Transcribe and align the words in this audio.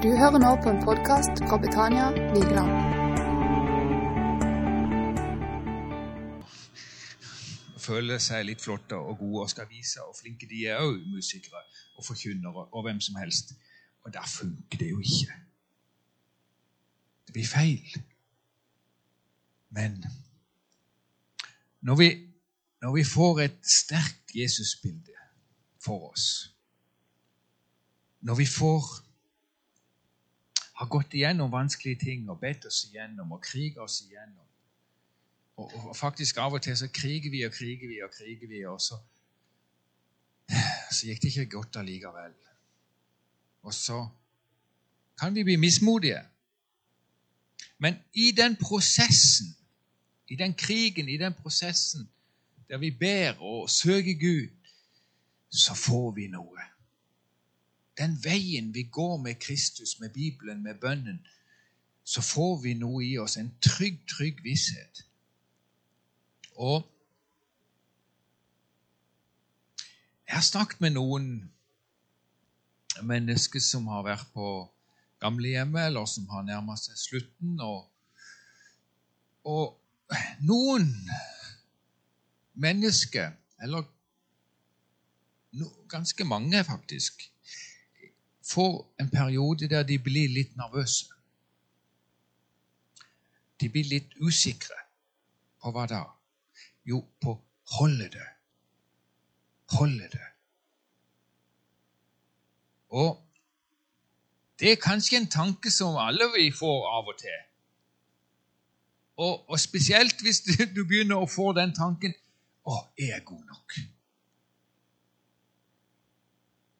Du 0.00 0.08
hører 0.16 0.38
nå 0.40 0.50
på 0.64 0.70
en 0.72 0.78
podkast 0.80 1.42
fra 1.44 1.56
Betania 1.60 2.06
Vigeland. 2.32 2.70
føler 7.84 8.22
seg 8.22 8.46
litt 8.48 8.62
flotte 8.64 8.96
og 8.96 9.18
gode 9.20 9.42
og 9.44 9.50
skal 9.52 9.68
vise 9.68 10.00
hvor 10.00 10.16
flinke 10.16 10.48
de 10.48 10.62
er 10.72 10.80
òg, 10.80 11.02
musikere 11.12 11.60
og 11.98 12.06
forkynnere 12.06 12.64
og 12.70 12.86
hvem 12.86 13.02
som 13.04 13.18
helst. 13.20 13.52
Og 14.06 14.14
der 14.14 14.24
funker 14.24 14.80
det 14.80 14.88
jo 14.88 15.02
ikke. 15.04 15.36
Det 17.26 17.36
blir 17.36 17.50
feil. 17.50 18.00
Men 19.76 20.00
når 21.84 22.00
vi, 22.00 22.08
når 22.80 22.96
vi 22.96 23.04
får 23.04 23.44
et 23.44 23.60
sterkt 23.74 24.32
Jesusbilde 24.32 25.20
for 25.84 26.08
oss, 26.14 26.54
når 28.24 28.40
vi 28.40 28.48
får 28.48 29.09
har 30.80 30.88
gått 30.88 31.14
igjennom 31.14 31.52
vanskelige 31.52 32.04
ting 32.06 32.28
og 32.32 32.40
bedt 32.40 32.64
oss 32.66 32.86
igjennom 32.88 33.32
og 33.36 33.42
kriget 33.44 33.82
oss 33.84 34.00
igjennom 34.06 34.46
og, 35.60 35.88
og, 35.88 35.96
faktisk 35.96 36.38
av 36.40 36.56
og 36.56 36.62
til 36.62 36.76
så 36.76 36.88
kriger 36.88 37.30
vi 37.30 37.42
og 37.44 37.52
kriger 37.52 37.88
vi 37.88 38.00
og 38.04 38.10
kriger 38.14 38.48
vi, 38.48 38.62
og 38.66 38.80
så, 38.80 38.96
så 40.94 41.06
gikk 41.06 41.22
det 41.22 41.32
ikke 41.32 41.50
godt 41.56 41.76
allikevel. 41.82 42.32
Og 43.62 43.74
så 43.74 44.00
kan 45.20 45.34
vi 45.34 45.44
bli 45.44 45.56
mismodige. 45.60 46.22
Men 47.78 47.98
i 48.12 48.30
den 48.36 48.56
prosessen, 48.56 49.52
i 50.28 50.36
den 50.36 50.54
krigen, 50.54 51.08
i 51.08 51.16
den 51.20 51.34
prosessen 51.34 52.08
der 52.68 52.78
vi 52.78 52.90
ber 52.90 53.40
og 53.42 53.70
søker 53.70 54.14
Gud, 54.20 54.48
så 55.50 55.74
får 55.74 56.10
vi 56.14 56.28
noe. 56.30 56.66
Den 58.00 58.16
veien 58.24 58.72
vi 58.74 58.86
går 58.88 59.18
med 59.20 59.38
Kristus, 59.44 59.98
med 60.00 60.14
Bibelen, 60.16 60.62
med 60.64 60.80
bønnen, 60.80 61.20
så 62.04 62.24
får 62.24 62.62
vi 62.64 62.74
noe 62.74 63.04
i 63.04 63.14
oss, 63.20 63.36
en 63.36 63.52
trygg, 63.60 64.00
trygg 64.08 64.40
visshet 64.44 65.04
og 66.60 66.84
jeg 70.26 70.36
har 70.36 70.44
snakket 70.44 70.82
med 70.84 70.92
noen 70.94 71.28
mennesker 73.02 73.62
som 73.64 73.88
har 73.90 74.04
vært 74.04 74.26
på 74.34 74.48
gamlehjemmet, 75.24 75.88
eller 75.88 76.04
som 76.06 76.28
har 76.30 76.44
nærma 76.44 76.76
seg 76.78 76.98
slutten. 77.00 77.56
Og, 77.64 77.88
og 79.48 79.80
noen 80.44 80.92
mennesker, 82.60 83.32
eller 83.64 83.88
no, 85.56 85.72
ganske 85.90 86.28
mange 86.28 86.62
faktisk, 86.68 87.24
får 88.42 88.94
en 89.00 89.10
periode 89.10 89.68
der 89.68 89.82
de 89.82 89.98
blir 89.98 90.28
litt 90.28 90.56
nervøse. 90.56 91.06
De 93.60 93.68
blir 93.68 93.84
litt 93.84 94.16
usikre 94.20 94.76
på 95.60 95.72
hva 95.74 95.86
da? 95.86 96.04
Jo, 96.88 97.02
på 97.20 97.36
holder 97.76 98.08
det. 98.08 98.28
Holder 99.76 100.08
det. 100.08 100.28
Og 102.90 103.20
det 104.60 104.72
er 104.72 104.82
kanskje 104.82 105.20
en 105.20 105.30
tanke 105.30 105.70
som 105.70 105.96
alle 106.00 106.26
vi 106.34 106.50
får 106.52 106.88
av 106.96 107.12
og 107.12 107.20
til. 107.20 107.38
Og, 109.20 109.50
og 109.50 109.60
spesielt 109.60 110.22
hvis 110.24 110.40
du, 110.48 110.82
begynner 110.84 111.20
å 111.20 111.28
få 111.28 111.52
den 111.56 111.74
tanken 111.76 112.16
Å, 112.64 112.76
er 113.00 113.14
jeg 113.14 113.24
god 113.24 113.44
nok? 113.48 113.76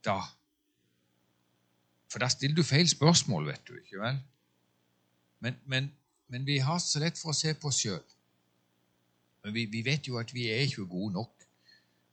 Da 0.04 0.16
For 2.10 2.18
da 2.18 2.28
stiller 2.28 2.56
du 2.56 2.62
feil 2.66 2.88
spørsmål, 2.88 3.46
vet 3.46 3.68
du. 3.68 3.74
ikke 3.76 4.00
vel? 4.00 4.18
Men, 5.40 5.60
men, 5.66 5.92
men 6.28 6.46
vi 6.46 6.58
har 6.58 6.78
så 6.78 6.98
lett 6.98 7.18
for 7.18 7.30
å 7.30 7.36
se 7.36 7.54
på 7.54 7.70
oss 7.70 7.82
sjøl. 7.84 8.02
Men 9.44 9.54
vi, 9.54 9.64
vi, 9.72 9.84
vet 9.86 10.08
jo 10.08 10.18
at 10.20 10.34
vi 10.34 10.48
er 10.50 10.66
ikke 10.66 10.88
gode 10.90 11.14
nok. 11.14 11.46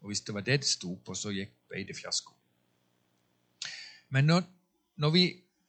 Og 0.02 0.12
hvis 0.12 0.22
det 0.22 0.36
var 0.36 0.46
det 0.46 0.62
det 0.62 0.70
sto 0.70 0.94
på, 1.06 1.16
så 1.18 1.34
gikk 1.34 1.56
det 1.74 1.98
fiasko. 1.98 2.34
Men 4.10 4.30
når, 4.30 4.46
når 4.96 5.10
vi 5.12 5.26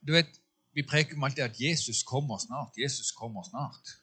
du 0.07 0.13
vet, 0.13 0.29
Vi 0.79 0.83
preker 0.87 1.17
om 1.17 1.25
alltid 1.25 1.43
at 1.43 1.61
Jesus 1.61 2.03
kommer 2.07 2.39
snart. 2.39 2.77
Jesus 2.79 3.11
kommer 3.11 3.43
snart. 3.43 3.97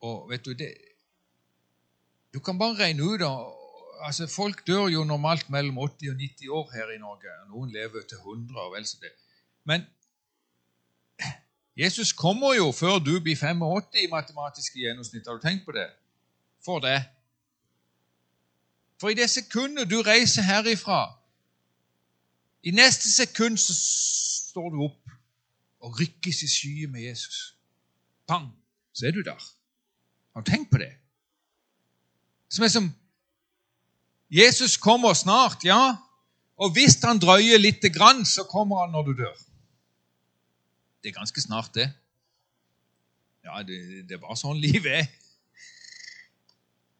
Og 0.00 0.30
vet 0.30 0.44
du 0.44 0.52
det, 0.52 0.74
Du 2.34 2.40
kan 2.40 2.58
bare 2.58 2.78
regne 2.78 3.02
ut 3.02 3.20
da, 3.20 3.30
altså 4.00 4.26
Folk 4.26 4.66
dør 4.66 4.88
jo 4.88 5.04
normalt 5.04 5.50
mellom 5.50 5.78
80 5.78 6.10
og 6.10 6.16
90 6.16 6.48
år 6.48 6.70
her 6.74 6.94
i 6.94 6.98
Norge. 6.98 7.34
Noen 7.50 7.70
lever 7.72 8.02
til 8.08 8.16
100 8.16 8.60
og 8.60 8.72
vel 8.72 8.86
så 8.86 8.96
det. 9.02 9.12
Men 9.64 9.86
Jesus 11.76 12.12
kommer 12.12 12.54
jo 12.54 12.72
før 12.72 12.98
du 12.98 13.20
blir 13.20 13.36
85 13.36 14.00
i 14.02 14.10
matematiske 14.10 14.80
gjennomsnitt. 14.80 15.26
Har 15.26 15.34
du 15.34 15.42
tenkt 15.42 15.64
på 15.64 15.72
det? 15.72 15.90
For 16.64 16.78
det. 16.78 17.02
For 19.00 19.08
i 19.08 19.14
det 19.14 19.30
sekundet 19.30 19.90
du 19.90 20.00
reiser 20.02 20.42
herifra, 20.42 21.18
i 22.62 22.70
neste 22.70 23.12
sekund 23.12 23.58
så 23.60 23.74
står 23.76 24.70
du 24.70 24.80
opp 24.88 25.10
og 25.80 26.00
rykkes 26.00 26.42
i 26.42 26.48
skyet 26.48 26.90
med 26.90 27.00
Jesus. 27.00 27.56
Pang! 28.28 28.48
Så 28.92 29.06
er 29.06 29.10
du 29.10 29.20
der. 29.20 29.42
Har 30.34 30.40
du 30.40 30.50
tenkt 30.50 30.70
på 30.70 30.78
det? 30.78 30.92
Som 32.48 32.64
er 32.64 32.68
som 32.68 32.88
Jesus 34.30 34.76
kommer 34.76 35.14
snart, 35.14 35.64
ja. 35.64 35.96
Og 36.56 36.72
hvis 36.72 36.96
han 37.04 37.18
drøyer 37.18 37.58
lite 37.58 37.90
grann, 37.90 38.24
så 38.24 38.42
kommer 38.42 38.80
han 38.84 38.92
når 38.92 39.02
du 39.02 39.12
dør. 39.12 39.36
Det 41.02 41.08
er 41.08 41.18
ganske 41.18 41.40
snart, 41.40 41.74
det. 41.74 41.92
Ja, 43.44 43.62
det, 43.62 44.08
det 44.08 44.16
er 44.16 44.22
bare 44.22 44.36
sånn 44.36 44.58
livet 44.58 44.90
er. 45.02 45.06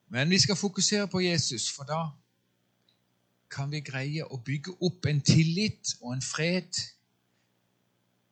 Men 0.09 0.31
vi 0.31 0.39
skal 0.39 0.57
fokusere 0.57 1.09
på 1.11 1.25
Jesus, 1.25 1.67
for 1.73 1.89
da 1.89 2.05
kan 3.51 3.71
vi 3.73 3.81
greie 3.83 4.23
å 4.23 4.39
bygge 4.39 4.77
opp 4.87 5.09
en 5.11 5.23
tillit 5.25 5.97
og 6.01 6.13
en 6.15 6.23
fred 6.23 6.79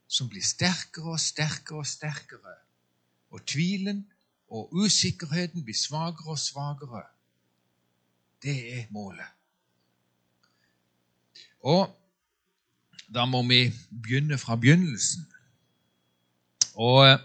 som 0.06 0.28
blir 0.30 0.44
sterkere 0.46 1.16
og 1.16 1.20
sterkere 1.20 1.80
og 1.82 1.88
sterkere. 1.88 2.54
Og 3.34 3.42
tvilen 3.50 4.04
og 4.54 4.70
usikkerheten 4.84 5.64
blir 5.66 5.78
svakere 5.78 6.36
og 6.36 6.38
svakere. 6.38 7.02
Det 8.44 8.78
er 8.78 8.84
målet. 8.90 9.30
Og 11.64 11.88
da 13.14 13.24
må 13.24 13.42
vi 13.48 13.72
begynne 14.02 14.38
fra 14.38 14.56
begynnelsen. 14.56 15.24
Og 16.74 17.06
eh, 17.06 17.18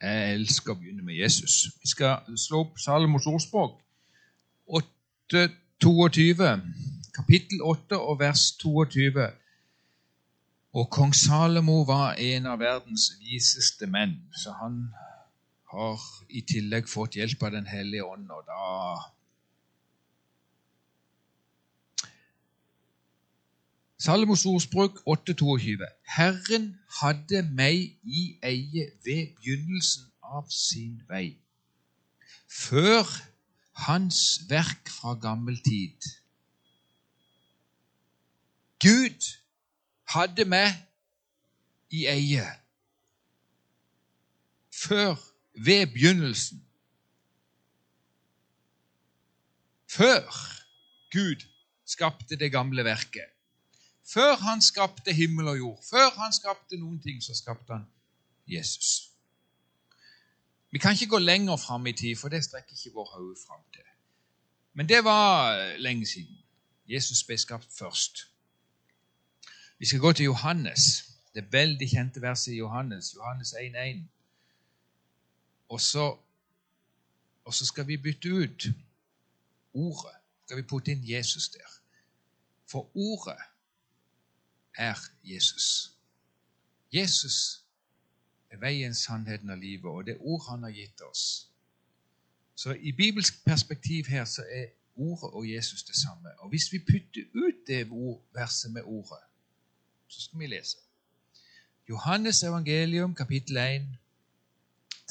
jeg 0.00 0.38
elsker 0.38 0.72
å 0.72 0.78
begynne 0.78 1.04
med 1.04 1.18
Jesus. 1.18 1.66
Vi 1.82 1.90
skal 1.90 2.38
slå 2.38 2.62
opp 2.64 2.78
Salomos 2.80 3.26
ordspråk 3.26 3.76
8.22, 4.78 6.48
kapittel 7.16 7.62
8 7.66 7.98
og 7.98 8.20
vers 8.20 8.46
22. 8.62 9.26
Og 10.78 10.90
kong 10.92 11.14
Salomo 11.16 11.82
var 11.88 12.20
en 12.20 12.46
av 12.46 12.60
verdens 12.60 13.10
viseste 13.24 13.88
menn, 13.90 14.18
så 14.36 14.52
han 14.60 14.86
har 15.72 16.02
i 16.28 16.42
tillegg 16.48 16.88
fått 16.88 17.16
hjelp 17.18 17.42
av 17.44 17.54
Den 17.56 17.68
hellige 17.68 18.04
ånd. 18.04 18.30
Og 18.30 18.44
da 18.48 18.64
Salomos 23.98 24.44
ordspråk 24.46 25.00
8,22. 25.10 25.86
Herren 26.16 26.68
hadde 27.00 27.42
meg 27.50 27.98
i 28.06 28.22
eie 28.46 28.84
ved 29.04 29.34
begynnelsen 29.40 30.06
av 30.22 30.46
sin 30.54 31.00
vei, 31.08 31.34
før 32.46 33.10
hans 33.88 34.20
verk 34.48 34.92
fra 34.92 35.16
gammel 35.18 35.58
tid. 35.66 36.06
Gud 38.78 39.26
hadde 40.14 40.46
meg 40.46 40.78
i 41.90 42.06
eie 42.06 42.46
før, 44.78 45.18
ved 45.64 45.86
begynnelsen. 45.86 46.64
Før 49.90 50.22
Gud 51.12 51.44
skapte 51.86 52.36
det 52.36 52.52
gamle 52.52 52.84
verket. 52.84 53.30
Før 54.14 54.36
han 54.36 54.62
skapte 54.62 55.12
himmel 55.12 55.48
og 55.48 55.58
jord, 55.58 55.84
før 55.90 56.10
han 56.22 56.32
skapte 56.32 56.76
noen 56.76 57.00
ting, 57.02 57.22
så 57.22 57.34
skapte 57.34 57.72
han 57.72 57.86
Jesus. 58.46 59.10
Vi 60.70 60.78
kan 60.78 60.92
ikke 60.92 61.06
gå 61.06 61.18
lenger 61.18 61.56
fram 61.56 61.86
i 61.86 61.92
tid, 61.92 62.16
for 62.16 62.28
det 62.28 62.44
strekker 62.44 62.72
ikke 62.76 62.94
vår 62.94 63.10
hode 63.16 63.36
fram 63.46 63.60
til. 63.72 63.84
Men 64.74 64.88
det 64.88 65.04
var 65.04 65.56
lenge 65.76 66.06
siden. 66.06 66.38
Jesus 66.88 67.24
ble 67.24 67.38
skapt 67.38 67.72
først. 67.78 68.28
Vi 69.78 69.86
skal 69.86 70.00
gå 70.00 70.12
til 70.12 70.24
Johannes, 70.24 71.04
det 71.34 71.52
veldig 71.52 71.88
kjente 71.90 72.22
verset 72.22 72.52
i 72.52 72.58
Johannes, 72.58 73.14
Johannes 73.14 73.52
1,1. 73.52 74.17
Og 75.68 75.80
så, 75.80 76.18
og 77.44 77.54
så 77.54 77.66
skal 77.66 77.86
vi 77.86 77.96
bytte 77.96 78.34
ut 78.34 78.66
ordet. 79.74 80.16
Skal 80.46 80.56
vi 80.56 80.62
putte 80.62 80.92
inn 80.92 81.04
Jesus 81.04 81.48
der? 81.48 81.70
For 82.66 82.90
ordet 82.94 83.38
er 84.74 84.96
Jesus. 85.24 85.92
Jesus 86.92 87.64
er 88.50 88.56
veien, 88.56 88.94
sannheten 88.94 89.50
og 89.50 89.58
livet, 89.58 89.84
og 89.84 90.06
det 90.06 90.16
ord 90.20 90.50
han 90.50 90.62
har 90.62 90.70
gitt 90.70 91.02
oss. 91.02 91.48
Så 92.54 92.72
i 92.72 92.92
bibelsk 92.92 93.44
perspektiv 93.44 94.04
her 94.04 94.24
så 94.24 94.44
er 94.50 94.66
ordet 94.96 95.30
og 95.30 95.50
Jesus 95.50 95.82
det 95.82 95.96
samme. 95.96 96.40
Og 96.40 96.48
hvis 96.48 96.72
vi 96.72 96.78
putter 96.78 97.24
ut 97.34 97.66
det 97.66 97.90
verset 98.34 98.72
med 98.72 98.82
ordet, 98.84 99.24
så 100.08 100.20
skal 100.20 100.38
vi 100.38 100.46
lese. 100.46 100.76
Johannes 101.88 102.42
evangelium, 102.42 103.14
kapittel 103.14 103.56
1 103.56 103.86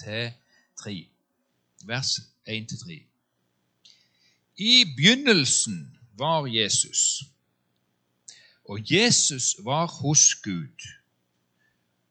til 0.04 0.34
3, 0.78 1.10
vers 1.86 2.20
1-3. 2.48 3.04
I 4.58 4.86
begynnelsen 4.96 5.98
var 6.18 6.46
Jesus, 6.46 7.24
og 8.64 8.92
Jesus 8.92 9.56
var 9.64 9.88
hos 9.88 10.36
Gud, 10.36 10.88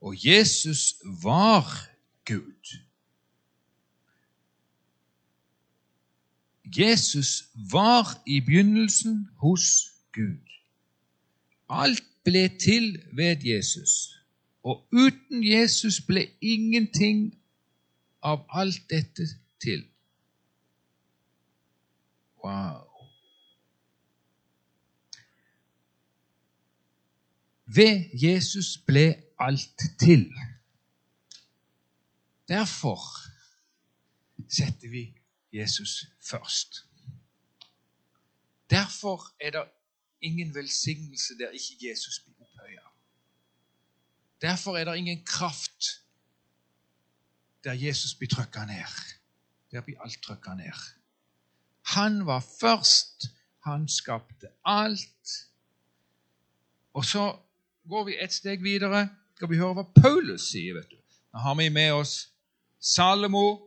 og 0.01 0.27
Jesus 0.27 0.95
var 1.23 1.89
Gud. 2.25 2.79
Jesus 6.79 7.45
var 7.55 8.23
i 8.27 8.41
begynnelsen 8.41 9.29
hos 9.37 9.93
Gud. 10.12 10.47
Alt 11.69 12.05
ble 12.25 12.49
til 12.59 13.03
ved 13.12 13.45
Jesus, 13.45 13.91
og 14.62 14.89
uten 14.93 15.45
Jesus 15.45 16.01
ble 16.01 16.31
ingenting 16.41 17.39
av 18.26 18.43
alt 18.50 18.90
dette 18.90 19.26
til. 19.62 19.84
Wow. 22.43 22.82
Ved 27.67 28.11
Jesus 28.23 28.78
ble 28.87 29.06
alt 29.38 29.87
til. 30.00 30.26
Derfor 32.49 32.99
setter 34.49 34.90
vi 34.90 35.05
Jesus 35.52 36.06
først. 36.20 36.82
Derfor 38.70 39.34
er 39.40 39.50
det 39.50 39.69
ingen 40.20 40.55
velsignelse 40.55 41.38
der 41.38 41.50
ikke 41.50 41.90
Jesus 41.90 42.19
blir 42.25 42.34
opphøya. 42.40 42.87
Derfor 44.40 44.76
er 44.76 44.84
det 44.84 44.96
ingen 44.96 45.25
kraft 45.25 46.06
der 47.67 47.75
Jesus 47.75 48.15
blir 48.15 48.29
trykka 48.31 48.65
ned. 48.65 48.93
Der 49.71 49.83
blir 49.83 50.01
alt 50.01 50.23
trykka 50.23 50.55
ned. 50.55 50.79
Han 51.95 52.27
var 52.27 52.41
først. 52.61 53.27
Han 53.65 53.89
skapte 53.89 54.47
alt. 54.65 55.31
Og 56.95 57.05
så 57.05 57.39
går 57.89 58.05
vi 58.05 58.17
et 58.23 58.33
steg 58.33 58.63
videre. 58.63 59.09
Skal 59.35 59.51
vi 59.51 59.59
høre 59.59 59.75
hva 59.75 59.85
Paulus 60.01 60.51
sier? 60.53 60.79
vet 60.79 60.91
du. 60.91 60.97
Nå 61.35 61.43
har 61.43 61.55
vi 61.59 61.69
med 61.69 61.93
oss 61.93 62.15
Salomo, 62.81 63.67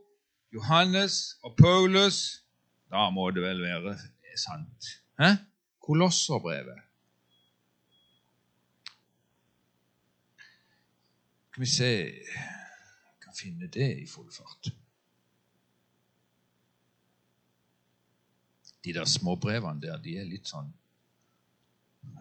Johannes 0.54 1.38
og 1.44 1.58
Paulus, 1.58 2.44
da 2.90 3.10
må 3.14 3.28
det 3.36 3.44
vel 3.44 3.62
være 3.62 3.98
sant. 4.40 4.86
Hæ? 5.20 5.36
Kolosserbrevet. 5.84 6.80
Skal 11.52 11.62
vi 11.62 11.66
se 11.66 11.92
kan 13.30 13.38
finne 13.38 13.68
det 13.68 14.02
i 14.02 14.08
full 14.08 14.32
fart. 14.34 14.72
De 18.84 18.94
der 18.94 19.06
småbrevene 19.06 19.82
der, 19.82 19.98
de 20.02 20.18
er 20.18 20.26
litt 20.26 20.48
sånn 20.50 20.72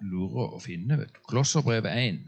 lure 0.02 0.50
å 0.52 0.60
finne. 0.60 0.98
vet 0.98 1.14
du. 1.14 1.20
Klosserbrevet 1.30 1.92
1 1.96 2.20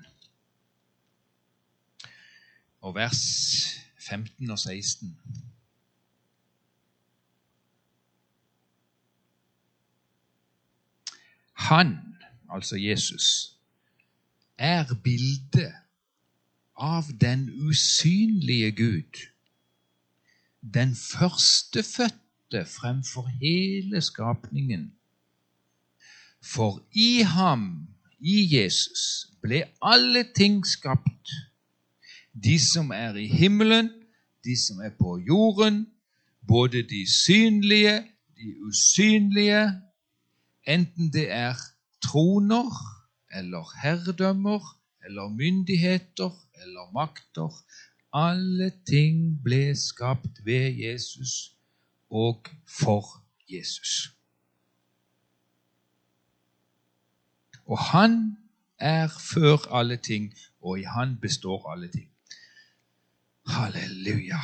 og 2.81 2.95
vers 2.97 3.21
15 4.01 4.49
og 4.49 4.59
16. 4.59 5.13
Han, 11.69 11.93
altså 12.49 12.81
Jesus, 12.81 13.27
er 14.57 14.89
bildet 15.05 15.75
av 16.81 17.05
den 17.21 17.51
usynlige 17.69 18.73
Gud, 18.73 19.21
den 20.75 20.95
førstefødte 20.97 22.65
fremfor 22.65 23.27
hele 23.27 24.01
skapningen. 24.01 24.93
For 26.43 26.83
i 26.93 27.21
ham, 27.21 27.89
i 28.21 28.57
Jesus, 28.57 29.29
ble 29.43 29.63
alle 29.83 30.25
ting 30.37 30.65
skapt, 30.67 31.33
de 32.33 32.57
som 32.61 32.91
er 32.97 33.17
i 33.21 33.27
himmelen, 33.29 33.91
de 34.45 34.57
som 34.57 34.81
er 34.81 34.97
på 34.97 35.19
jorden, 35.27 35.87
både 36.49 36.83
de 36.83 37.05
synlige, 37.13 37.99
de 38.37 38.55
usynlige, 38.65 39.67
enten 40.65 41.13
det 41.13 41.29
er 41.31 41.57
troner 42.03 42.73
eller 43.37 43.69
herredømmer 43.83 44.77
eller 45.05 45.29
myndigheter 45.29 46.31
eller 46.63 46.93
makter. 46.93 47.51
Alle 48.13 48.73
ting 48.87 49.43
ble 49.43 49.77
skapt 49.77 50.45
ved 50.45 50.75
Jesus 50.85 51.55
og 52.11 52.47
for 52.69 53.23
Jesus. 53.49 54.15
Og 57.67 57.79
han 57.79 58.37
er 58.79 59.09
før 59.09 59.75
alle 59.75 59.97
ting, 59.97 60.35
og 60.63 60.81
i 60.81 60.83
han 60.83 61.19
består 61.21 61.71
alle 61.73 61.89
ting. 61.89 62.11
Halleluja. 63.47 64.41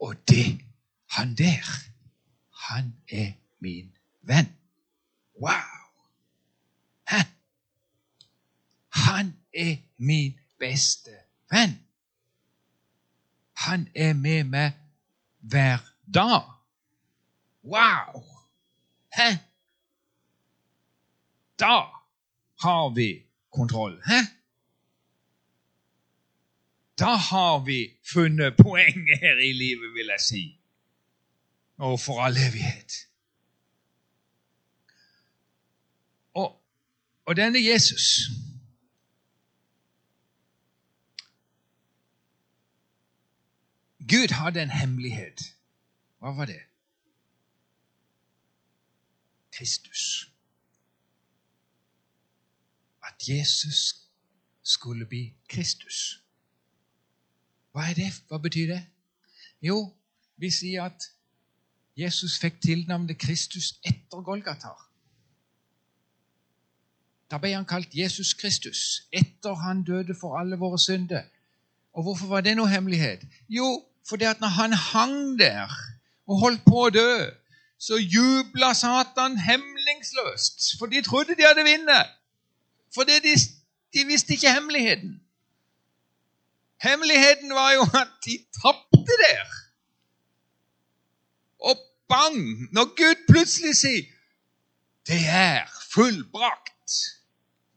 Og 0.00 0.16
det, 0.28 0.60
han 1.10 1.34
der, 1.34 1.66
han 2.68 2.94
er 3.08 3.32
min 3.60 3.92
venn. 4.22 4.56
Wow! 5.42 5.82
Hæ? 7.08 7.22
Han 8.88 9.36
er 9.54 9.76
min 9.96 10.38
beste 10.62 11.14
venn. 11.50 11.74
Han 13.66 13.88
er 13.94 14.14
med 14.14 14.44
meg 14.54 14.78
hver 15.50 15.82
dag. 16.14 16.46
Wow! 17.64 18.22
Hæ? 19.16 19.28
Da 21.58 21.76
har 22.64 22.94
vi 22.94 23.08
kontroll. 23.52 24.02
Hæ? 24.06 24.20
Da 26.98 27.14
har 27.30 27.64
vi 27.64 27.78
funnet 28.12 28.56
poenget 28.56 29.18
her 29.20 29.38
i 29.38 29.52
livet, 29.52 29.94
vil 29.94 30.06
jeg 30.06 30.20
si. 30.20 30.60
Og 31.76 32.00
for 32.00 32.22
all 32.22 32.36
evighet. 32.36 32.92
Og 37.26 37.36
denne 37.36 37.58
Jesus 37.66 38.02
Gud 44.08 44.32
hadde 44.32 44.62
en 44.62 44.70
hemmelighet. 44.70 45.42
Hva 46.18 46.30
var 46.36 46.44
det? 46.44 46.60
Kristus. 49.52 50.30
At 53.02 53.28
Jesus 53.28 53.96
skulle 54.62 55.06
bli 55.06 55.34
Kristus. 55.48 56.22
Hva 57.72 57.90
er 57.90 57.94
det? 57.94 58.12
Hva 58.28 58.38
betyr 58.38 58.66
det? 58.66 58.86
Jo, 59.62 59.92
vi 60.36 60.50
sier 60.50 60.84
at 60.84 61.08
Jesus 61.96 62.38
fikk 62.40 62.60
tilnavnet 62.62 63.18
Kristus 63.18 63.74
etter 63.84 64.24
Golgatar. 64.24 64.88
Da 67.30 67.38
ble 67.40 67.54
han 67.54 67.68
kalt 67.68 67.94
Jesus 67.96 68.34
Kristus 68.34 69.06
etter 69.12 69.54
han 69.54 69.84
døde 69.84 70.14
for 70.20 70.38
alle 70.38 70.58
våre 70.58 70.78
synder. 70.78 71.24
Og 71.92 72.02
hvorfor 72.02 72.26
var 72.26 72.40
det 72.40 72.56
noe 72.56 72.68
hemmelighet? 72.68 73.24
Jo, 73.48 73.84
fordi 74.08 74.24
at 74.24 74.40
når 74.40 74.48
han 74.48 74.72
hang 74.72 75.38
der 75.38 75.70
og 76.26 76.40
holdt 76.40 76.64
på 76.64 76.86
å 76.86 76.90
dø, 76.90 77.14
så 77.78 77.98
jubla 77.98 78.74
Satan 78.74 79.38
hemmelingsløst, 79.38 80.78
for 80.78 80.86
de 80.86 81.02
trodde 81.02 81.34
de 81.38 81.46
hadde 81.46 81.64
vunnet. 81.66 82.10
For 82.94 83.02
de, 83.08 83.34
de 83.94 84.04
visste 84.06 84.36
ikke 84.36 84.52
hemmeligheten. 84.52 85.20
Hemmeligheten 86.82 87.54
var 87.54 87.72
jo 87.72 87.82
at 87.82 88.12
de 88.26 88.38
tapte 88.62 89.18
der. 89.26 89.48
Og 91.58 91.78
bang! 92.08 92.68
Når 92.72 92.84
Gud 92.84 93.26
plutselig 93.30 93.76
sier 93.76 94.04
'Det 95.06 95.26
er 95.28 95.66
fullbrakt', 95.94 96.94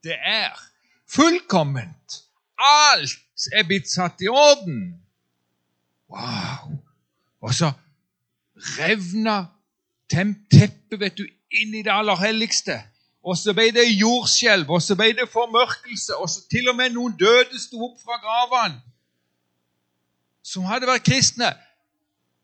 det 0.03 0.17
er 0.25 0.70
fullkomment. 1.10 2.24
Alt 2.58 3.50
er 3.53 3.63
blitt 3.63 3.89
satt 3.89 4.22
i 4.22 4.27
orden. 4.27 5.04
Wow! 6.15 6.77
Og 7.41 7.53
så 7.53 7.72
revna 8.79 9.45
teppet 10.10 11.00
vet 11.00 11.17
du, 11.17 11.25
inn 11.51 11.75
i 11.75 11.84
det 11.84 11.91
aller 11.93 12.15
helligste. 12.19 12.81
og 13.25 13.38
så 13.38 13.55
ble 13.57 13.72
det 13.74 13.88
jordskjelv, 13.89 14.69
og 14.69 14.81
så 14.86 14.93
ble 14.95 15.07
det 15.17 15.25
formørkelse, 15.34 16.13
og 16.22 16.29
så 16.29 16.43
til 16.51 16.69
og 16.69 16.75
med 16.77 16.93
noen 16.93 17.15
døde 17.17 17.57
sto 17.57 17.79
opp 17.88 17.98
fra 18.03 18.19
gravene 18.22 18.77
som 20.45 20.67
hadde 20.69 20.86
vært 20.86 21.07
kristne. 21.07 21.50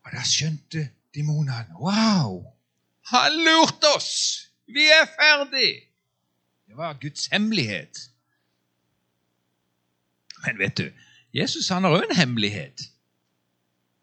Og 0.02 0.14
da 0.16 0.24
skjønte 0.26 0.88
demonene 1.14 1.78
Wow! 1.78 2.40
Han 3.12 3.38
lurte 3.46 3.94
oss! 3.94 4.48
Vi 4.66 4.88
er 4.90 5.06
ferdig! 5.14 5.70
Det 6.66 6.76
var 6.76 6.98
Guds 6.98 7.28
hemmelighet. 7.30 8.08
Men 10.46 10.58
vet 10.58 10.78
du, 10.78 10.88
Jesus 11.34 11.68
han 11.70 11.84
har 11.86 11.94
òg 11.94 12.08
en 12.08 12.16
hemmelighet. 12.16 12.88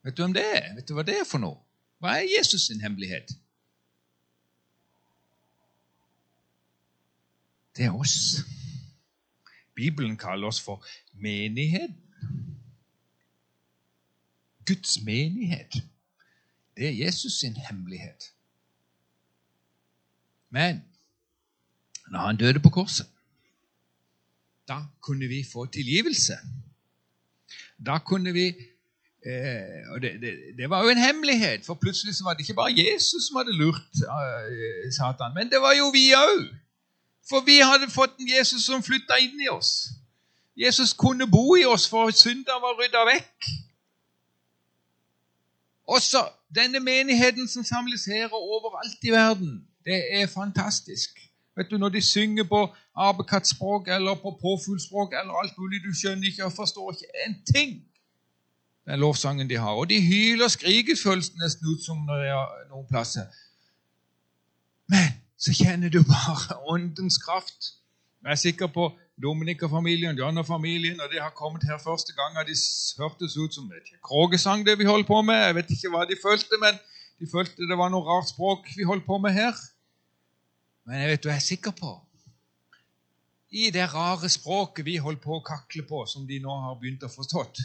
Vet 0.10 0.18
du 0.18 0.24
hvem 0.24 0.34
det 0.34 0.44
er? 0.58 0.72
Vet 0.74 0.88
du 0.90 0.96
hva 0.98 1.04
det 1.06 1.20
er 1.22 1.26
for 1.30 1.38
noe? 1.38 1.60
Hva 2.02 2.16
er 2.18 2.32
Jesus 2.32 2.64
sin 2.66 2.80
hemmelighet? 2.82 3.30
Det 7.78 7.86
er 7.86 7.94
oss. 7.94 8.40
Bibelen 9.78 10.16
kaller 10.18 10.50
oss 10.50 10.58
for 10.66 10.82
menighet. 11.14 11.94
Guds 14.66 14.96
menighet. 15.06 15.78
Det 16.74 16.88
er 16.88 16.98
Jesus 17.04 17.38
sin 17.44 17.54
hemmelighet. 17.70 18.32
Men 20.50 20.82
når 22.10 22.26
han 22.32 22.42
døde 22.42 22.66
på 22.66 22.74
korset, 22.74 23.06
da 24.68 24.82
kunne 25.06 25.30
vi 25.30 25.44
få 25.54 25.66
tilgivelse. 25.66 26.42
Da 27.86 28.00
kunne 28.00 28.34
vi 28.34 28.56
eh, 29.26 29.92
og 29.92 30.02
det, 30.02 30.12
det, 30.22 30.34
det, 30.58 30.70
var 30.70 30.84
jo 30.84 30.90
en 30.90 30.98
hemmelighet, 30.98 31.66
for 31.66 31.74
plutselig 31.74 32.16
så 32.16 32.24
var 32.24 32.34
det 32.34 32.40
ikke 32.40 32.54
bare 32.54 32.74
Jesus 32.78 33.28
som 33.28 33.38
hadde 33.38 33.58
lurt 33.58 34.04
eh, 34.16 34.92
Satan, 34.98 35.34
men 35.36 35.50
det 35.50 35.62
var 35.62 35.74
jo 35.78 35.90
vi 35.94 36.12
òg. 36.14 36.44
For 37.30 37.40
vi 37.46 37.60
hadde 37.60 37.92
fått 37.92 38.18
en 38.20 38.30
Jesus 38.38 38.66
som 38.66 38.84
flytta 38.84 39.20
inn 39.22 39.42
i 39.42 39.50
oss. 39.50 39.72
Jesus 40.58 40.94
kunne 40.94 41.28
bo 41.28 41.56
i 41.56 41.66
oss, 41.66 41.88
for 41.90 42.12
synder 42.12 42.58
var 42.64 42.80
rydda 42.80 43.06
vekk. 43.14 43.50
Også 45.88 46.24
denne 46.56 46.80
menigheten 46.80 47.48
som 47.48 47.64
samles 47.64 48.06
her 48.06 48.26
og 48.34 48.42
overalt 48.56 49.04
i 49.04 49.12
verden, 49.12 49.68
det 49.86 50.22
er 50.22 50.28
fantastisk. 50.28 51.10
Vet 51.58 51.72
du, 51.72 51.78
Når 51.78 51.90
de 51.90 52.02
synger 52.02 52.44
på 52.44 52.76
apekattspråk 52.96 53.88
eller 53.88 54.14
på 54.16 54.38
påfuglspråk 54.42 55.14
eller 55.14 55.34
alt 55.34 55.58
mulig 55.58 55.82
du 55.84 55.94
skjønner 55.96 56.28
ikke 56.28 56.46
og 56.46 56.54
forstår 56.54 56.92
ikke 56.92 57.10
en 57.26 57.36
ting, 57.56 57.72
den 58.90 59.00
lovsangen 59.00 59.50
de 59.50 59.58
har. 59.62 59.78
Og 59.78 59.90
de 59.90 60.02
hyler 60.02 60.48
og 60.48 60.52
skriker, 60.52 60.98
føles 60.98 61.34
nesten 61.38 61.68
ut 61.70 61.84
som 61.86 62.02
når 62.08 62.24
det 62.24 62.32
er 62.34 62.70
noen 62.72 62.88
plasser. 62.90 63.28
Men 64.90 65.14
så 65.38 65.54
kjenner 65.54 65.94
du 65.94 66.02
bare 66.08 66.58
åndens 66.74 67.20
kraft. 67.22 67.76
Jeg 68.24 68.32
er 68.34 68.42
sikker 68.42 68.72
på 68.74 68.90
Dominik 69.22 69.62
og 69.64 69.70
familien, 69.70 70.18
John 70.18 70.38
og 70.38 70.48
familien, 70.48 71.00
og 71.02 71.12
de 71.12 71.20
har 71.22 71.32
kommet 71.36 71.64
her 71.68 71.78
første 71.84 72.16
gang, 72.16 72.38
og 72.40 72.48
de 72.48 72.56
hørtes 73.00 73.38
ut 73.38 73.54
som 73.54 73.72
et 73.76 73.94
kråkesang, 74.04 74.66
det 74.66 74.78
vi 74.80 74.88
holdt 74.88 75.08
på 75.08 75.22
med. 75.22 75.36
Jeg 75.36 75.56
vet 75.56 75.74
ikke 75.76 75.92
hva 75.94 76.06
de 76.08 76.18
følte, 76.24 76.60
men 76.64 76.80
de 77.20 77.28
følte 77.32 77.68
det 77.68 77.78
var 77.78 77.92
noe 77.92 78.08
rart 78.08 78.32
språk 78.32 78.72
vi 78.76 78.88
holdt 78.88 79.06
på 79.06 79.18
med 79.22 79.36
her. 79.36 79.56
Men 80.88 81.04
jeg 81.04 81.12
vet 81.12 81.24
du, 81.24 81.30
jeg 81.30 81.36
er 81.36 81.46
sikker 81.46 81.76
på 81.78 81.92
I 83.52 83.70
det 83.76 83.86
rare 83.94 84.30
språket 84.30 84.86
vi 84.86 84.98
holdt 85.04 85.22
på 85.22 85.38
å 85.38 85.44
kakle 85.46 85.84
på, 85.84 86.06
som 86.08 86.26
de 86.28 86.40
nå 86.42 86.56
har 86.66 86.80
begynt 86.80 87.04
å 87.04 87.12
forstått, 87.12 87.60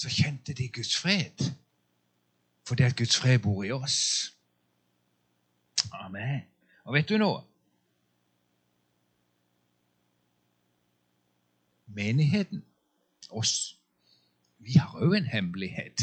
så 0.00 0.08
kjente 0.08 0.56
de 0.56 0.68
Guds 0.72 0.96
fred. 0.96 1.44
Fordi 2.68 2.82
at 2.86 2.96
Guds 2.96 3.16
fred 3.16 3.38
bor 3.44 3.64
i 3.64 3.70
oss. 3.74 3.98
Amen. 5.92 6.42
Og 6.84 6.94
vet 6.94 7.08
du 7.08 7.18
noe? 7.20 7.42
menigheten, 11.94 12.64
oss, 13.30 13.78
vi 14.58 14.72
har 14.72 14.94
òg 15.02 15.16
en 15.16 15.26
hemmelighet. 15.26 16.02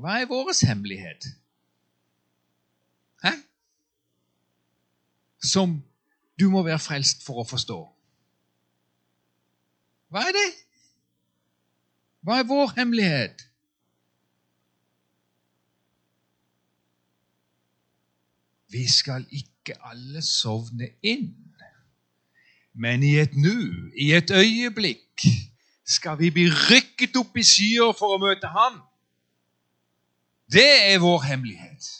Hva 0.00 0.20
er 0.20 0.28
vår 0.30 0.52
hemmelighet? 0.66 1.26
Hæ? 3.24 3.34
Som 5.42 5.82
du 6.40 6.48
må 6.50 6.62
være 6.62 6.78
frelst 6.82 7.22
for 7.22 7.42
å 7.42 7.48
forstå. 7.48 7.78
Hva 10.10 10.24
er 10.28 10.36
det? 10.36 10.50
Hva 12.24 12.38
er 12.40 12.46
vår 12.48 12.72
hemmelighet? 12.78 13.42
Vi 18.72 18.86
skal 18.88 19.26
ikke 19.30 19.76
alle 19.84 20.22
sovne 20.24 20.88
inn. 21.02 21.34
Men 22.72 23.04
i 23.06 23.12
et 23.20 23.36
nu, 23.36 23.52
i 23.92 24.14
et 24.16 24.30
øyeblikk, 24.30 25.26
skal 25.84 26.18
vi 26.18 26.30
bli 26.32 26.48
rykket 26.48 27.16
opp 27.20 27.36
i 27.36 27.44
skyer 27.44 27.92
for 27.98 28.16
å 28.16 28.22
møte 28.22 28.48
ham. 28.50 28.80
Det 30.48 30.66
er 30.88 30.98
vår 31.04 31.22
hemmelighet. 31.28 31.92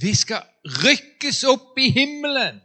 Vi 0.00 0.16
skal 0.16 0.42
rykkes 0.82 1.44
opp 1.52 1.78
i 1.78 1.92
himmelen 1.94 2.58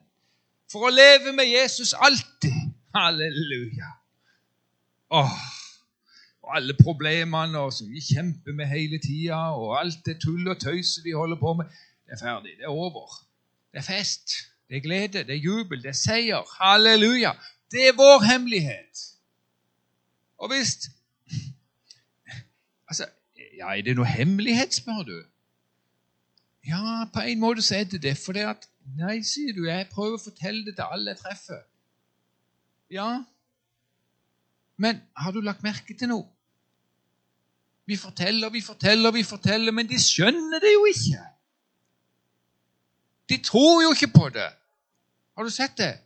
for 0.72 0.88
å 0.88 0.96
leve 0.96 1.36
med 1.36 1.52
Jesus 1.52 1.94
alltid. 1.94 2.72
Halleluja. 2.96 3.99
Åh, 5.10 5.32
og 6.44 6.56
alle 6.58 6.76
problemene 6.84 7.62
som 7.72 7.90
vi 7.90 8.02
kjemper 8.02 8.54
med 8.58 8.70
hele 8.70 9.00
tida, 9.02 9.40
og 9.58 9.80
alt 9.80 10.06
det 10.06 10.20
tull 10.22 10.48
og 10.48 10.60
tøyset 10.62 11.06
vi 11.06 11.12
holder 11.18 11.40
på 11.40 11.54
med, 11.54 11.66
det 12.06 12.18
er 12.18 12.22
ferdig. 12.22 12.58
Det 12.58 12.66
er 12.66 12.74
over. 12.74 13.10
Det 13.72 13.82
er 13.82 13.88
fest. 13.88 14.34
Det 14.70 14.78
er 14.78 14.82
glede, 14.82 15.24
det 15.24 15.30
er 15.30 15.42
jubel, 15.42 15.82
det 15.84 15.90
er 15.90 15.98
seier. 15.98 16.46
Halleluja! 16.62 17.32
Det 17.72 17.88
er 17.88 17.98
vår 17.98 18.24
hemmelighet. 18.32 19.06
Og 20.38 20.54
hvis 20.54 20.90
Altså, 22.90 23.06
ja, 23.58 23.68
Er 23.78 23.82
det 23.82 23.96
noe 23.96 24.06
hemmelighet, 24.06 24.74
spør 24.74 25.04
du? 25.06 25.24
Ja, 26.68 27.06
på 27.14 27.20
en 27.20 27.40
måte 27.40 27.62
så 27.62 27.76
er 27.76 27.84
det 27.84 28.02
det. 28.04 28.18
For 28.18 28.34
det 28.34 28.46
at 28.50 28.70
Nei, 28.98 29.22
sier 29.22 29.54
du, 29.54 29.68
jeg 29.68 29.86
prøver 29.92 30.18
å 30.18 30.24
fortelle 30.24 30.66
det 30.66 30.74
til 30.80 30.94
alle 30.94 31.14
jeg 31.14 31.20
treffer. 31.20 31.60
Ja, 32.90 33.10
men 34.80 35.02
har 35.18 35.32
du 35.36 35.42
lagt 35.44 35.64
merke 35.64 35.94
til 35.98 36.08
noe? 36.08 36.24
Vi 37.90 37.98
forteller, 37.98 38.50
vi 38.54 38.62
forteller, 38.62 39.12
vi 39.12 39.24
forteller, 39.28 39.74
men 39.76 39.90
de 39.90 39.98
skjønner 40.00 40.62
det 40.64 40.72
jo 40.72 40.86
ikke. 40.88 41.24
De 43.30 43.38
tror 43.44 43.82
jo 43.84 43.92
ikke 43.92 44.12
på 44.14 44.30
det. 44.30 44.48
Har 45.36 45.44
du 45.44 45.50
sett 45.50 45.76
det? 45.78 45.98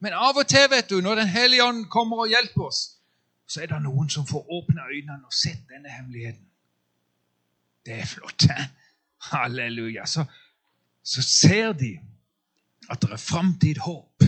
Men 0.00 0.16
av 0.16 0.38
og 0.40 0.48
til, 0.48 0.64
vet 0.70 0.88
du, 0.90 1.00
når 1.00 1.20
Den 1.20 1.28
hellige 1.28 1.64
ånd 1.64 1.84
kommer 1.92 2.24
og 2.24 2.32
hjelper 2.32 2.68
oss, 2.68 2.80
så 3.46 3.62
er 3.62 3.70
det 3.74 3.82
noen 3.82 4.08
som 4.10 4.26
får 4.26 4.48
åpne 4.58 4.88
øynene 4.88 5.26
og 5.26 5.34
sett 5.34 5.68
denne 5.68 5.92
hemmeligheten. 5.92 6.48
Det 7.86 8.00
er 8.00 8.06
flott. 8.06 8.48
He? 8.48 8.68
Halleluja. 9.30 10.06
Så, 10.06 10.24
så 11.02 11.22
ser 11.22 11.72
de 11.72 11.98
at 12.90 13.02
det 13.02 13.12
er 13.12 13.20
framtid, 13.20 13.78
håp. 13.84 14.24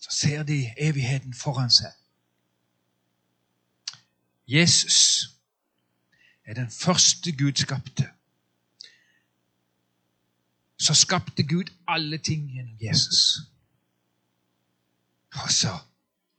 Så 0.00 0.10
ser 0.10 0.42
de 0.42 0.64
evigheten 0.76 1.34
foran 1.34 1.70
seg. 1.70 1.92
Jesus 4.46 5.28
er 6.44 6.54
den 6.54 6.70
første 6.70 7.36
Gud 7.36 7.52
skapte 7.56 8.08
så 10.82 10.94
skapte 10.94 11.42
Gud 11.42 11.70
alle 11.88 12.18
ting 12.18 12.50
gjennom 12.50 12.76
Jesus. 12.80 13.38
Og 15.32 15.50
så 15.50 15.78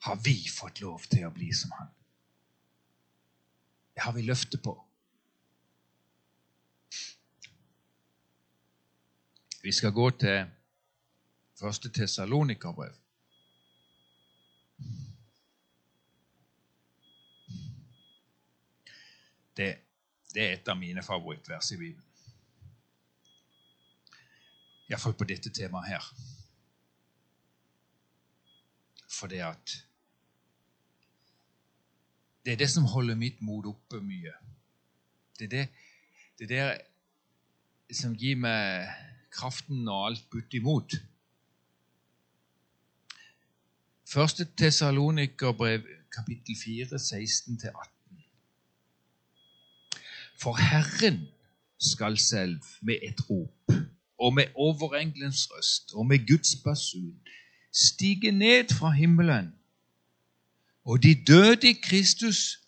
har 0.03 0.15
vi 0.15 0.35
fått 0.59 0.81
lov 0.81 1.05
til 1.07 1.23
å 1.27 1.31
bli 1.31 1.53
som 1.55 1.71
han. 1.77 1.87
Det 3.95 4.03
har 4.03 4.11
vi 4.17 4.25
løftet 4.27 4.59
på. 4.65 4.73
Vi 9.63 9.71
skal 9.71 9.95
gå 9.95 10.09
til 10.19 10.51
første 11.59 11.89
Tessalonikerbrev. 11.89 12.97
Det, 19.57 19.69
det 20.33 20.43
er 20.43 20.53
et 20.53 20.69
av 20.69 20.77
mine 20.77 21.03
favorittvers 21.03 21.71
i 21.75 21.77
Bibelen. 21.77 22.09
Iallfall 24.89 25.15
på 25.17 25.27
dette 25.29 25.51
temaet 25.53 25.93
her. 25.93 26.07
For 29.13 29.31
det 29.31 29.43
at 29.45 29.79
Det 32.45 32.53
er 32.53 32.57
det 32.59 32.69
som 32.69 32.83
holder 32.83 33.15
mitt 33.15 33.41
mot 33.41 33.65
oppe 33.65 34.01
mye. 34.03 34.33
Det 35.39 35.45
er 35.45 35.49
det, 35.49 35.67
det, 36.39 36.57
er 36.57 36.77
det 37.87 37.95
som 37.95 38.17
gir 38.19 38.35
meg 38.35 38.89
kraften 39.31 39.87
og 39.87 40.09
alt 40.09 40.25
butt 40.29 40.53
imot. 40.53 40.97
Første 44.13 44.45
Tessalonikerbrev, 44.59 45.87
kapittel 46.11 46.59
4, 46.59 46.99
16-18. 46.99 47.92
For 50.43 50.55
Herren 50.55 51.27
skal 51.79 52.17
selv 52.17 52.59
med 52.81 52.95
et 53.03 53.29
rop 53.29 53.71
og 54.19 54.33
med 54.33 54.45
overengelens 54.55 55.47
røst 55.51 55.93
og 55.93 56.05
med 56.05 56.27
Guds 56.27 56.55
basun 56.63 57.15
stige 57.73 58.31
ned 58.31 58.73
fra 58.73 58.91
himmelen. 58.91 59.53
Og 60.85 61.03
de 61.03 61.23
døde 61.27 61.69
i 61.69 61.73
Kristus 61.83 62.59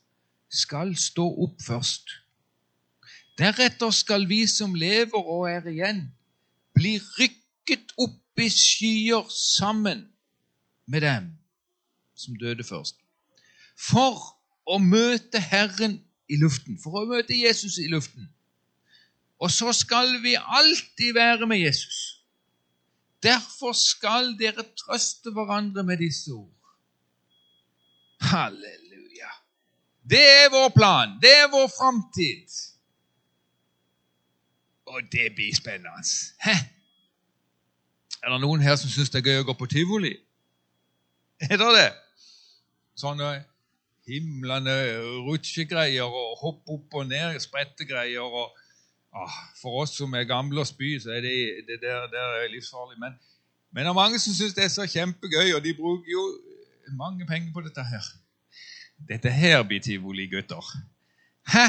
skal 0.50 0.96
stå 0.96 1.25
opp 1.44 1.62
først. 1.67 2.10
Deretter 3.38 3.91
skal 3.91 4.29
vi 4.29 4.48
som 4.48 4.74
lever 4.74 5.20
og 5.36 5.51
er 5.51 5.67
igjen, 5.67 6.13
bli 6.74 6.96
rykket 7.20 7.91
opp 8.00 8.39
i 8.39 8.50
skyer 8.50 9.27
sammen 9.36 10.08
med 10.88 11.01
dem 11.01 11.32
som 12.15 12.39
døde 12.39 12.63
først. 12.63 12.96
For 13.75 14.39
å 14.63 14.79
møte 14.79 15.44
Herren 15.44 16.00
i 16.29 16.38
luften, 16.41 16.79
for 16.82 17.01
å 17.01 17.05
møte 17.10 17.38
Jesus 17.38 17.77
i 17.82 17.88
luften. 17.91 18.29
Og 19.39 19.51
så 19.51 19.74
skal 19.75 20.22
vi 20.24 20.36
alltid 20.39 21.13
være 21.13 21.48
med 21.48 21.58
Jesus. 21.58 22.22
Derfor 23.24 23.74
skal 23.74 24.36
dere 24.39 24.63
trøste 24.77 25.32
hverandre 25.34 25.84
med 25.84 25.98
disse 25.98 26.32
ord. 26.32 26.51
Halleluja. 28.22 29.32
Det 30.10 30.22
er 30.22 30.50
vår 30.53 30.70
plan. 30.75 31.17
Det 31.22 31.34
er 31.34 31.50
vår 31.51 31.67
framtid. 31.77 32.53
Og 34.86 35.01
det 35.12 35.34
blir 35.36 35.55
spennende. 35.55 36.05
Hæ? 36.46 36.55
Er 38.24 38.29
det 38.29 38.41
noen 38.41 38.62
her 38.62 38.75
som 38.75 38.89
syns 38.89 39.10
det 39.13 39.22
er 39.22 39.29
gøy 39.29 39.44
å 39.44 39.50
gå 39.50 39.58
på 39.58 39.67
tivoli? 39.70 40.13
Er 41.41 41.58
det 41.60 41.72
det? 41.75 41.89
Sånne 42.98 43.34
himlende 44.08 44.76
rutsjegreier 45.26 46.06
og 46.06 46.38
hopp 46.42 46.70
opp 46.70 47.00
og 47.02 47.08
ned, 47.10 47.40
sprettegreier 47.44 48.22
og 48.22 48.58
ah, 49.16 49.38
For 49.62 49.82
oss 49.82 49.96
som 49.98 50.14
er 50.14 50.28
gamle 50.30 50.62
og 50.62 50.68
spy, 50.70 50.96
så 51.02 51.16
er 51.16 51.24
det, 51.26 51.38
det 51.70 51.80
der, 51.82 52.08
der 52.12 52.42
er 52.42 52.52
livsfarlig. 52.54 53.00
Men, 53.02 53.18
men 53.72 53.86
det 53.86 53.92
er 53.94 53.98
mange 53.98 54.20
som 54.20 54.36
syns 54.36 54.54
det 54.58 54.66
er 54.66 54.74
så 54.74 54.88
kjempegøy, 54.90 55.56
og 55.56 55.64
de 55.64 55.74
bruker 55.78 56.12
jo 56.12 56.26
mange 56.98 57.26
penger 57.26 57.54
på 57.54 57.64
dette 57.66 57.84
her. 57.84 58.10
Dette 59.10 59.32
her 59.32 59.64
blir 59.64 59.82
tivoli, 59.84 60.28
gutter. 60.32 60.66
Hæ, 61.48 61.68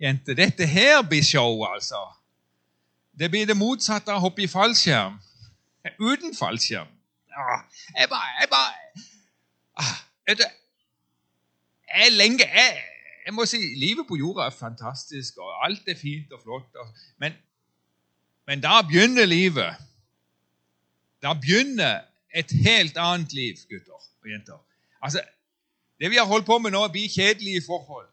jenter? 0.00 0.34
Dette 0.34 0.66
her 0.66 1.02
blir 1.08 1.22
show, 1.22 1.64
altså. 1.64 2.00
Det 3.18 3.30
blir 3.30 3.46
det 3.46 3.56
motsatte 3.56 4.10
av 4.12 4.18
å 4.18 4.26
hoppe 4.26 4.44
i 4.44 4.50
fallskjerm. 4.50 5.20
Uten 6.00 6.34
fallskjerm. 6.34 6.90
Ah, 7.34 7.62
jeg 7.98 8.08
bare, 8.10 8.30
jeg 8.40 8.50
bare 8.50 9.02
ah, 9.82 9.96
jeg, 11.94 12.02
jeg, 12.02 12.12
lenge, 12.12 12.46
jeg, 12.54 12.82
jeg, 13.26 13.34
må 13.34 13.46
si 13.46 13.60
livet 13.76 14.06
på 14.08 14.16
jorda 14.16 14.46
er 14.46 14.56
fantastisk, 14.56 15.38
og 15.38 15.66
alt 15.66 15.88
er 15.88 15.98
fint 15.98 16.32
og 16.32 16.42
flott. 16.42 16.80
Og, 16.80 16.88
men, 17.22 17.36
men 18.46 18.62
da 18.62 18.82
begynner 18.82 19.26
livet. 19.26 19.76
Da 21.22 21.32
begynner 21.32 22.02
et 22.34 22.50
helt 22.66 22.98
annet 22.98 23.32
liv, 23.32 23.56
gutter 23.70 23.92
og 23.94 24.28
jenter. 24.30 24.58
Altså, 25.02 25.22
Det 26.00 26.10
vi 26.10 26.16
har 26.16 26.26
holdt 26.26 26.46
på 26.46 26.58
med 26.58 26.70
nå, 26.74 26.88
blir 26.88 27.08
kjedelige 27.08 27.62
forhold. 27.66 28.08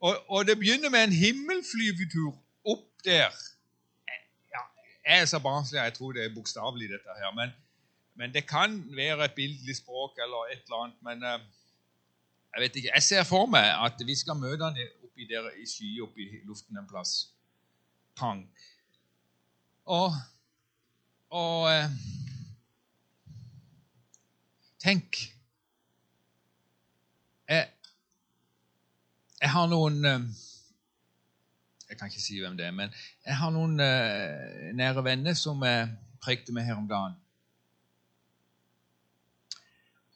Og, 0.00 0.30
og 0.30 0.46
det 0.46 0.58
begynner 0.58 0.88
med 0.88 1.04
en 1.04 1.12
himmelflyvetur 1.12 2.30
opp 2.64 2.86
der. 3.04 3.34
Ja, 4.54 4.62
jeg 5.06 5.20
er 5.20 5.24
så 5.24 5.38
barnslig, 5.38 5.80
jeg 5.80 5.94
tror 5.94 6.12
det 6.12 6.24
er 6.24 6.34
bokstavelig, 6.34 6.88
dette 6.88 7.16
her. 7.18 7.34
Men, 7.34 7.50
men, 8.14 8.34
det 8.34 8.46
kan 8.46 8.78
være 8.96 9.24
et 9.24 9.34
bildelig 9.34 9.76
språk 9.76 10.22
eller 10.24 10.52
et 10.52 10.62
eller 10.62 10.84
annet. 10.84 11.02
Men 11.02 11.24
uh, 11.24 11.40
jeg 12.54 12.62
vet 12.62 12.76
ikke. 12.76 12.90
Jeg 12.94 13.02
ser 13.02 13.22
for 13.24 13.46
meg 13.46 13.68
at 13.84 14.02
vi 14.06 14.14
skal 14.18 14.38
møte 14.38 14.64
han 14.64 14.78
oppi 15.04 15.26
der 15.30 15.50
i 15.62 15.66
sky 15.66 15.90
oppi 16.02 16.26
luften 16.48 16.78
en 16.78 16.88
plass. 16.88 17.30
Pang. 18.16 18.42
Og, 19.84 20.14
og 21.30 21.62
uh, 21.70 21.90
Tenk 24.80 25.16
jeg, 27.48 27.68
jeg, 29.40 29.50
har 29.50 29.66
noen 29.68 29.98
uh, 30.04 30.22
Jeg 31.88 31.98
kan 31.98 32.08
ikke 32.08 32.22
si 32.22 32.38
hvem 32.40 32.56
det 32.56 32.66
er, 32.66 32.76
men 32.76 32.92
jeg 33.26 33.36
har 33.36 33.50
noen 33.54 33.76
nære 34.76 35.04
venner 35.04 35.34
som 35.34 35.62
jeg 35.66 35.90
prekte 36.22 36.54
med 36.54 36.64
her 36.64 36.78
om 36.78 36.88
dagen 36.88 37.18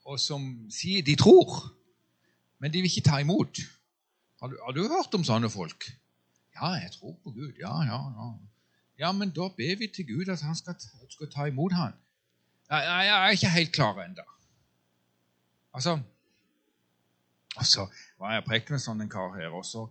og 0.05 0.21
som 0.21 0.45
sier 0.73 1.05
de 1.05 1.17
tror, 1.17 1.57
men 2.65 2.73
de 2.73 2.81
vil 2.81 2.89
ikke 2.89 3.05
ta 3.05 3.19
imot. 3.21 3.59
Har 4.41 4.49
du, 4.49 4.55
har 4.65 4.73
du 4.73 4.87
hørt 4.89 5.15
om 5.15 5.25
sånne 5.25 5.51
folk? 5.53 5.85
Ja, 6.57 6.71
jeg 6.81 6.95
tror 6.95 7.13
på 7.21 7.33
Gud. 7.37 7.59
Ja, 7.61 7.75
ja, 7.85 7.99
ja. 8.17 8.29
Ja, 9.03 9.11
men 9.13 9.35
da 9.37 9.51
ber 9.53 9.75
vi 9.77 9.89
til 9.93 10.07
Gud 10.09 10.31
at 10.33 10.41
han 10.41 10.57
skal, 10.57 10.79
skal 11.11 11.29
ta 11.35 11.45
imot 11.51 11.75
han. 11.77 11.93
Jeg, 12.71 12.87
jeg 12.89 13.11
er 13.17 13.35
ikke 13.37 13.51
helt 13.53 13.73
klar 13.77 14.01
ennå. 14.01 14.25
Altså 15.77 15.99
Og 17.57 17.67
så 17.67 17.85
var 18.19 18.33
jeg 18.33 18.47
og 18.47 18.71
med 18.71 18.81
sånn 18.87 19.05
en 19.05 19.11
kar 19.13 19.35
her, 19.37 19.53
og 19.53 19.67
så 19.69 19.83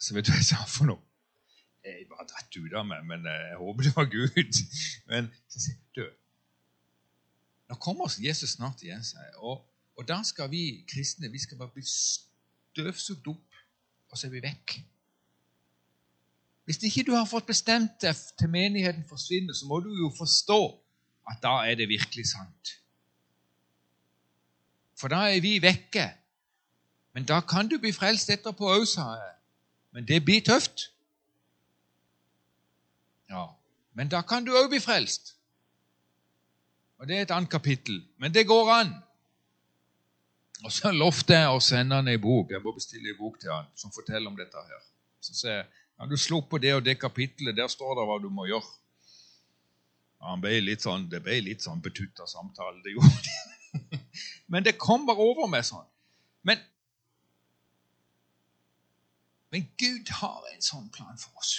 Så 0.00 0.14
vet 0.16 0.24
du 0.24 0.32
hva 0.32 0.38
jeg 0.40 0.48
sa 0.48 0.62
for 0.64 0.88
noe? 0.88 1.02
Jeg 1.84 2.06
bare 2.08 2.24
dratt 2.30 2.56
ut 2.56 2.78
av 2.78 2.88
meg, 2.88 3.04
men 3.04 3.28
jeg 3.28 3.58
håper 3.60 3.84
det 3.84 3.92
var 3.98 4.08
Gud. 4.16 4.62
Men 5.12 5.28
så 5.50 5.60
sier 5.66 5.76
du, 5.98 6.08
nå 7.68 7.78
kommer 7.84 8.16
Jesus 8.16 8.56
snart 8.56 8.80
igjen, 8.86 9.04
sier 9.04 9.36
og, 9.36 9.60
og 10.02 10.08
da 10.08 10.22
skal 10.26 10.50
vi 10.50 10.82
kristne 10.90 11.30
vi 11.30 11.38
skal 11.38 11.60
bare 11.60 11.70
bli 11.70 11.84
støvsugd 11.86 13.28
opp, 13.30 13.58
og 14.10 14.18
så 14.18 14.26
er 14.26 14.32
vi 14.32 14.40
vekk. 14.42 14.74
Hvis 16.66 16.80
ikke 16.88 17.04
du 17.06 17.12
har 17.14 17.28
fått 17.30 17.46
bestemt 17.46 18.00
deg 18.02 18.18
til 18.38 18.50
menigheten 18.50 19.04
forsvinner, 19.06 19.54
så 19.54 19.66
må 19.70 19.78
du 19.82 19.92
jo 19.94 20.10
forstå 20.16 20.58
at 21.30 21.38
da 21.42 21.52
er 21.70 21.78
det 21.78 21.86
virkelig 21.90 22.26
sant. 22.32 22.72
For 24.98 25.10
da 25.10 25.28
er 25.30 25.38
vi 25.42 25.56
vekke. 25.62 26.08
Men 27.14 27.26
da 27.28 27.38
kan 27.46 27.70
du 27.70 27.76
bli 27.78 27.92
frelst 27.94 28.30
etterpå 28.30 28.72
òg, 28.74 28.86
sa 28.88 29.06
jeg. 29.20 29.32
Men 29.94 30.06
det 30.08 30.22
blir 30.24 30.42
tøft. 30.42 30.88
Ja, 33.30 33.46
Men 33.94 34.08
da 34.08 34.22
kan 34.24 34.44
du 34.44 34.54
òg 34.56 34.70
bli 34.72 34.80
frelst. 34.80 35.34
Og 36.98 37.08
Det 37.08 37.16
er 37.16 37.22
et 37.22 37.30
annet 37.30 37.50
kapittel, 37.50 38.02
men 38.18 38.34
det 38.34 38.46
går 38.46 38.70
an. 38.72 38.94
Og 40.62 40.72
så 40.72 40.92
lovte 40.94 41.34
jeg 41.34 41.50
å 41.50 41.60
sende 41.62 41.98
han 41.98 42.08
ei 42.10 42.20
bok. 42.22 42.52
Jeg 42.54 42.62
må 42.62 42.74
bestille 42.76 43.10
ei 43.10 43.18
bok 43.18 43.38
til 43.42 43.50
han 43.50 43.66
som 43.78 43.92
forteller 43.94 44.30
om 44.30 44.36
dette. 44.38 44.58
her. 44.68 44.84
Så 45.20 45.34
sier 45.34 45.56
jeg 45.62 45.66
kan 45.98 46.10
du 46.10 46.16
slå 46.16 46.40
på 46.50 46.58
det 46.58 46.74
og 46.74 46.84
det 46.84 46.96
kapittelet. 46.98 47.56
Der 47.56 47.68
står 47.70 47.94
det 47.98 48.06
hva 48.08 48.18
du 48.22 48.28
må 48.30 48.46
gjøre. 48.48 48.66
Ja, 50.18 50.32
han 50.32 50.42
ble 50.42 50.60
litt 50.62 50.82
sånn, 50.82 51.08
Det 51.10 51.22
ble 51.22 51.40
litt 51.46 51.62
sånn 51.62 51.82
betutta 51.82 52.26
samtale. 52.26 52.80
Det 52.82 52.94
gjorde 52.94 53.22
det. 53.26 54.00
Men 54.52 54.66
det 54.66 54.78
kom 54.78 55.06
bare 55.06 55.22
over 55.22 55.46
meg 55.50 55.64
sånn. 55.66 55.86
Men, 56.42 56.58
men 59.54 59.68
Gud 59.78 60.10
har 60.18 60.42
en 60.50 60.64
sånn 60.64 60.88
plan 60.90 61.18
for 61.20 61.38
oss. 61.38 61.52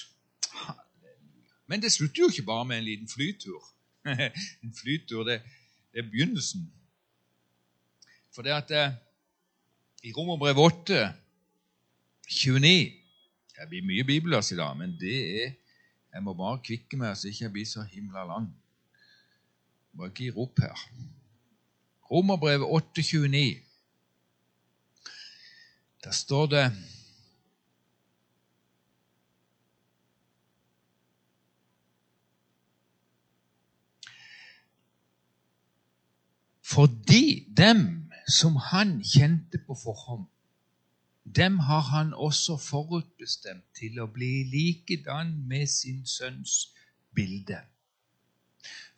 Men 1.72 1.82
det 1.82 1.94
slutter 1.94 2.26
jo 2.26 2.30
ikke 2.30 2.46
bare 2.50 2.68
med 2.68 2.82
en 2.82 2.88
liten 2.90 3.08
flytur. 3.08 3.64
en 4.64 4.76
flytur, 4.76 5.24
det, 5.24 5.40
det, 5.94 6.04
er 6.04 6.10
begynnelsen. 6.12 6.68
For 8.34 8.42
det 8.42 8.54
at 8.56 8.72
eh, 8.74 8.94
i 10.04 10.12
Romerbrev 10.12 10.58
8, 10.58 11.14
29 12.30 12.94
Det 13.54 13.68
blir 13.70 13.86
mye 13.86 14.04
bibelvers 14.04 14.52
i 14.52 14.58
dag, 14.58 14.78
men 14.78 14.96
det 15.00 15.18
er 15.44 15.52
Jeg 16.14 16.24
må 16.24 16.34
bare 16.38 16.62
kvikke 16.66 16.98
meg 16.98 17.18
så 17.18 17.30
ikke 17.30 17.44
jeg 17.46 17.52
blir 17.54 17.66
så 17.66 17.84
himla 17.90 18.26
lang. 18.30 18.48
Bare 19.98 20.12
gir 20.14 20.38
opp 20.38 20.60
her. 20.62 20.82
Romerbrevet 22.12 22.68
8, 22.70 23.02
29. 23.02 23.64
Der 26.04 26.12
står 26.12 26.46
det 26.46 26.66
Fordi 36.62 37.48
dem 37.58 38.03
som 38.28 38.56
han 38.56 39.02
kjente 39.04 39.60
på 39.68 39.76
forhånd, 39.84 40.26
dem 41.36 41.60
har 41.60 41.80
han 41.80 42.14
også 42.14 42.58
forutbestemt 42.60 43.66
til 43.80 44.00
å 44.04 44.10
bli 44.12 44.44
likedan 44.52 45.36
med 45.48 45.68
sin 45.72 46.04
sønns 46.06 46.74
bilde, 47.16 47.62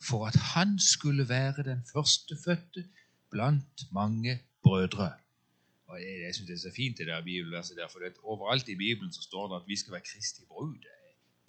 for 0.02 0.26
at 0.26 0.38
han 0.54 0.78
skulle 0.82 1.28
være 1.28 1.66
den 1.70 1.84
førstefødte 1.92 2.86
blant 3.30 3.86
mange 3.92 4.40
brødre. 4.62 5.12
Og 5.86 6.00
Jeg, 6.02 6.22
jeg 6.22 6.34
synes 6.34 6.48
det 6.48 6.54
er 6.54 6.68
så 6.68 6.74
fint, 6.76 6.98
det 6.98 7.06
der 7.06 7.22
bibelverset 7.22 7.76
der, 7.76 7.88
for 7.88 8.00
overalt 8.22 8.68
i 8.68 8.74
Bibelen 8.74 9.12
så 9.12 9.22
står 9.22 9.48
det 9.48 9.62
at 9.62 9.68
vi 9.68 9.76
skal 9.76 9.92
være 9.92 10.08
Kristi 10.10 10.42
brud. 10.48 10.82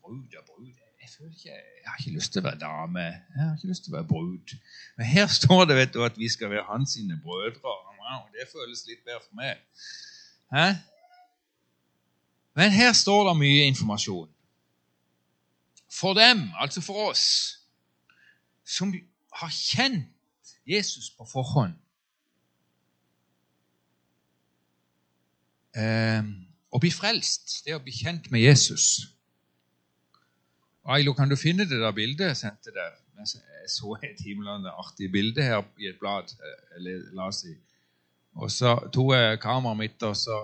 Brud 0.01 0.35
og 0.39 0.45
brud 0.45 0.73
jeg 1.19 1.29
ikke, 1.29 1.49
jeg 1.49 1.87
har 1.87 1.97
ikke 1.99 2.15
lyst 2.17 2.33
til 2.33 2.41
å 2.41 2.47
være 2.47 2.59
dame. 2.59 3.05
Jeg 3.05 3.41
har 3.43 3.55
ikke 3.55 3.69
lyst 3.71 3.83
til 3.85 3.93
å 3.93 3.97
være 3.97 4.09
brud. 4.09 4.53
Men 4.97 5.05
her 5.05 5.27
står 5.27 5.65
det 5.65 5.77
vet 5.77 5.93
du, 5.93 6.03
at 6.03 6.17
vi 6.19 6.29
skal 6.29 6.49
være 6.49 6.67
hans 6.67 6.97
sine 6.97 7.19
brødre. 7.23 7.75
og 8.07 8.29
det 8.33 8.47
føles 8.51 8.85
litt 8.87 9.03
bedre 9.05 9.21
for 9.23 9.35
meg. 9.35 9.57
Hæ? 10.53 10.67
Men 12.55 12.71
her 12.71 12.93
står 12.93 13.27
det 13.27 13.37
mye 13.37 13.67
informasjon. 13.71 14.29
For 15.99 16.13
dem, 16.13 16.49
altså 16.59 16.81
for 16.81 17.09
oss, 17.09 17.25
som 18.65 18.93
har 19.33 19.49
kjent 19.49 20.55
Jesus 20.67 21.09
på 21.09 21.25
forhånd. 21.25 21.75
Eh, 25.77 26.23
å 26.73 26.81
bli 26.81 26.91
frelst, 26.91 27.61
det 27.65 27.75
å 27.77 27.83
bli 27.83 27.93
kjent 27.93 28.31
med 28.33 28.43
Jesus. 28.43 29.05
Ailo, 30.87 31.13
kan 31.13 31.29
du 31.29 31.35
finne 31.35 31.65
det 31.67 31.81
der 31.81 31.91
bildet 31.91 32.29
jeg 32.31 32.37
sendte 32.37 32.71
deg? 32.71 32.95
Jeg 33.17 33.71
så 33.71 33.97
et 34.03 34.21
himlende 34.23 34.71
artig 34.71 35.09
bilde 35.11 35.43
her 35.43 35.63
i 35.79 35.89
et 35.89 35.97
blad. 35.99 36.31
Eller, 36.77 37.01
la 37.13 37.27
oss 37.27 37.41
si. 37.43 37.55
Og 38.37 38.51
så 38.53 38.75
tok 38.93 39.15
jeg 39.15 39.39
kameraet 39.43 39.79
mitt 39.81 40.03
og 40.07 40.15
så 40.15 40.37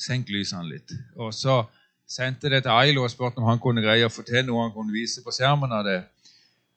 senk 0.00 0.32
lysene 0.32 0.66
litt. 0.70 0.94
Og 1.20 1.34
så 1.36 1.60
sendte 2.08 2.50
det 2.50 2.62
til 2.64 2.72
Ailo 2.72 3.04
og 3.04 3.12
spurte 3.12 3.38
om 3.38 3.46
han 3.50 3.60
kunne 3.62 3.84
greie 3.84 4.08
å 4.08 4.10
til 4.10 4.46
noe 4.48 4.64
han 4.64 4.74
kunne 4.74 4.96
vise 4.96 5.22
på 5.22 5.34
skjermen 5.34 5.74
av 5.76 5.84
det. 5.86 6.00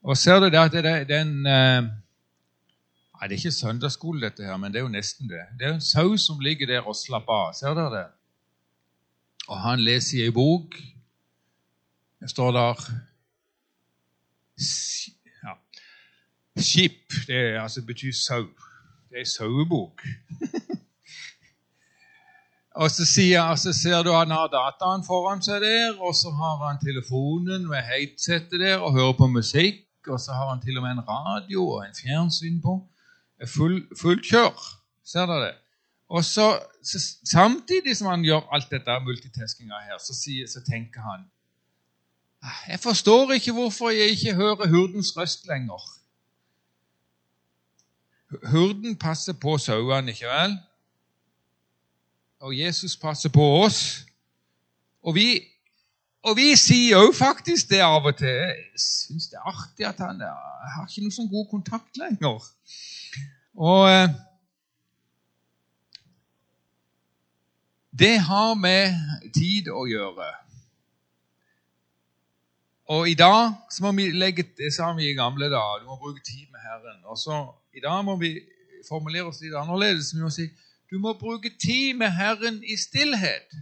Og 0.04 0.18
ser 0.18 0.42
du 0.44 0.50
der 0.50 0.68
at 0.68 0.76
det 0.76 0.86
er 0.86 1.10
den 1.10 1.46
eh, 1.48 1.90
Nei, 3.22 3.28
Det 3.30 3.36
er 3.36 3.38
ikke 3.38 3.52
søndagsskole, 3.54 4.22
dette 4.26 4.42
her, 4.42 4.56
men 4.58 4.74
det 4.74 4.80
er 4.80 4.88
jo 4.88 4.90
nesten 4.90 5.30
det. 5.30 5.44
Det 5.60 5.68
er 5.68 5.76
en 5.76 5.84
sau 5.86 6.18
som 6.18 6.40
ligger 6.42 6.66
der 6.66 6.88
og 6.90 6.96
slapper 6.98 7.34
av. 7.34 7.52
Ser 7.54 7.76
dere 7.78 7.92
det? 7.94 8.08
Og 9.46 9.60
han 9.62 9.84
leser 9.86 10.18
i 10.18 10.24
ei 10.26 10.34
bok 10.34 10.74
det 12.22 12.30
står 12.30 12.52
der 12.52 12.84
ja, 15.44 15.54
Skip 16.62 17.14
det 17.28 17.62
altså, 17.62 17.82
betyr 17.86 18.12
sau. 18.14 18.46
Det 19.10 19.20
er 19.22 19.26
sauebok. 19.26 20.02
og 22.82 22.92
så, 22.92 23.06
sier, 23.06 23.56
så 23.56 23.74
ser 23.74 24.04
du 24.04 24.12
han 24.14 24.32
har 24.32 24.52
dataen 24.54 25.04
foran 25.08 25.42
seg 25.42 25.62
der, 25.66 25.98
og 26.00 26.14
så 26.16 26.30
har 26.32 26.62
han 26.68 26.80
telefonen 26.86 27.66
med 27.68 27.82
headsetet 27.90 28.60
der 28.60 28.78
og 28.78 28.94
hører 28.94 29.18
på 29.18 29.28
musikk. 29.28 29.88
Og 30.08 30.20
så 30.20 30.32
har 30.34 30.54
han 30.54 30.62
til 30.62 30.78
og 30.78 30.84
med 30.84 30.92
en 30.92 31.08
radio 31.08 31.66
og 31.66 31.84
en 31.88 31.98
fjernsyn 31.98 32.62
på. 32.62 32.78
Full, 33.48 33.82
fullt 34.02 34.26
kjør. 34.30 34.56
Ser 35.06 35.26
dere 35.26 35.50
det? 35.50 35.56
Og 36.10 36.24
så, 36.26 36.60
så, 36.84 36.98
Samtidig 37.32 37.98
som 37.98 38.08
han 38.08 38.24
gjør 38.26 38.50
alt 38.54 38.70
dette 38.72 39.00
multitaskinga 39.06 39.86
her, 39.88 39.98
så, 39.98 40.14
sier, 40.14 40.48
så 40.48 40.62
tenker 40.66 41.02
han 41.02 41.30
jeg 42.68 42.80
forstår 42.80 43.32
ikke 43.32 43.52
hvorfor 43.52 43.90
jeg 43.90 44.08
ikke 44.16 44.34
hører 44.34 44.68
hurdens 44.68 45.18
røst 45.18 45.48
lenger. 45.48 45.82
Hurden 48.52 48.96
passer 48.98 49.34
på 49.34 49.58
sauene, 49.58 50.12
ikke 50.12 50.26
vel? 50.26 50.58
Og 52.40 52.60
Jesus 52.60 52.98
passer 52.98 53.30
på 53.30 53.44
oss. 53.64 54.06
Og 55.02 55.16
vi, 55.16 55.42
og 56.24 56.38
vi 56.38 56.56
sier 56.56 57.04
jo 57.04 57.12
faktisk 57.14 57.70
det 57.70 57.82
av 57.86 58.06
og 58.06 58.18
til. 58.18 58.28
Jeg 58.28 58.82
syns 58.82 59.30
det 59.30 59.38
er 59.38 59.52
artig 59.52 59.88
at 59.90 60.02
han 60.02 60.22
jeg 60.22 60.74
har 60.76 60.88
ikke 60.88 61.06
noe 61.06 61.14
sånn 61.14 61.30
god 61.30 61.48
kontakt 61.52 61.98
lenger. 61.98 62.46
Og 63.58 63.90
eh, 63.90 64.14
det 68.00 68.16
har 68.26 68.54
med 68.58 68.96
tid 69.36 69.70
å 69.74 69.86
gjøre. 69.90 70.30
Og 72.92 73.10
i 73.10 73.14
dag 73.14 73.54
så 73.72 73.84
må 73.86 73.92
vi 73.96 74.10
legge 74.12 74.44
det 74.58 74.74
sa 74.76 74.90
vi 74.98 75.06
i 75.10 75.16
gamle 75.16 75.48
dager. 75.52 75.80
Du 75.80 75.86
må 75.88 75.96
bruke 75.96 76.20
tid 76.28 76.48
med 76.52 76.60
Herren. 76.60 77.00
Og 77.06 77.18
så 77.18 77.38
I 77.74 77.80
dag 77.80 78.06
må 78.06 78.18
vi 78.20 78.34
formulere 78.88 79.30
oss 79.30 79.40
litt 79.42 79.56
annerledes. 79.56 80.12
Vi 80.16 80.20
må 80.20 80.32
si 80.34 80.50
du 80.92 80.98
må 81.00 81.14
bruke 81.16 81.54
tid 81.56 81.94
med 82.02 82.12
Herren 82.12 82.58
i 82.68 82.76
stillhet. 82.76 83.54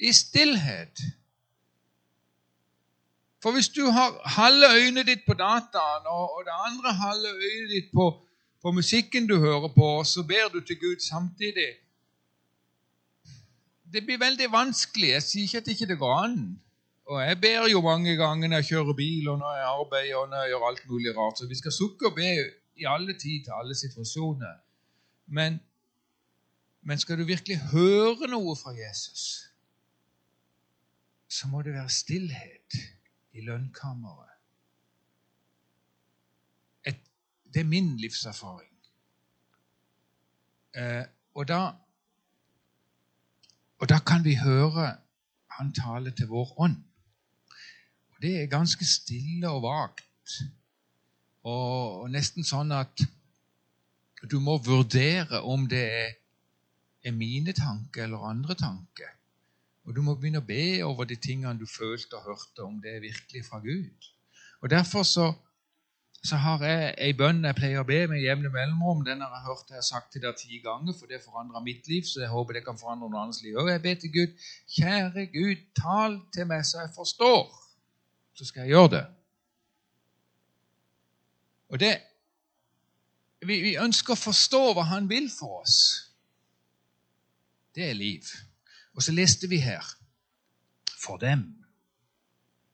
I 0.00 0.10
stillhet. 0.12 1.04
For 3.42 3.54
hvis 3.54 3.68
du 3.68 3.84
har 3.94 4.18
halve 4.38 4.72
øynet 4.80 5.06
ditt 5.06 5.22
på 5.28 5.38
dataen 5.38 6.10
og, 6.10 6.42
det 6.48 6.56
andre 6.66 6.92
halve 7.04 7.30
øynet 7.38 7.70
ditt 7.70 7.90
på, 7.94 8.08
på 8.62 8.72
musikken 8.72 9.28
du 9.30 9.38
hører 9.38 9.68
på, 9.68 9.86
og 10.00 10.06
så 10.06 10.22
ber 10.22 10.50
du 10.52 10.60
til 10.60 10.80
Gud 10.80 10.98
samtidig 11.10 11.70
Det 13.94 14.02
blir 14.02 14.18
veldig 14.18 14.50
vanskelig. 14.50 15.08
Jeg 15.12 15.22
sier 15.22 15.46
ikke 15.46 15.60
at 15.60 15.66
det 15.66 15.74
ikke 15.78 15.96
går 16.00 16.14
an. 16.24 16.38
Og 17.06 17.20
jeg 17.22 17.40
ber 17.40 17.68
jo 17.70 17.80
mange 17.84 18.16
ganger 18.16 18.48
når 18.48 18.62
jeg 18.62 18.70
kjører 18.72 18.96
bil, 18.98 19.28
og 19.28 19.38
når 19.38 19.56
jeg 19.58 19.66
arbeider 19.70 20.16
og 20.16 20.28
når 20.28 20.42
jeg 20.42 20.52
gjør 20.54 20.68
alt 20.68 20.86
mulig 20.90 21.16
rart. 21.16 21.38
Så 21.38 21.46
vi 21.46 21.58
skal 21.58 21.72
sukke 21.72 22.10
og 22.10 22.16
be 22.16 22.30
i 22.76 22.88
alle 22.88 23.14
tid 23.18 23.44
til 23.44 23.54
alle 23.54 23.74
situasjoner. 23.74 24.56
Men, 25.26 25.60
men 26.82 26.98
skal 26.98 27.18
du 27.18 27.24
virkelig 27.24 27.58
høre 27.72 28.28
noe 28.28 28.56
fra 28.56 28.74
Jesus, 28.74 29.44
så 31.28 31.48
må 31.48 31.62
det 31.62 31.74
være 31.74 31.90
stillhet 31.90 32.78
i 33.32 33.44
lønnkammeret. 33.46 34.34
Et, 36.86 37.00
det 37.54 37.60
er 37.60 37.70
min 37.70 37.96
livserfaring. 37.96 38.70
Eh, 40.74 41.04
og, 41.34 41.48
da, 41.48 41.70
og 43.84 43.88
da 43.92 44.00
kan 44.00 44.24
vi 44.24 44.38
høre 44.40 44.94
han 45.58 45.72
tale 45.76 46.14
til 46.16 46.30
vår 46.32 46.56
ånd 46.64 46.80
det 48.24 48.34
er 48.40 48.52
ganske 48.52 48.86
stille 48.88 49.50
og 49.50 49.62
vagt. 49.66 50.36
Og, 51.44 52.04
og 52.04 52.12
nesten 52.12 52.46
sånn 52.46 52.72
at 52.72 53.04
du 54.30 54.38
må 54.40 54.56
vurdere 54.64 55.42
om 55.44 55.66
det 55.68 55.84
er 57.04 57.12
mine 57.12 57.52
tanker 57.52 58.06
eller 58.06 58.24
andre 58.30 58.56
tanker. 58.56 59.10
Og 59.84 59.92
du 59.96 60.00
må 60.00 60.14
begynne 60.16 60.40
å 60.40 60.48
be 60.48 60.80
over 60.86 61.04
de 61.08 61.18
tingene 61.20 61.60
du 61.60 61.66
følte 61.68 62.16
og 62.16 62.30
hørte, 62.30 62.64
om 62.64 62.78
det 62.80 62.94
er 62.94 63.04
virkelig 63.04 63.44
fra 63.44 63.60
Gud. 63.60 64.08
Og 64.64 64.70
Derfor 64.72 65.04
så, 65.04 65.26
så 66.24 66.38
har 66.40 66.62
jeg 66.64 66.94
ei 67.04 67.12
bønn 67.12 67.44
jeg 67.44 67.56
pleier 67.58 67.82
å 67.82 67.88
be 67.88 67.98
med 68.08 68.22
jevne 68.22 68.48
mellomrom. 68.52 69.02
Den 69.04 69.20
har 69.20 69.32
jeg 69.34 69.44
hørt 69.44 69.72
jeg 69.72 69.76
har 69.76 69.84
sagt 69.84 70.14
til 70.14 70.22
deg 70.24 70.38
ti 70.40 70.60
ganger, 70.64 70.96
for 70.96 71.10
det 71.10 71.20
forandrer 71.20 71.64
mitt 71.64 71.84
liv, 71.90 72.06
så 72.08 72.22
jeg 72.22 72.32
håper 72.32 72.56
det 72.56 72.64
kan 72.64 72.80
forandre 72.80 73.10
noen 73.10 73.26
andres 73.26 73.42
liv. 73.44 73.58
Og 73.60 73.68
jeg 73.68 73.82
ber 73.84 73.98
til 74.00 74.12
Gud, 74.14 74.48
kjære 74.78 75.26
Gud, 75.34 75.68
tal 75.76 76.16
til 76.32 76.48
meg 76.48 76.64
så 76.64 76.80
jeg 76.80 76.94
forstår 76.96 77.44
så 78.34 78.48
skal 78.48 78.64
jeg 78.64 78.74
gjøre 78.74 78.90
det. 78.96 79.04
Og 81.68 81.80
det 81.80 81.92
vi, 83.44 83.60
vi 83.60 83.76
ønsker 83.76 84.14
å 84.14 84.22
forstå 84.24 84.62
hva 84.74 84.88
han 84.88 85.08
vil 85.10 85.28
for 85.30 85.60
oss. 85.60 85.78
Det 87.76 87.84
er 87.90 87.98
liv. 87.98 88.30
Og 88.94 89.04
så 89.04 89.12
leste 89.12 89.50
vi 89.50 89.60
her 89.60 89.84
for 90.96 91.20
dem 91.20 91.44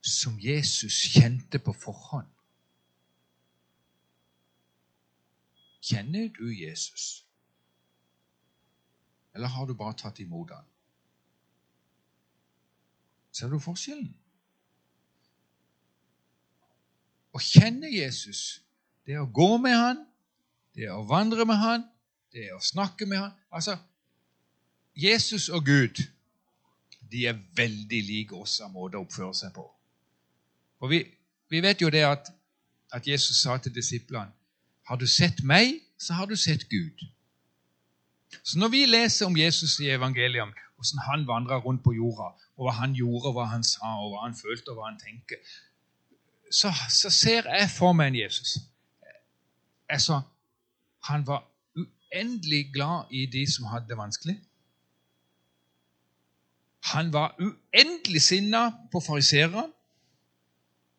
som 0.07 0.39
Jesus 0.41 1.03
kjente 1.11 1.59
på 1.59 1.75
forhånd. 1.77 2.29
Kjenner 5.81 6.29
du 6.29 6.51
Jesus? 6.53 7.25
Eller 9.35 9.49
har 9.49 9.67
du 9.67 9.75
bare 9.75 9.97
tatt 9.97 10.19
imot 10.21 10.51
ham? 10.51 10.67
Ser 13.33 13.49
du 13.49 13.61
forskjellen? 13.63 14.11
Å 17.31 17.39
kjenne 17.39 17.89
Jesus, 17.93 18.61
det 19.07 19.15
er 19.15 19.23
å 19.23 19.31
gå 19.31 19.55
med 19.63 19.77
han, 19.77 20.01
det 20.75 20.89
er 20.89 20.97
å 20.97 21.07
vandre 21.07 21.47
med 21.47 21.61
han, 21.63 21.85
det 22.35 22.49
er 22.49 22.57
å 22.57 22.63
snakke 22.63 23.07
med 23.07 23.23
han. 23.23 23.37
Altså, 23.55 23.77
Jesus 24.99 25.49
og 25.49 25.65
Gud 25.67 26.03
de 27.11 27.27
er 27.27 27.39
veldig 27.59 28.03
like 28.07 28.37
oss 28.37 28.61
av 28.63 28.71
måte 28.75 28.99
å 28.99 29.07
oppføre 29.07 29.35
seg 29.35 29.55
på. 29.55 29.65
Og 30.81 30.93
vi, 30.93 31.01
vi 31.51 31.63
vet 31.63 31.83
jo 31.83 31.91
det 31.91 32.05
at, 32.07 32.31
at, 32.95 33.07
Jesus 33.07 33.43
sa 33.43 33.57
til 33.59 33.75
disiplene 33.75 34.31
Har 34.91 34.99
du 34.99 35.07
sett 35.07 35.45
meg, 35.47 35.77
så 35.99 36.17
har 36.19 36.27
du 36.27 36.37
sett 36.37 36.69
Gud. 36.69 37.05
Så 38.43 38.59
når 38.59 38.69
vi 38.69 38.87
leser 38.87 39.27
om 39.27 39.37
Jesus 39.37 39.77
i 39.81 39.91
evangeliet, 39.95 40.49
hvordan 40.75 41.03
han 41.07 41.27
vandra 41.29 41.59
rundt 41.63 41.85
på 41.85 41.93
jorda, 41.95 42.33
og 42.59 42.67
hva 42.67 42.73
han 42.75 42.97
gjorde, 42.99 43.31
hva 43.37 43.45
han 43.53 43.63
sa, 43.65 43.93
og 44.03 44.11
hva 44.11 44.25
han 44.25 44.35
følte, 44.35 44.73
og 44.73 44.81
hva 44.81 44.89
han 44.89 44.99
tenkte, 44.99 45.39
så, 46.51 46.73
så, 46.91 47.11
ser 47.11 47.47
jeg 47.47 47.71
for 47.71 47.95
meg 47.95 48.11
en 48.11 48.19
Jesus. 48.25 48.57
Altså, 49.89 50.21
han 51.07 51.27
var 51.27 51.45
uendelig 51.79 52.73
glad 52.75 53.15
i 53.15 53.27
de 53.31 53.47
som 53.53 53.71
hadde 53.71 53.89
det 53.89 53.99
vanskelig. 53.99 54.41
Han 56.91 57.13
var 57.13 57.37
uendelig 57.39 58.23
sinna 58.27 58.73
på 58.93 59.01
fariserene. 59.07 59.69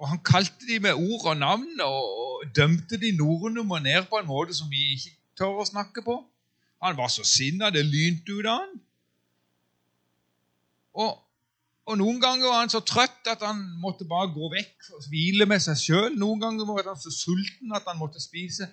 Og 0.02 0.10
han 0.10 0.22
kalte 0.26 0.66
de 0.66 0.80
med 0.82 0.98
ord 0.98 1.28
og 1.30 1.38
navn 1.38 1.82
og 1.86 2.46
dømte 2.56 2.98
de 2.98 3.12
nordnummer 3.18 3.80
ned 3.80 4.08
på 4.10 4.18
en 4.18 4.30
måte 4.30 4.56
som 4.58 4.70
vi 4.72 4.96
ikke 4.96 5.14
tør 5.38 5.62
å 5.62 5.68
snakke 5.68 6.02
på. 6.06 6.16
Han 6.82 6.98
var 6.98 7.12
så 7.14 7.26
sinna 7.28 7.70
det 7.70 7.84
lynte 7.86 8.34
ut 8.34 8.48
av 8.50 8.64
han. 8.64 8.80
Og 11.06 11.12
og 11.90 11.98
Noen 11.98 12.22
ganger 12.22 12.48
var 12.48 12.62
han 12.62 12.72
så 12.72 12.80
trøtt 12.86 13.28
at 13.28 13.42
han 13.44 13.58
måtte 13.82 14.06
bare 14.08 14.30
gå 14.32 14.48
vekk 14.54 14.92
og 14.96 15.08
hvile 15.12 15.48
med 15.50 15.60
seg 15.64 15.80
sjøl. 15.82 16.14
Noen 16.16 16.40
ganger 16.40 16.68
var 16.70 16.86
han 16.92 17.00
så 17.00 17.12
sulten 17.12 17.74
at 17.76 17.88
han 17.90 17.98
måtte 18.00 18.22
spise. 18.22 18.70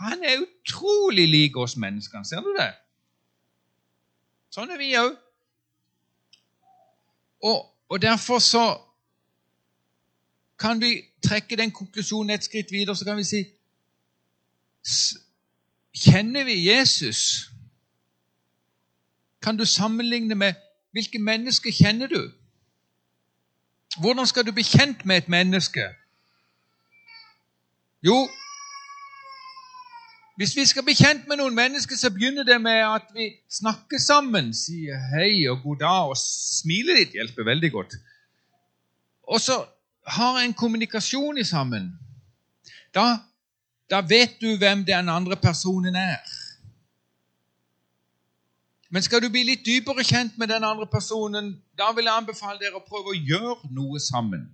Han 0.00 0.24
er 0.24 0.42
utrolig 0.42 1.28
lik 1.30 1.56
oss 1.60 1.76
menneskene. 1.80 2.24
Ser 2.26 2.42
du 2.42 2.50
det? 2.56 2.70
Sånn 4.56 4.72
er 4.72 4.80
vi 4.80 4.94
òg. 4.98 5.12
Og, 7.44 7.60
og 7.92 8.02
derfor 8.02 8.40
så 8.42 8.64
kan 10.58 10.80
vi 10.80 11.02
trekke 11.22 11.56
den 11.56 11.70
konklusjonen 11.70 12.30
et 12.30 12.44
skritt 12.44 12.72
videre. 12.72 12.96
Så 12.96 13.04
kan 13.04 13.16
vi 13.16 13.24
si 13.24 13.44
Kjenner 15.96 16.44
vi 16.44 16.68
Jesus? 16.68 17.50
Kan 19.42 19.56
du 19.56 19.64
sammenligne 19.64 20.34
med 20.34 20.54
hvilke 20.92 21.18
mennesker 21.18 21.72
kjenner 21.72 22.06
du? 22.06 22.32
Hvordan 24.00 24.26
skal 24.26 24.46
du 24.46 24.52
bli 24.52 24.62
kjent 24.62 25.04
med 25.04 25.16
et 25.16 25.28
menneske? 25.28 25.88
Jo, 28.02 28.28
hvis 30.36 30.56
vi 30.56 30.66
skal 30.68 30.84
bli 30.84 30.94
kjent 30.94 31.28
med 31.28 31.40
noen 31.40 31.54
mennesker, 31.56 31.96
så 31.96 32.10
begynner 32.12 32.44
det 32.44 32.58
med 32.60 32.82
at 32.84 33.08
vi 33.14 33.30
snakker 33.48 33.98
sammen, 33.98 34.52
sier 34.54 35.00
hei 35.14 35.46
og 35.48 35.62
god 35.62 35.78
dag, 35.80 36.10
og 36.12 36.18
smilet 36.20 37.00
ditt 37.00 37.16
hjelper 37.16 37.48
veldig 37.48 37.70
godt. 37.72 37.96
Og 39.32 39.40
så 39.40 39.56
har 40.06 40.38
en 40.40 40.54
kommunikasjon 40.54 41.38
i 41.38 41.44
sammen. 41.44 41.90
Da, 42.94 43.18
da 43.90 44.00
vet 44.00 44.40
du 44.40 44.56
hvem 44.56 44.84
den 44.86 45.08
andre 45.08 45.36
personen 45.36 45.96
er. 45.96 46.20
Men 48.90 49.02
skal 49.02 49.22
du 49.22 49.28
bli 49.30 49.42
litt 49.42 49.64
dypere 49.66 50.04
kjent 50.06 50.38
med 50.38 50.48
den 50.48 50.64
andre 50.64 50.86
personen, 50.86 51.56
da 51.78 51.90
vil 51.92 52.06
jeg 52.06 52.14
anbefale 52.14 52.60
dere 52.62 52.78
å 52.78 52.86
prøve 52.86 53.12
å 53.12 53.18
gjøre 53.18 53.72
noe 53.74 54.00
sammen. 54.00 54.46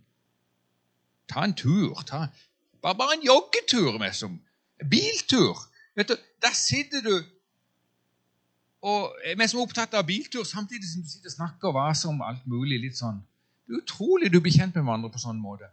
Ta 1.28 1.44
en 1.44 1.54
tur. 1.54 2.00
Ta, 2.08 2.26
bare, 2.82 2.96
bare 2.96 3.18
en 3.18 3.26
joggetur, 3.26 4.00
liksom. 4.00 4.40
Biltur. 4.90 5.60
Vet 5.94 6.08
du, 6.08 6.16
Der 6.42 6.56
sitter 6.56 7.04
du 7.04 7.20
og 8.82 9.12
vi 9.38 9.46
som 9.46 9.60
er 9.60 9.62
opptatt 9.62 9.92
av 9.94 10.06
biltur, 10.06 10.42
samtidig 10.42 10.88
som 10.90 11.02
du 11.02 11.10
sitter 11.10 11.30
og 11.30 11.36
snakker 11.36 11.70
og 11.70 11.76
vaser 11.76 12.08
om 12.10 12.22
alt 12.26 12.46
mulig. 12.50 12.80
litt 12.82 12.98
sånn. 12.98 13.20
Det 13.66 13.74
er 13.74 13.82
utrolig 13.82 14.32
du 14.32 14.40
blir 14.40 14.54
kjent 14.54 14.74
med 14.74 14.84
hverandre 14.84 15.10
på 15.12 15.22
sånn 15.22 15.40
måte. 15.40 15.68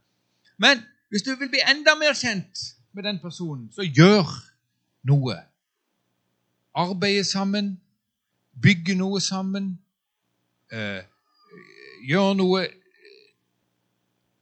Men 0.58 0.82
hvis 1.10 1.26
du 1.26 1.34
vil 1.36 1.50
bli 1.50 1.62
enda 1.66 1.96
mer 1.98 2.14
kjent 2.14 2.66
med 2.94 3.04
den 3.04 3.20
personen, 3.20 3.70
så 3.74 3.86
gjør 3.86 4.30
noe. 5.10 5.38
Arbeide 6.78 7.24
sammen, 7.26 7.80
bygge 8.62 8.96
noe 8.96 9.22
sammen, 9.22 9.80
eh, 10.72 11.02
gjør 12.06 12.34
noe 12.38 12.68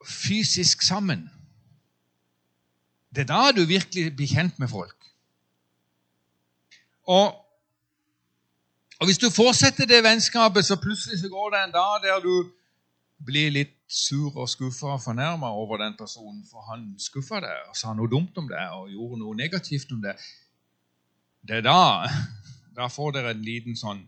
fysisk 0.07 0.81
sammen. 0.81 1.29
Det 3.15 3.23
er 3.23 3.31
da 3.31 3.51
du 3.55 3.65
virkelig 3.65 4.15
blir 4.15 4.27
kjent 4.27 4.59
med 4.59 4.69
folk. 4.69 4.95
Og, 7.07 7.31
og 8.99 9.05
hvis 9.07 9.17
du 9.17 9.29
fortsetter 9.31 9.87
det 9.87 10.03
vennskapet, 10.03 10.65
så 10.65 10.75
plutselig 10.75 11.19
så 11.19 11.29
går 11.29 11.49
det 11.49 11.63
en 11.63 11.71
dag 11.71 12.03
der 12.03 12.19
du 12.19 12.51
blir 13.25 13.51
litt 13.51 13.73
sur 13.87 14.35
og 14.35 14.49
skuffa 14.51 14.93
og 14.95 15.03
fornærma 15.03 15.49
over 15.49 15.79
den 15.81 15.95
personen, 15.97 16.43
for 16.45 16.65
han 16.69 16.89
skuffa 17.01 17.41
deg 17.43 17.69
og 17.71 17.77
sa 17.77 17.93
noe 17.95 18.11
dumt 18.11 18.37
om 18.37 18.49
deg 18.49 18.75
og 18.77 18.91
gjorde 18.93 19.21
noe 19.21 19.37
negativt 19.37 19.91
om 19.95 20.03
deg. 20.03 20.27
Det 21.47 21.61
er 21.61 21.65
da 21.65 21.79
da 22.77 22.85
får 22.93 23.15
dere 23.15 23.33
en 23.33 23.41
liten 23.41 23.77
sånn 23.77 24.03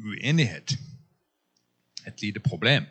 uenighet. 0.00 0.72
Et 2.08 2.22
lite 2.24 2.40
problem. 2.40 2.86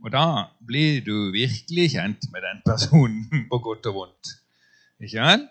Og 0.00 0.12
da 0.14 0.48
blir 0.64 1.02
du 1.04 1.28
virkelig 1.34 1.90
kjent 1.92 2.24
med 2.32 2.46
den 2.46 2.62
personen, 2.64 3.26
på 3.50 3.58
godt 3.60 3.90
og 3.90 3.98
vondt. 3.98 4.36
Ikke 5.00 5.16
sant? 5.18 5.50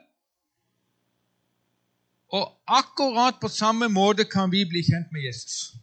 Og 2.33 2.45
akkurat 2.69 3.37
på 3.41 3.49
samme 3.49 3.89
måte 3.89 4.25
kan 4.29 4.51
vi 4.53 4.63
bli 4.69 4.83
kjent 4.85 5.13
med 5.13 5.25
Jesus. 5.25 5.75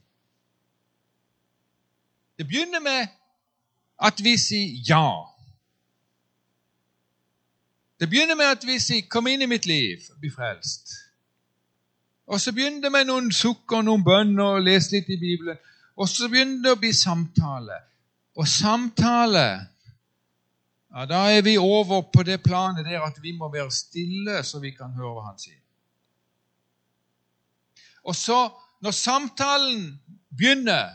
Det 2.39 2.47
begynner 2.47 2.81
med 2.81 3.07
at 4.03 4.25
vi 4.25 4.37
sier 4.37 4.83
ja. 4.89 5.09
Det 8.01 8.11
begynner 8.11 8.35
med 8.37 8.45
at 8.45 8.67
vi 8.67 8.79
sier 8.79 9.09
'Kom 9.09 9.27
inn 9.27 9.43
i 9.43 9.47
mitt 9.47 9.67
liv, 9.67 9.99
bli 10.21 10.31
frelst'. 10.31 11.07
Og 12.27 12.41
så 12.41 12.53
begynner 12.53 12.81
det 12.81 12.93
med 12.93 13.05
noen 13.05 13.33
sukk 13.33 13.73
og 13.73 13.85
noen 13.85 14.05
bønner 14.05 14.45
og 14.45 14.63
lese 14.63 14.97
litt 14.97 15.09
i 15.09 15.17
Bibelen. 15.17 15.57
Og 15.97 16.09
så 16.09 16.29
begynner 16.29 16.63
det 16.63 16.73
å 16.73 16.81
bli 16.81 16.93
samtale. 16.93 17.79
Og 18.37 18.49
samtale 18.49 19.47
ja, 20.97 21.05
Da 21.07 21.23
er 21.31 21.43
vi 21.43 21.59
over 21.59 22.03
på 22.13 22.23
det 22.23 22.43
planet 22.43 22.85
der 22.85 23.01
at 23.01 23.23
vi 23.23 23.33
må 23.33 23.49
være 23.53 23.71
stille, 23.71 24.43
så 24.43 24.59
vi 24.59 24.71
kan 24.71 24.93
høre 24.97 25.13
hva 25.13 25.27
han 25.27 25.39
sier. 25.39 25.61
Og 28.05 28.15
så, 28.17 28.51
når 28.81 28.91
samtalen 28.91 30.01
begynner, 30.39 30.95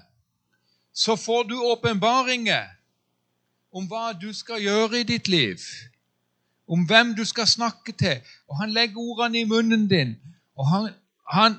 så 0.94 1.16
får 1.16 1.44
du 1.44 1.56
åpenbaringer 1.60 2.68
om 3.72 3.88
hva 3.88 4.12
du 4.14 4.34
skal 4.34 4.62
gjøre 4.62 5.00
i 5.00 5.08
ditt 5.08 5.28
liv, 5.32 5.64
om 6.68 6.84
hvem 6.88 7.16
du 7.16 7.24
skal 7.26 7.48
snakke 7.48 7.92
til. 7.92 8.20
Og 8.48 8.60
han 8.62 8.74
legger 8.76 9.00
ordene 9.00 9.40
i 9.40 9.48
munnen 9.48 9.88
din, 9.90 10.16
og 10.56 10.68
han, 10.68 10.90
han 11.32 11.56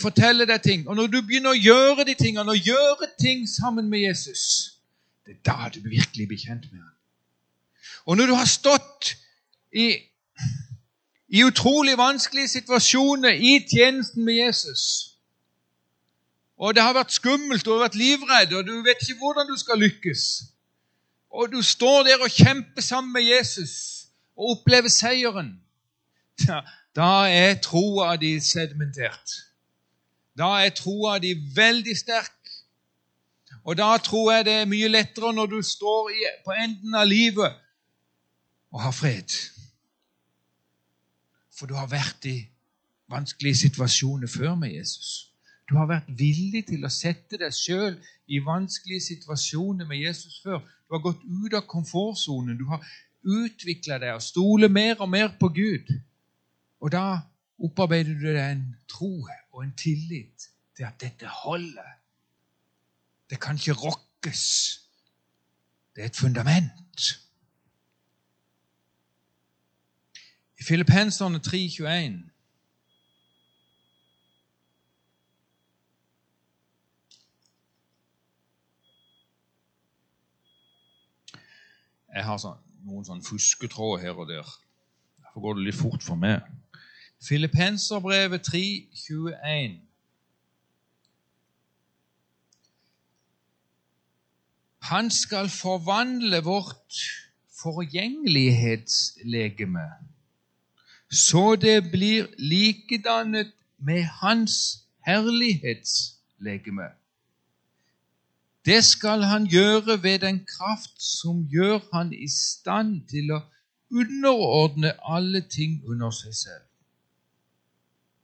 forteller 0.00 0.48
deg 0.48 0.62
ting. 0.62 0.88
Og 0.88 0.96
når 0.96 1.12
du 1.12 1.20
begynner 1.20 1.52
å 1.52 1.60
gjøre 1.60 2.08
de 2.08 2.16
tingene, 2.16 2.50
og 2.50 2.68
gjøre 2.72 3.12
ting 3.20 3.46
sammen 3.48 3.90
med 3.92 4.06
Jesus, 4.08 4.42
det 5.26 5.36
er 5.36 5.44
da 5.44 5.70
du 5.74 5.80
virkelig 5.88 6.28
blir 6.28 6.40
kjent 6.40 6.68
med 6.72 6.80
ham. 6.80 6.92
Og 8.06 8.16
når 8.16 8.30
du 8.30 8.34
har 8.38 8.48
stått 8.48 9.16
i 9.74 9.90
i 11.28 11.44
utrolig 11.44 11.98
vanskelige 11.98 12.48
situasjoner 12.48 13.30
i 13.30 13.58
tjenesten 13.68 14.24
med 14.24 14.34
Jesus. 14.34 15.15
Og 16.56 16.74
det 16.74 16.82
har 16.82 16.94
vært 16.96 17.12
skummelt, 17.12 17.66
og 17.66 17.66
du 17.66 17.76
har 17.76 17.88
vært 17.88 17.98
livredd, 18.00 18.52
og 18.56 18.64
du 18.66 18.80
vet 18.84 19.02
ikke 19.02 19.20
hvordan 19.20 19.48
du 19.50 19.56
skal 19.60 19.78
lykkes. 19.78 20.22
Og 21.30 21.52
du 21.52 21.62
står 21.62 22.02
der 22.02 22.22
og 22.24 22.30
kjemper 22.30 22.82
sammen 22.82 23.12
med 23.12 23.22
Jesus 23.22 24.06
og 24.36 24.56
opplever 24.56 24.88
seieren. 24.88 25.60
Da, 26.46 26.62
da 26.96 27.10
er 27.28 27.58
troa 27.64 28.16
di 28.20 28.38
sedimentert. 28.40 29.36
Da 30.36 30.48
er 30.64 30.72
troa 30.76 31.18
di 31.18 31.34
veldig 31.56 31.96
sterk. 31.96 32.32
Og 33.64 33.76
da 33.76 33.96
tror 33.98 34.32
jeg 34.32 34.44
det 34.44 34.52
er 34.52 34.68
mye 34.70 34.88
lettere 34.88 35.32
når 35.34 35.46
du 35.46 35.62
står 35.62 36.10
på 36.44 36.56
enden 36.56 36.94
av 36.94 37.06
livet 37.08 37.56
og 38.72 38.82
har 38.82 38.94
fred. 38.94 39.32
For 41.56 41.66
du 41.66 41.74
har 41.74 41.88
vært 41.90 42.28
i 42.28 42.36
vanskelige 43.10 43.64
situasjoner 43.66 44.28
før 44.28 44.54
med 44.54 44.76
Jesus. 44.76 45.32
Du 45.66 45.74
har 45.74 45.88
vært 45.90 46.10
villig 46.18 46.62
til 46.68 46.84
å 46.86 46.92
sette 46.92 47.38
deg 47.40 47.54
sjøl 47.54 47.96
i 48.30 48.38
vanskelige 48.44 49.02
situasjoner 49.08 49.88
med 49.88 49.98
Jesus 49.98 50.38
før. 50.44 50.60
Du 50.86 50.94
har 50.94 51.02
gått 51.02 51.24
ut 51.26 51.56
av 51.58 51.66
komfortsonen. 51.66 52.58
Du 52.58 52.68
har 52.70 52.84
utvikla 53.26 53.98
deg 53.98 54.14
og 54.14 54.22
stoler 54.22 54.70
mer 54.70 55.00
og 55.02 55.10
mer 55.10 55.32
på 55.40 55.50
Gud. 55.54 55.90
Og 56.78 56.92
da 56.94 57.18
opparbeider 57.58 58.14
du 58.14 58.28
deg 58.28 58.42
en 58.44 58.66
tro 58.90 59.10
og 59.26 59.62
en 59.64 59.74
tillit 59.78 60.50
til 60.76 60.86
at 60.86 61.00
dette 61.02 61.26
holder. 61.42 61.96
Det 63.30 63.40
kan 63.42 63.58
ikke 63.58 63.74
rokkes. 63.80 64.44
Det 65.96 66.04
er 66.04 66.12
et 66.12 66.16
fundament. 66.16 67.02
I 70.60 70.62
Filippenserne 70.62 71.40
3,21 71.42 72.35
Jeg 82.16 82.24
har 82.24 82.38
sånn, 82.40 82.56
noen 82.88 83.04
sånn 83.04 83.20
fusketråd 83.24 84.00
her 84.00 84.16
og 84.16 84.28
der. 84.30 84.46
Derfor 85.20 85.40
går 85.44 85.54
det 85.58 85.64
litt 85.66 85.76
fort 85.76 86.02
for 86.04 86.16
meg. 86.16 86.40
Filippenserbrevet 87.26 88.48
3,21. 88.48 89.80
Han 94.86 95.10
skal 95.10 95.48
forvandle 95.50 96.40
vårt 96.46 96.94
forgjengelighetslegeme 97.60 99.88
så 101.10 101.56
det 101.56 101.90
blir 101.90 102.26
likedannet 102.38 103.52
med 103.78 104.04
Hans 104.04 104.84
herlighetslegeme. 105.06 106.88
Det 108.66 108.84
skal 108.84 109.22
han 109.22 109.46
gjøre 109.46 110.02
ved 110.02 110.18
den 110.18 110.44
kraft 110.44 111.02
som 111.02 111.46
gjør 111.50 111.78
han 111.92 112.12
i 112.12 112.28
stand 112.28 113.06
til 113.10 113.30
å 113.36 113.40
underordne 113.94 114.92
alle 115.06 115.40
ting 115.40 115.82
under 115.86 116.10
seg 116.10 116.34
selv. 116.34 116.64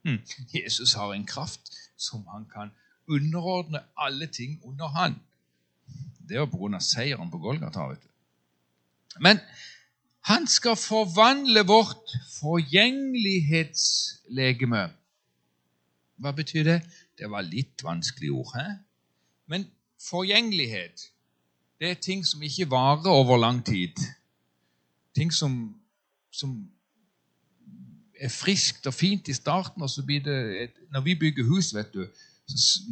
Hm. 0.03 0.19
Jesus 0.55 0.95
har 0.99 1.15
en 1.15 1.27
kraft 1.27 1.71
som 1.97 2.27
han 2.33 2.45
kan 2.51 2.73
underordne 3.07 3.81
alle 3.97 4.27
ting 4.27 4.61
under 4.67 4.87
han. 4.87 5.15
Det 6.29 6.37
er 6.37 6.41
av 6.43 6.81
seieren 6.81 7.31
på 7.31 7.39
Golgata. 7.39 7.97
Men 9.21 9.39
han 10.27 10.47
skal 10.47 10.77
forvandle 10.77 11.67
vårt 11.67 12.11
forgjengelighetslegeme. 12.41 14.91
Hva 16.23 16.33
betyr 16.33 16.65
det? 16.65 16.83
Det 17.19 17.31
var 17.31 17.43
litt 17.43 17.85
vanskelig 17.85 18.33
ord. 18.33 18.57
He? 18.57 18.77
Men 19.47 19.71
forgjengelighet, 20.11 21.01
det 21.81 21.91
er 21.91 21.95
ting 21.95 22.27
som 22.27 22.43
ikke 22.43 22.71
varer 22.71 23.11
over 23.11 23.37
lang 23.37 23.65
tid. 23.67 23.99
Ting 25.15 25.33
som, 25.35 25.75
som 26.31 26.55
er 28.21 28.29
friskt 28.31 28.87
og 28.87 28.95
fint 28.95 29.29
i 29.29 29.35
starten, 29.35 29.83
og 29.83 29.91
så 29.91 30.05
blir 30.07 30.23
det 30.23 30.63
et, 30.63 30.77
Når 30.93 31.01
vi 31.01 31.15
bygger 31.15 31.45
hus, 31.45 31.75
vet 31.75 31.95
du, 31.95 32.07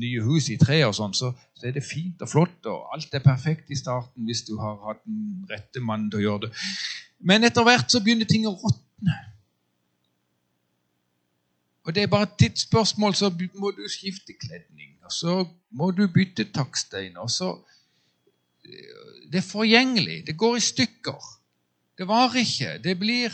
nye 0.00 0.22
hus 0.22 0.48
i 0.48 0.56
tre 0.56 0.80
og 0.86 0.94
sånn, 0.96 1.14
så, 1.14 1.32
så, 1.54 1.66
er 1.68 1.74
det 1.76 1.84
fint 1.84 2.22
og 2.24 2.30
flott, 2.30 2.66
og 2.66 2.94
alt 2.94 3.14
er 3.14 3.24
perfekt 3.24 3.70
i 3.70 3.78
starten 3.78 4.26
hvis 4.28 4.42
du 4.48 4.56
har 4.60 4.78
hatt 4.86 5.02
den 5.04 5.44
rette 5.50 5.82
mannen 5.84 6.10
til 6.10 6.22
å 6.22 6.24
gjøre 6.26 6.46
det. 6.46 6.52
Men 7.20 7.44
etter 7.44 7.66
hvert 7.66 7.92
så 7.92 8.00
begynner 8.02 8.28
ting 8.30 8.46
å 8.48 8.56
råtne. 8.56 9.18
Og 11.84 11.94
det 11.94 12.02
er 12.02 12.12
bare 12.12 12.28
et 12.28 12.36
tidsspørsmål, 12.38 13.14
så 13.14 13.30
må 13.54 13.70
du 13.70 13.88
skifte 13.88 14.32
kledning, 14.40 14.96
og 15.04 15.12
så 15.12 15.44
må 15.70 15.90
du 15.90 16.06
bytte 16.08 16.44
takstein, 16.52 17.16
og 17.16 17.30
så 17.30 17.58
Det 19.30 19.38
er 19.38 19.52
forgjengelig. 19.52 20.26
Det 20.26 20.36
går 20.38 20.56
i 20.56 20.60
stykker. 20.60 21.22
Det 21.98 22.08
varer 22.08 22.34
ikke. 22.34 22.78
Det 22.78 22.98
blir 22.98 23.30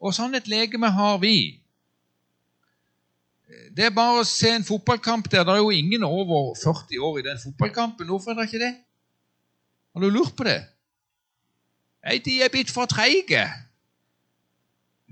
Og 0.00 0.14
sånn 0.14 0.34
et 0.34 0.48
legeme 0.48 0.90
har 0.90 1.18
vi. 1.18 1.60
Det 3.76 3.86
er 3.86 3.94
bare 3.94 4.20
å 4.20 4.26
se 4.28 4.50
en 4.50 4.66
fotballkamp 4.66 5.30
der. 5.30 5.44
Det 5.46 5.54
er 5.54 5.62
jo 5.62 5.70
ingen 5.70 6.04
over 6.04 6.54
40 6.60 6.98
år 6.98 7.18
i 7.18 7.22
den 7.22 7.40
fotballkampen. 7.42 8.06
Hvorfor 8.06 8.30
er 8.30 8.34
det 8.34 8.46
ikke 8.48 8.64
det? 8.64 8.74
Har 9.94 10.00
du 10.00 10.10
lurt 10.10 10.36
på 10.36 10.44
det? 10.44 10.60
Nei, 12.04 12.18
de 12.18 12.42
er 12.42 12.52
blitt 12.52 12.72
for 12.74 12.90
treige. 12.90 13.46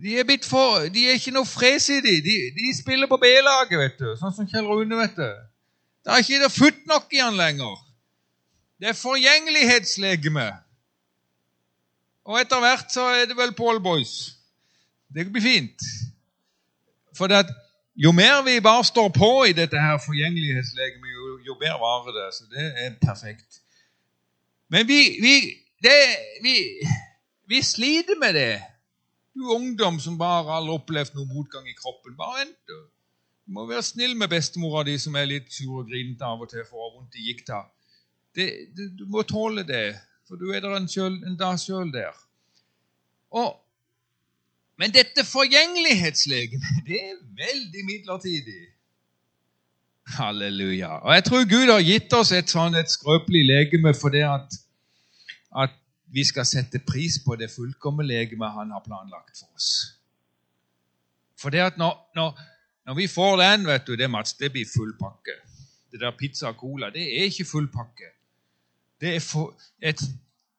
De 0.02 0.18
er, 0.18 0.26
for, 0.48 0.88
de 0.90 1.04
er 1.06 1.18
ikke 1.18 1.34
noe 1.34 1.46
fres 1.46 1.86
i 1.92 2.00
de. 2.02 2.16
de. 2.24 2.36
De 2.56 2.72
spiller 2.74 3.06
på 3.06 3.20
B-laget, 3.22 3.78
vet 3.78 4.00
du. 4.00 4.08
Sånn 4.18 4.34
som 4.34 4.48
Kjell 4.50 4.66
Rune, 4.66 4.96
vet 4.98 5.14
du. 5.14 5.28
Det 6.02 6.10
er 6.10 6.24
ikke 6.24 6.40
det 6.42 6.50
futt 6.50 6.80
nok 6.90 7.14
i 7.14 7.20
han 7.22 7.38
lenger. 7.38 7.76
Det 8.82 8.90
er 8.90 8.98
forgjengelighetslegeme. 8.98 10.48
Og 12.26 12.40
etter 12.40 12.62
hvert 12.64 12.90
så 12.90 13.04
er 13.14 13.28
det 13.30 13.36
vel 13.38 13.54
Paul 13.54 13.78
Boys. 13.82 14.32
Det 15.14 15.28
blir 15.30 15.44
fint. 15.44 15.86
For 17.14 17.30
at 17.30 17.50
jo 17.94 18.10
mer 18.16 18.42
vi 18.42 18.58
bare 18.64 18.84
står 18.84 19.08
på 19.14 19.30
i 19.44 19.54
dette 19.54 19.78
her 19.78 20.02
forgjengelighetslegemet, 20.02 21.14
jo, 21.14 21.38
jo 21.46 21.58
bedre 21.60 21.78
varer 21.78 22.18
det. 22.18 22.28
Så 22.34 22.50
det 22.50 22.66
er 22.74 22.98
perfekt. 23.06 23.62
Men 24.72 24.88
vi, 24.88 25.00
vi, 25.22 25.34
det, 25.84 25.98
vi, 26.42 26.56
vi 27.46 27.62
sliter 27.62 28.18
med 28.18 28.34
det. 28.34 28.62
Du 29.34 29.48
ungdom 29.54 30.00
som 30.00 30.18
bare 30.20 30.44
har 30.48 30.72
opplevd 30.74 31.14
noen 31.16 31.30
motgang 31.32 31.68
i 31.68 31.76
kroppen. 31.76 32.16
Bare 32.18 32.42
vent, 32.42 32.58
du. 32.68 32.76
Du 33.46 33.54
må 33.56 33.64
være 33.66 33.82
snill 33.82 34.14
med 34.16 34.30
bestemora 34.30 34.84
di, 34.86 34.98
som 35.00 35.16
er 35.18 35.30
litt 35.30 35.48
sur 35.52 35.80
og 35.80 35.88
grinete 35.90 36.26
av 36.28 36.44
og 36.44 36.50
til 36.52 36.62
for 36.68 36.78
å 36.78 36.88
ha 36.88 36.92
vondt 36.98 37.16
i 37.18 37.26
gikta. 37.30 37.64
Du 38.36 39.06
må 39.12 39.24
tåle 39.28 39.64
det, 39.68 39.96
for 40.28 40.40
du 40.40 40.52
er 40.52 40.62
der 40.62 40.76
en, 40.76 40.88
selv, 40.88 41.18
en 41.26 41.38
dag 41.40 41.58
sjøl 41.60 41.90
der. 41.92 42.14
Og, 43.32 43.56
men 44.80 44.94
dette 44.94 45.24
forgjengelighetslegemet, 45.26 46.84
det 46.88 47.00
er 47.00 47.18
veldig 47.40 47.84
midlertidig. 47.88 48.62
Halleluja. 50.16 50.98
Og 51.02 51.14
jeg 51.14 51.24
tror 51.24 51.44
Gud 51.48 51.70
har 51.70 51.84
gitt 51.86 52.14
oss 52.18 52.32
et 52.36 52.50
sånn 52.50 52.76
et 52.78 52.90
skrøpelig 52.90 53.42
legeme 53.48 53.92
for 53.94 54.14
det 54.14 54.24
at, 54.26 54.48
at 54.50 54.61
vi 56.12 56.24
skal 56.24 56.46
sette 56.46 56.78
pris 56.84 57.18
på 57.24 57.36
det 57.40 57.50
fullkomne 57.50 58.04
legemet 58.04 58.52
han 58.52 58.72
har 58.74 58.82
planlagt 58.84 59.38
for 59.38 59.48
oss. 59.56 59.68
For 61.40 61.50
det 61.50 61.62
at 61.64 61.78
når, 61.80 61.94
når, 62.14 62.40
når 62.86 62.94
vi 62.94 63.06
får 63.08 63.36
den, 63.40 63.66
vet 63.66 63.86
du, 63.86 63.96
det, 63.96 64.10
Mats, 64.10 64.34
det 64.36 64.52
blir 64.52 64.68
full 64.68 64.92
pakke. 64.98 65.38
Det 65.92 66.00
der 66.00 66.12
pizza 66.18 66.52
og 66.52 66.60
cola, 66.60 66.90
det 66.90 67.02
er 67.02 67.30
ikke 67.30 67.44
full 67.48 67.68
pakke. 67.72 68.12
Det 69.00 69.16
er 69.16 69.20
for, 69.20 69.56
et, 69.82 70.02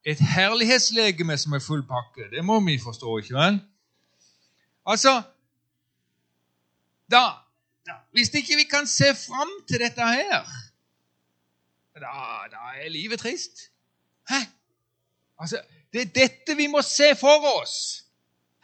et 0.05 0.19
herlighetslegeme 0.19 1.37
som 1.37 1.53
er 1.53 1.61
full 1.63 1.85
pakke. 1.87 2.27
Det 2.33 2.45
må 2.45 2.59
vi 2.65 2.79
forstå, 2.81 3.17
ikke 3.17 3.37
vel? 3.37 3.61
Altså 4.85 5.21
da, 7.11 7.23
da, 7.85 7.93
Hvis 8.11 8.33
ikke 8.33 8.55
vi 8.55 8.65
kan 8.69 8.87
se 8.87 9.13
fram 9.27 9.49
til 9.67 9.79
dette 9.79 10.01
her, 10.01 10.43
da, 11.95 12.11
da 12.51 12.73
er 12.81 12.89
livet 12.89 13.19
trist. 13.19 13.69
Hæ? 14.29 14.41
Altså, 15.39 15.61
Det 15.93 16.01
er 16.01 16.05
dette 16.05 16.55
vi 16.57 16.67
må 16.67 16.81
se 16.81 17.15
for 17.15 17.61
oss 17.61 18.03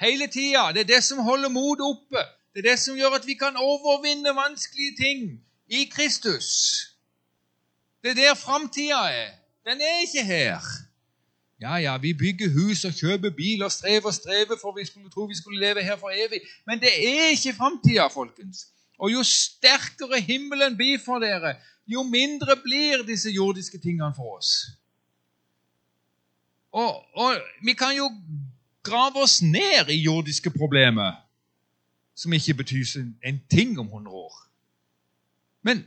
hele 0.01 0.27
tida. 0.27 0.71
Det 0.73 0.82
er 0.82 0.95
det 0.95 1.03
som 1.03 1.19
holder 1.19 1.49
motet 1.49 1.86
oppe. 1.86 2.23
Det 2.53 2.65
er 2.65 2.69
det 2.71 2.79
som 2.79 2.97
gjør 2.97 3.19
at 3.19 3.27
vi 3.27 3.34
kan 3.34 3.58
overvinne 3.58 4.36
vanskelige 4.36 4.95
ting 4.97 5.41
i 5.67 5.86
Kristus. 5.86 6.47
Det 8.03 8.12
er 8.12 8.15
der 8.15 8.34
framtida 8.34 9.01
er. 9.13 9.32
Den 9.65 9.82
er 9.82 10.01
ikke 10.01 10.23
her. 10.23 10.60
Ja, 11.62 11.75
ja, 11.75 11.97
vi 11.97 12.13
bygger 12.13 12.49
hus 12.49 12.86
og 12.86 12.93
kjøper 12.95 13.29
bil 13.29 13.63
og 13.63 13.71
strever 13.71 14.05
og 14.05 14.13
strever 14.13 14.55
for 14.62 14.71
vi 14.77 14.86
skulle 14.86 15.10
tro 15.12 15.25
vi 15.27 15.36
skulle 15.36 15.60
leve 15.60 15.84
her 15.84 15.97
for 15.97 16.10
evig. 16.10 16.41
Men 16.65 16.79
det 16.79 16.91
er 17.10 17.29
ikke 17.36 17.53
framtida, 17.53 18.08
folkens. 18.08 18.67
Og 18.99 19.12
jo 19.12 19.23
sterkere 19.23 20.21
himmelen 20.21 20.77
blir 20.77 20.99
for 21.05 21.19
dere, 21.19 21.55
jo 21.88 22.03
mindre 22.03 22.55
blir 22.63 23.03
disse 23.08 23.32
jordiske 23.32 23.77
tingene 23.77 24.13
for 24.15 24.38
oss. 24.38 24.51
Og, 26.71 27.17
og, 27.17 27.41
vi 27.65 27.73
kan 27.73 27.95
jo 27.97 28.12
grave 28.84 29.23
oss 29.23 29.41
ned 29.41 29.89
i 29.89 30.01
jordiske 30.01 30.49
problemer, 30.49 31.12
som 32.15 32.34
ikke 32.34 32.53
betyr 32.53 32.86
en 33.25 33.41
ting 33.49 33.79
om 33.79 33.86
100 33.86 34.15
år. 34.15 34.36
Men, 35.62 35.86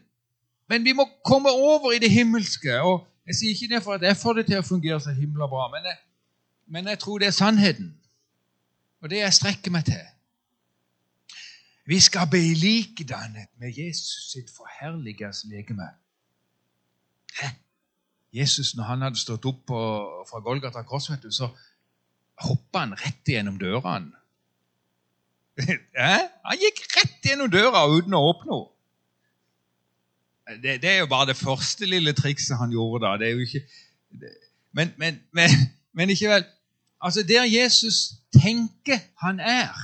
men, 0.68 0.84
vi 0.84 0.92
må 0.92 1.08
komme 1.24 1.50
over 1.50 1.92
i 1.92 1.98
det 1.98 2.10
himmelske. 2.10 2.80
og 2.80 3.06
Jeg 3.26 3.34
sier 3.34 3.50
ikke 3.50 3.74
det 3.74 3.82
for 3.82 3.94
at 3.94 4.02
jeg 4.02 4.16
får 4.16 4.32
det 4.32 4.46
til 4.46 4.58
å 4.58 4.66
fungere 4.66 5.00
så 5.00 5.12
himla 5.14 5.46
bra, 5.46 5.68
men 5.68 5.84
jeg, 5.84 5.96
men 6.66 6.88
jeg 6.88 6.98
tror 6.98 7.18
det 7.18 7.26
er 7.26 7.36
sannheten. 7.36 7.94
Og 9.00 9.10
det 9.10 9.18
jeg 9.18 9.32
strekker 9.34 9.70
meg 9.70 9.84
til. 9.84 10.02
Vi 11.86 11.98
skal 12.00 12.28
bli 12.30 12.54
likedannet 12.54 13.50
med 13.58 13.74
Jesus 13.78 14.30
sitt 14.32 14.50
forherliges 14.56 15.44
legeme. 15.50 15.88
Hæ? 17.40 17.48
Jesus, 18.32 18.74
når 18.76 18.84
han 18.88 19.02
hadde 19.04 19.20
stått 19.20 19.44
opp 19.48 19.66
på, 19.68 19.78
fra 20.30 20.40
Golgata 20.40 20.82
kors, 20.88 21.10
vet 21.10 21.24
du, 21.26 21.32
så 21.34 21.50
hoppa 22.42 22.86
han 22.86 22.94
rett 22.96 23.28
gjennom 23.28 23.58
dørene. 23.60 24.16
han 26.48 26.60
gikk 26.60 26.80
rett 26.96 27.28
gjennom 27.28 27.50
døra 27.52 27.84
uten 27.92 28.16
å 28.16 28.22
åpne 28.30 28.54
henne. 28.54 28.68
Det, 30.62 30.72
det, 30.82 30.88
er 30.90 30.98
jo 31.04 31.06
bare 31.06 31.30
det 31.30 31.38
første 31.38 31.86
lille 31.86 32.12
trikset 32.18 32.58
han 32.58 32.72
gjorde 32.74 33.04
da. 33.04 33.12
Det 33.20 33.28
er 33.28 33.36
jo 33.36 33.44
ikke, 33.44 33.60
det, 34.20 34.32
men, 34.74 34.90
men, 34.98 35.20
men, 35.36 35.54
men 35.92 36.10
ikke 36.12 36.32
vel. 36.32 36.44
Altså, 37.02 37.22
der 37.22 37.46
Jesus 37.46 38.16
tenker 38.34 38.98
han 39.22 39.40
er, 39.40 39.76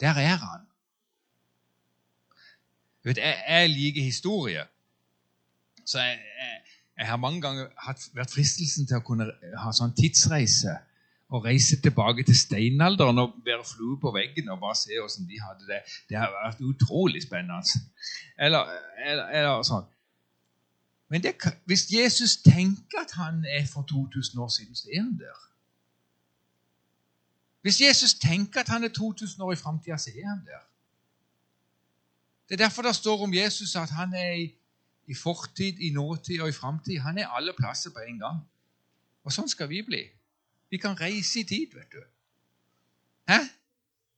der 0.00 0.18
er 0.20 0.36
han. 0.42 0.66
Vet, 3.06 3.18
jeg, 3.22 3.42
jeg 3.48 3.70
liker 3.70 4.02
historie. 4.02 4.66
Så 5.86 6.02
jeg, 6.02 6.18
jeg, 6.18 6.60
jeg 6.98 7.08
har 7.08 7.16
mange 7.20 7.40
ganger 7.40 7.66
hatt, 7.86 8.08
vært 8.16 8.32
fristelsen 8.32 8.86
til 8.88 8.98
å 8.98 9.04
kunne 9.04 9.26
ha 9.60 9.72
sånn 9.76 9.92
tidsreise 9.96 10.78
og 11.28 11.44
reise 11.44 11.80
tilbake 11.82 12.24
til 12.24 12.36
steinalderen 12.38 13.18
og 13.18 13.34
være 13.44 13.66
flue 13.66 13.98
på 14.00 14.12
veggen 14.14 14.48
og 14.54 14.62
bare 14.62 14.78
se 14.78 14.94
hvordan 14.96 15.26
de 15.28 15.40
hadde 15.42 15.66
det. 15.68 15.80
Det 16.08 16.16
har 16.16 16.32
vært 16.32 16.62
utrolig 16.64 17.22
spennende. 17.26 17.82
Eller, 18.38 18.70
eller, 19.04 19.26
eller 19.34 19.66
sånn. 19.66 19.84
Men 21.10 21.22
det, 21.22 21.34
hvis 21.66 21.86
Jesus 21.92 22.36
tenker 22.42 23.04
at 23.04 23.12
han 23.18 23.44
er 23.44 23.66
for 23.70 23.82
2000 23.82 24.40
år 24.42 24.48
siden, 24.48 24.78
så 24.78 24.88
er 24.90 25.02
han 25.02 25.18
der. 25.18 25.42
Hvis 27.66 27.80
Jesus 27.80 28.14
tenker 28.14 28.60
at 28.60 28.68
han 28.68 28.84
er 28.84 28.88
2000 28.94 29.42
år 29.42 29.52
i 29.52 29.56
framtida, 29.56 29.98
så 29.98 30.10
er 30.14 30.28
han 30.28 30.42
der. 30.46 30.62
Det 32.48 32.54
er 32.54 32.64
derfor 32.64 32.82
det 32.82 32.94
står 32.96 33.22
om 33.22 33.34
Jesus 33.34 33.76
at 33.76 33.90
han 33.90 34.14
er 34.14 34.32
i 34.32 34.46
i 35.06 35.14
fortid, 35.14 35.78
i 35.78 35.90
nåtid 35.90 36.40
og 36.40 36.48
i 36.48 36.52
framtid. 36.52 36.98
Han 36.98 37.18
er 37.18 37.28
alle 37.28 37.52
plasser 37.56 37.90
på 37.90 38.02
en 38.08 38.18
gang. 38.18 38.40
Og 39.24 39.34
sånn 39.34 39.48
skal 39.48 39.68
vi 39.70 39.82
bli. 39.86 40.02
Vi 40.70 40.78
kan 40.82 40.98
reise 40.98 41.40
i 41.40 41.44
tid, 41.46 41.74
vet 41.74 41.92
du. 41.92 42.02
Hæ? 43.30 43.38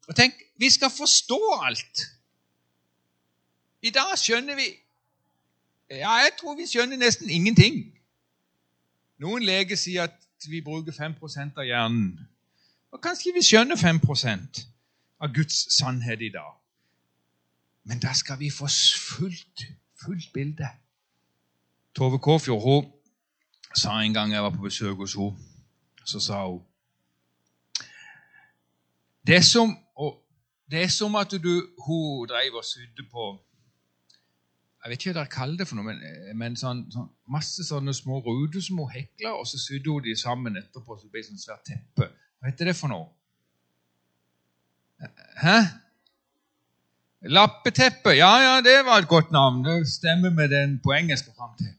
Og 0.08 0.16
tenk, 0.16 0.34
vi 0.56 0.70
skal 0.70 0.90
forstå 0.90 1.40
alt. 1.64 2.04
I 3.82 3.90
dag 3.90 4.16
skjønner 4.18 4.56
vi 4.56 4.68
Ja, 5.90 6.12
jeg 6.20 6.34
tror 6.40 6.56
vi 6.56 6.66
skjønner 6.68 6.98
nesten 7.00 7.30
ingenting. 7.32 7.78
Noen 9.24 9.42
leger 9.42 9.76
sier 9.80 10.04
at 10.04 10.48
vi 10.48 10.60
bruker 10.60 10.92
5% 10.92 11.56
av 11.56 11.64
hjernen. 11.64 12.10
Og 12.92 13.00
kanskje 13.00 13.32
vi 13.32 13.40
skjønner 13.44 13.76
5% 13.80 14.60
av 15.24 15.32
Guds 15.32 15.56
sannhet 15.78 16.20
i 16.20 16.28
dag. 16.34 16.52
Men 17.88 18.04
da 18.04 18.12
skal 18.12 18.36
vi 18.38 18.50
få 18.52 18.68
fullt 19.00 19.64
fullt 20.04 20.32
bilde. 20.34 20.68
Tove 21.94 22.18
Kåfjord 22.18 22.62
hun 22.62 22.92
sa 23.74 24.00
en 24.00 24.14
gang 24.14 24.32
jeg 24.32 24.42
var 24.42 24.54
på 24.54 24.62
besøk 24.62 24.96
hos 24.96 25.14
henne, 25.14 25.36
så 26.04 26.20
sa 26.20 26.46
hun 26.46 26.62
Det 29.26 29.36
er 29.36 29.44
som, 29.44 29.76
det 30.70 30.82
er 30.82 30.88
som 30.88 31.14
at 31.14 31.30
du, 31.30 31.68
hun 31.86 32.28
drev 32.28 32.54
og 32.54 32.64
sydde 32.64 33.04
på 33.12 33.44
Jeg 34.84 34.90
vet 34.90 35.00
ikke 35.00 35.12
hva 35.12 35.20
dere 35.20 35.32
kaller 35.32 35.58
det 35.58 35.66
for 35.68 35.76
noe, 35.76 35.84
men, 35.84 35.98
men 36.38 36.54
sånn, 36.56 36.84
sånn, 36.94 37.08
masse 37.28 37.64
sånne 37.66 37.92
små 37.94 38.20
ruter 38.24 38.62
som 38.62 38.78
hun 38.78 38.92
hekla, 38.92 39.34
og 39.34 39.44
så 39.50 39.58
sydde 39.58 39.90
hun 39.90 40.04
de 40.04 40.14
sammen 40.16 40.56
etterpå, 40.56 40.96
så 40.96 41.08
det 41.08 41.12
ble 41.12 41.24
sånn 41.26 41.42
svært 41.42 41.66
teppe. 41.66 42.06
Hva 42.38 42.52
heter 42.52 42.70
det 42.70 42.76
for 42.78 42.94
noe? 42.94 43.10
Hæ? 45.42 45.58
Lappeteppe. 47.22 48.10
Ja, 48.14 48.34
ja, 48.38 48.60
det 48.62 48.84
var 48.86 48.98
et 49.02 49.08
godt 49.08 49.30
navn. 49.30 49.64
Det 49.64 49.88
stemmer 49.90 50.30
med 50.30 50.48
den 50.48 50.80
poenget 50.84 51.10
jeg 51.10 51.18
skal 51.18 51.32
fram 51.38 51.56
til. 51.58 51.72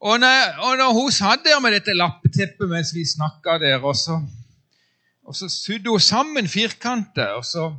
Og 0.00 0.20
når, 0.20 0.56
og 0.64 0.76
når 0.76 0.92
hun 0.96 1.12
satt 1.12 1.44
der 1.44 1.60
med 1.60 1.76
dette 1.76 1.94
lappeteppet 1.94 2.68
mens 2.68 2.94
vi 2.94 3.04
snakka 3.04 3.58
der, 3.60 3.84
og 3.84 3.96
så, 3.96 4.16
og 5.24 5.36
så 5.36 5.48
sydde 5.48 5.90
hun 5.90 6.00
sammen 6.00 6.48
firkanter 6.48 7.36
og 7.36 7.44
så 7.44 7.74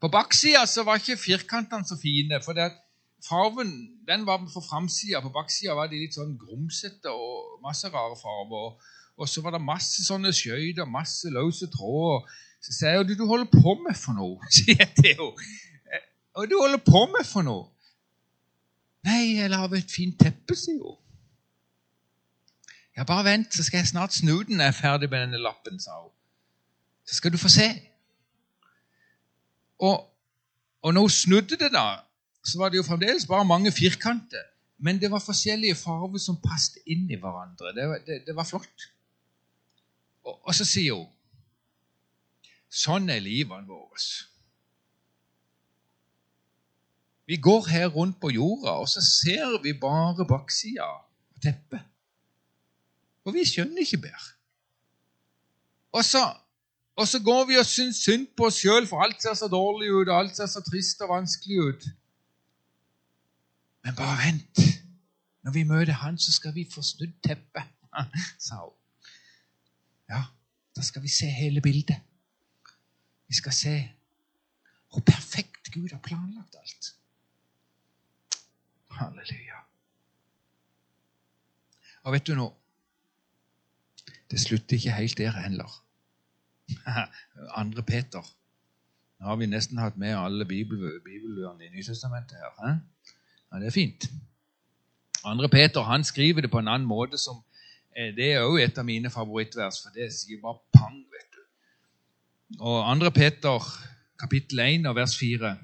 På 0.00 0.08
baksida 0.08 0.64
så 0.66 0.82
var 0.82 0.96
ikke 0.96 1.16
firkantene 1.16 1.84
så 1.84 1.96
fine, 2.02 2.40
for 2.44 2.52
det, 2.56 2.72
Farven 3.28 3.72
den 4.08 4.26
var 4.26 4.40
for 4.52 4.64
framsida. 4.70 5.20
På 5.20 5.28
baksida 5.28 5.74
var 5.76 5.90
de 5.90 5.98
litt 6.00 6.16
sånn 6.16 6.38
grumsete 6.40 7.12
og 7.12 7.60
masse 7.62 7.88
rare 7.92 8.16
farger. 8.16 8.62
Og, 8.64 8.86
og 9.20 9.28
så 9.28 9.42
var 9.44 9.52
det 9.52 9.60
masse 9.60 10.04
sånne 10.06 10.32
skøyter, 10.32 10.88
masse 10.88 11.28
løse 11.28 11.68
tråder. 11.74 12.24
Så 12.60 12.76
sier 12.76 12.96
jeg 12.96 13.08
du, 13.08 13.14
du 13.18 13.26
holder 13.26 13.48
på 13.52 13.74
med 13.84 13.96
for 13.96 14.16
noe, 14.16 14.48
sier 14.56 14.76
jeg 14.78 14.92
til 14.98 15.14
henne. 15.14 16.00
Og 16.38 16.46
du 16.50 16.56
holder 16.60 16.82
på 16.84 17.04
med 17.10 17.26
for 17.26 17.46
noe? 17.46 17.68
Nei, 19.04 19.40
jeg 19.40 19.50
lager 19.50 19.80
et 19.80 19.92
fint 19.92 20.18
teppe, 20.20 20.54
sier 20.56 20.82
hun. 20.84 20.98
Ja, 22.96 23.06
bare 23.08 23.24
vent, 23.24 23.54
så 23.54 23.64
skal 23.64 23.80
jeg 23.80 23.88
snart 23.88 24.12
snu 24.12 24.42
den 24.44 24.58
når 24.58 24.68
jeg 24.68 24.74
er 24.74 24.76
ferdig 24.76 25.08
med 25.10 25.22
denne 25.24 25.40
lappen, 25.40 25.80
sa 25.80 25.96
hun. 26.02 26.12
Så 27.08 27.16
skal 27.16 27.32
du 27.32 27.38
få 27.40 27.48
se. 27.48 27.68
Og, 29.80 30.04
og 30.82 30.94
når 30.94 31.06
hun 31.06 31.14
snudde 31.14 31.56
det, 31.56 31.70
da, 31.72 32.02
så 32.44 32.60
var 32.60 32.68
det 32.68 32.80
jo 32.80 32.86
fremdeles 32.86 33.26
bare 33.26 33.44
mange 33.48 33.72
firkanter. 33.72 34.44
Men 34.78 35.00
det 35.00 35.10
var 35.10 35.24
forskjellige 35.24 35.76
farger 35.76 36.20
som 36.20 36.40
passet 36.40 36.78
inn 36.86 37.08
i 37.10 37.18
hverandre. 37.20 37.72
Det, 37.76 37.88
det, 38.06 38.20
det 38.26 38.36
var 38.36 38.48
flott. 38.48 38.86
Og, 40.24 40.36
og, 40.46 40.54
så 40.54 40.64
sier 40.64 40.96
hun 40.96 41.08
Sånn 42.70 43.10
er 43.10 43.22
livene 43.22 43.66
våre. 43.66 44.02
Vi 47.30 47.38
går 47.38 47.68
her 47.70 47.88
rundt 47.94 48.18
på 48.22 48.30
jorda, 48.34 48.78
og 48.82 48.88
så 48.90 49.02
ser 49.06 49.58
vi 49.62 49.74
bare 49.78 50.26
baksida 50.26 50.86
av 50.86 51.04
teppet. 51.42 51.82
Og 53.26 53.34
vi 53.36 53.44
skjønner 53.46 53.84
ikke 53.84 54.00
bedre. 54.06 54.30
Og 55.94 56.06
så 56.06 56.24
og 57.00 57.08
så 57.08 57.20
går 57.24 57.46
vi 57.48 57.56
og 57.56 57.64
syns 57.64 58.02
synd 58.04 58.26
på 58.36 58.50
oss 58.50 58.58
sjøl, 58.60 58.84
for 58.88 59.00
alt 59.00 59.22
ser 59.22 59.36
så 59.38 59.46
dårlig 59.48 59.88
ut, 59.88 60.08
og 60.08 60.18
alt 60.18 60.36
ser 60.36 60.50
så 60.50 60.60
trist 60.60 61.00
og 61.00 61.08
vanskelig 61.14 61.60
ut. 61.68 61.86
Men 63.86 63.96
bare 63.96 64.18
vent. 64.20 64.60
Når 65.40 65.54
vi 65.54 65.62
møter 65.64 65.96
Han, 66.02 66.18
så 66.18 66.32
skal 66.32 66.52
vi 66.54 66.66
få 66.68 66.82
snudd 66.84 67.14
teppet, 67.24 67.64
sa 68.46 68.60
hun. 68.60 68.76
Ja, 70.10 70.26
da 70.76 70.84
skal 70.84 71.02
vi 71.02 71.08
se 71.08 71.30
hele 71.30 71.62
bildet. 71.64 71.96
Vi 73.30 73.34
skal 73.38 73.54
se 73.54 73.74
hvor 74.90 75.02
perfekt 75.06 75.70
Gud 75.72 75.92
har 75.92 76.00
planlagt 76.02 76.56
alt. 76.58 76.94
Halleluja. 78.90 79.60
Og 82.02 82.12
vet 82.12 82.26
du 82.26 82.34
nå 82.34 82.48
Det 84.30 84.40
slutter 84.40 84.76
ikke 84.76 84.92
helt 84.98 85.18
der 85.18 85.30
heller. 85.30 85.70
Andre 87.62 87.82
Peter. 87.82 88.26
Nå 89.20 89.26
har 89.26 89.36
vi 89.36 89.46
nesten 89.46 89.78
hatt 89.78 89.96
med 89.96 90.14
alle 90.14 90.46
bibelordene 90.46 91.66
i 91.66 91.70
Nytestamentet 91.74 92.38
her. 92.38 92.52
He? 92.64 92.74
Ja, 93.52 93.58
Det 93.58 93.66
er 93.66 93.70
fint. 93.74 94.10
Andre 95.24 95.48
Peter 95.48 95.82
han 95.82 96.04
skriver 96.04 96.40
det 96.40 96.50
på 96.50 96.58
en 96.58 96.68
annen 96.68 96.88
måte. 96.88 97.18
som 97.18 97.42
eh, 97.96 98.14
Det 98.16 98.32
er 98.32 98.46
òg 98.46 98.62
et 98.62 98.78
av 98.78 98.84
mine 98.84 99.10
favorittvers, 99.10 99.82
for 99.82 99.90
det 99.94 100.12
sier 100.14 100.40
bare 100.42 100.58
pang. 100.72 101.04
vet. 101.10 101.29
Og 102.58 103.00
2. 103.00 103.10
Peter, 103.10 103.66
kapittel 104.18 104.58
1 104.58 104.86
og 104.86 104.96
vers 104.96 105.18
4, 105.18 105.56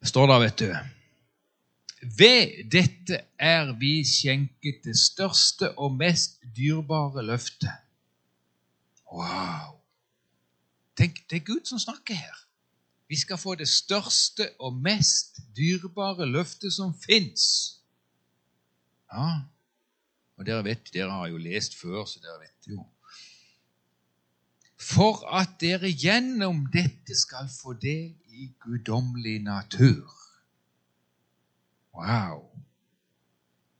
det 0.00 0.08
står 0.08 0.26
der, 0.26 0.38
vet 0.38 0.58
du 0.58 0.74
Ved 2.18 2.64
dette 2.70 3.20
er 3.38 3.70
vi 3.78 4.02
skjenket 4.02 4.82
det 4.84 4.96
største 4.98 5.70
og 5.78 5.94
mest 5.94 6.40
dyrebare 6.56 7.22
løftet 7.22 7.70
Wow! 9.12 9.78
Tenk, 10.96 11.22
det 11.30 11.36
er 11.36 11.44
Gud 11.44 11.64
som 11.68 11.78
snakker 11.78 12.14
her. 12.14 12.36
Vi 13.08 13.16
skal 13.16 13.38
få 13.38 13.54
det 13.54 13.68
største 13.68 14.48
og 14.58 14.74
mest 14.74 15.40
dyrebare 15.56 16.26
løftet 16.26 16.72
som 16.72 16.94
fins. 17.06 17.44
Ja, 19.12 19.44
og 20.36 20.46
dere 20.48 20.64
vet, 20.64 20.88
dere 20.94 21.10
har 21.10 21.28
jo 21.28 21.36
lest 21.36 21.76
før, 21.76 22.04
så 22.08 22.22
dere 22.24 22.40
vet 22.40 22.72
jo. 22.72 22.86
For 24.82 25.22
at 25.40 25.60
dere 25.60 25.92
gjennom 25.94 26.64
dette 26.72 27.14
skal 27.14 27.50
få 27.52 27.76
del 27.78 28.16
i 28.34 28.48
guddommelig 28.64 29.38
natur. 29.44 30.10
Wow! 31.94 32.48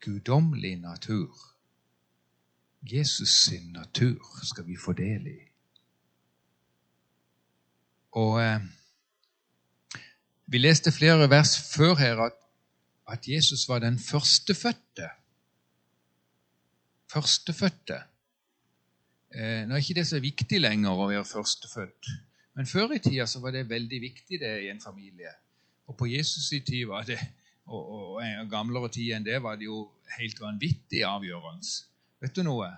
Guddommelig 0.05 0.77
natur. 0.77 1.35
Jesus 2.83 3.29
sin 3.45 3.73
natur 3.73 4.21
skal 4.43 4.67
vi 4.67 4.77
få 4.77 4.93
del 4.93 5.27
i. 5.27 5.41
Og 8.13 8.43
eh, 8.43 8.61
Vi 10.47 10.59
leste 10.59 10.93
flere 10.93 11.31
vers 11.31 11.57
før 11.75 11.95
her 11.95 12.19
at, 12.21 12.39
at 13.09 13.29
Jesus 13.29 13.69
var 13.69 13.79
den 13.79 13.99
førstefødte. 13.99 15.09
Førstefødte. 17.13 18.03
Eh, 19.33 19.62
nå 19.64 19.74
er 19.74 19.80
ikke 19.80 19.97
det 19.97 20.09
så 20.09 20.20
viktig 20.20 20.59
lenger 20.61 20.93
å 20.93 21.09
være 21.09 21.24
førstefødt, 21.24 22.11
men 22.59 22.68
før 22.68 22.93
i 22.97 23.01
tida 23.01 23.24
så 23.30 23.41
var 23.41 23.55
det 23.55 23.64
veldig 23.70 24.01
viktig 24.03 24.41
det 24.43 24.51
i 24.66 24.68
en 24.68 24.83
familie. 24.83 25.30
Og 25.89 25.97
på 25.97 26.09
Jesus' 26.11 26.51
i 26.53 26.61
tid 26.61 26.85
var 26.91 27.07
det, 27.09 27.16
og, 27.64 27.80
og, 27.80 28.18
og 28.20 28.51
gamlere 28.53 28.91
tid 28.93 29.14
enn 29.16 29.24
det, 29.24 29.39
var 29.43 29.57
det 29.57 29.70
jo 29.70 29.87
helt 30.18 30.41
vanvittig 30.41 31.01
avgjørende. 31.09 31.70
Vet 32.22 32.37
du 32.37 32.43
noe? 32.45 32.68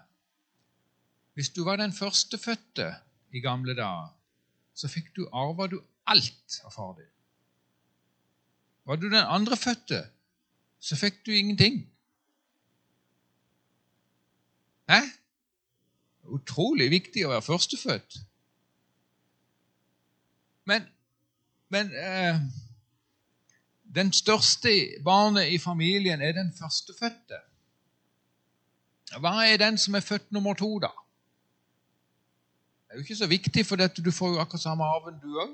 Hvis 1.34 1.50
du 1.50 1.64
var 1.66 1.80
den 1.82 1.92
førstefødte 1.92 2.92
i 3.34 3.42
gamle 3.42 3.74
dager, 3.74 4.12
så 4.74 4.90
fikk 4.90 5.10
du 5.16 5.24
arva 5.34 5.66
du 5.70 5.80
alt 6.06 6.60
av 6.66 6.74
far 6.74 6.94
din. 7.00 7.10
Var 8.86 9.00
du 9.00 9.08
den 9.08 9.26
andrefødte, 9.26 10.04
så 10.78 10.96
fikk 11.00 11.24
du 11.26 11.34
ingenting. 11.34 11.82
Hæ? 14.90 15.02
Utrolig 16.32 16.90
viktig 16.90 17.26
å 17.26 17.34
være 17.34 17.44
førstefødt. 17.44 18.20
Men, 20.64 20.86
men 21.68 21.90
eh, 22.00 22.38
den 23.94 24.12
største 24.12 24.72
barnet 25.04 25.52
i 25.52 25.58
familien 25.58 26.22
er 26.24 26.32
den 26.32 26.52
førstefødte. 26.58 27.40
Hva 29.20 29.44
er 29.46 29.60
den 29.60 29.78
som 29.78 29.94
er 29.94 30.06
født 30.06 30.32
nummer 30.32 30.56
to, 30.58 30.78
da? 30.82 30.90
Det 32.84 32.96
er 32.96 32.98
jo 32.98 33.04
ikke 33.04 33.20
så 33.20 33.28
viktig, 33.30 33.66
for 33.66 33.76
dette, 33.76 34.02
du 34.02 34.10
får 34.10 34.34
jo 34.34 34.40
akkurat 34.40 34.62
samme 34.62 34.86
arven, 34.86 35.20
du 35.22 35.38
òg. 35.38 35.52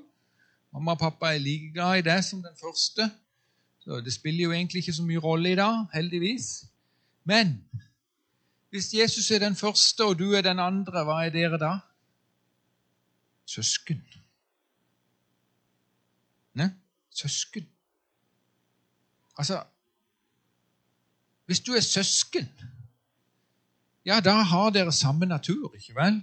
Mamma 0.72 0.94
og 0.94 1.02
pappa 1.02 1.34
er 1.34 1.42
like 1.42 1.72
glad 1.74 1.98
i 1.98 2.06
deg 2.06 2.22
som 2.24 2.42
den 2.42 2.56
første. 2.60 3.10
Så 3.80 4.00
det 4.04 4.12
spiller 4.14 4.44
jo 4.44 4.52
egentlig 4.52 4.84
ikke 4.84 4.94
så 4.94 5.04
mye 5.04 5.22
rolle 5.24 5.52
i 5.52 5.58
dag, 5.58 5.86
heldigvis. 5.94 6.50
Men 7.24 7.56
hvis 8.70 8.94
Jesus 8.94 9.30
er 9.30 9.38
den 9.38 9.56
første, 9.56 10.04
og 10.04 10.18
du 10.18 10.32
er 10.32 10.42
den 10.46 10.58
andre, 10.58 11.04
hva 11.04 11.24
er 11.26 11.30
dere 11.34 11.58
da? 11.58 11.72
Søsken. 13.46 14.02
Ne? 16.54 16.74
Søsken. 17.10 17.68
Altså 19.38 19.64
Hvis 21.46 21.60
du 21.60 21.72
er 21.72 21.80
søsken 21.80 22.48
ja, 24.04 24.20
da 24.20 24.32
har 24.32 24.70
dere 24.70 24.92
samme 24.92 25.26
natur, 25.26 25.74
ikke 25.74 25.94
vel? 25.94 26.22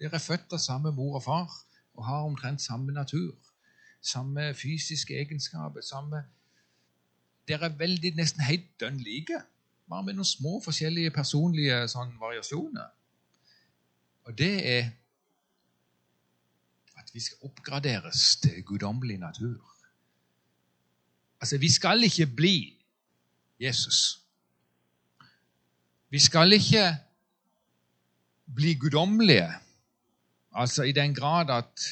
Dere 0.00 0.18
er 0.18 0.24
født 0.24 0.52
av 0.52 0.58
samme 0.58 0.90
mor 0.92 1.20
og 1.20 1.22
far 1.22 1.52
og 1.94 2.06
har 2.06 2.26
omtrent 2.26 2.62
samme 2.62 2.92
natur. 2.92 3.36
Samme 4.02 4.54
fysiske 4.54 5.14
egenskaper. 5.20 5.80
samme... 5.80 6.24
Dere 7.48 7.66
er 7.66 7.78
veldig, 7.78 8.14
nesten 8.14 8.42
helt 8.42 8.68
dønn 8.80 8.98
like, 9.02 9.38
bare 9.92 10.06
med 10.06 10.16
noen 10.16 10.28
små 10.28 10.56
forskjellige 10.64 11.12
personlige 11.12 11.82
sånn, 11.92 12.14
variasjoner. 12.20 12.88
Og 14.24 14.36
det 14.38 14.54
er 14.72 14.90
at 16.96 17.10
vi 17.12 17.20
skal 17.20 17.50
oppgraderes 17.50 18.36
til 18.40 18.62
guddommelig 18.64 19.18
natur. 19.20 19.60
Altså, 21.42 21.58
vi 21.58 21.68
skal 21.70 22.06
ikke 22.06 22.26
bli 22.26 22.56
Jesus. 23.60 24.22
Vi 26.08 26.20
skal 26.22 26.52
ikke 26.56 26.86
bli 28.54 28.74
guddommelige. 28.80 29.50
Altså 30.52 30.82
i 30.82 30.92
den 30.92 31.14
grad 31.14 31.50
at, 31.50 31.88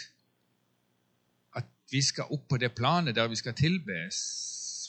vi 1.90 1.98
skal 2.06 2.30
opp 2.30 2.44
på 2.46 2.56
det 2.62 2.68
planet 2.78 3.16
der 3.16 3.26
vi 3.26 3.36
skal 3.36 3.54
tilbes. 3.58 4.18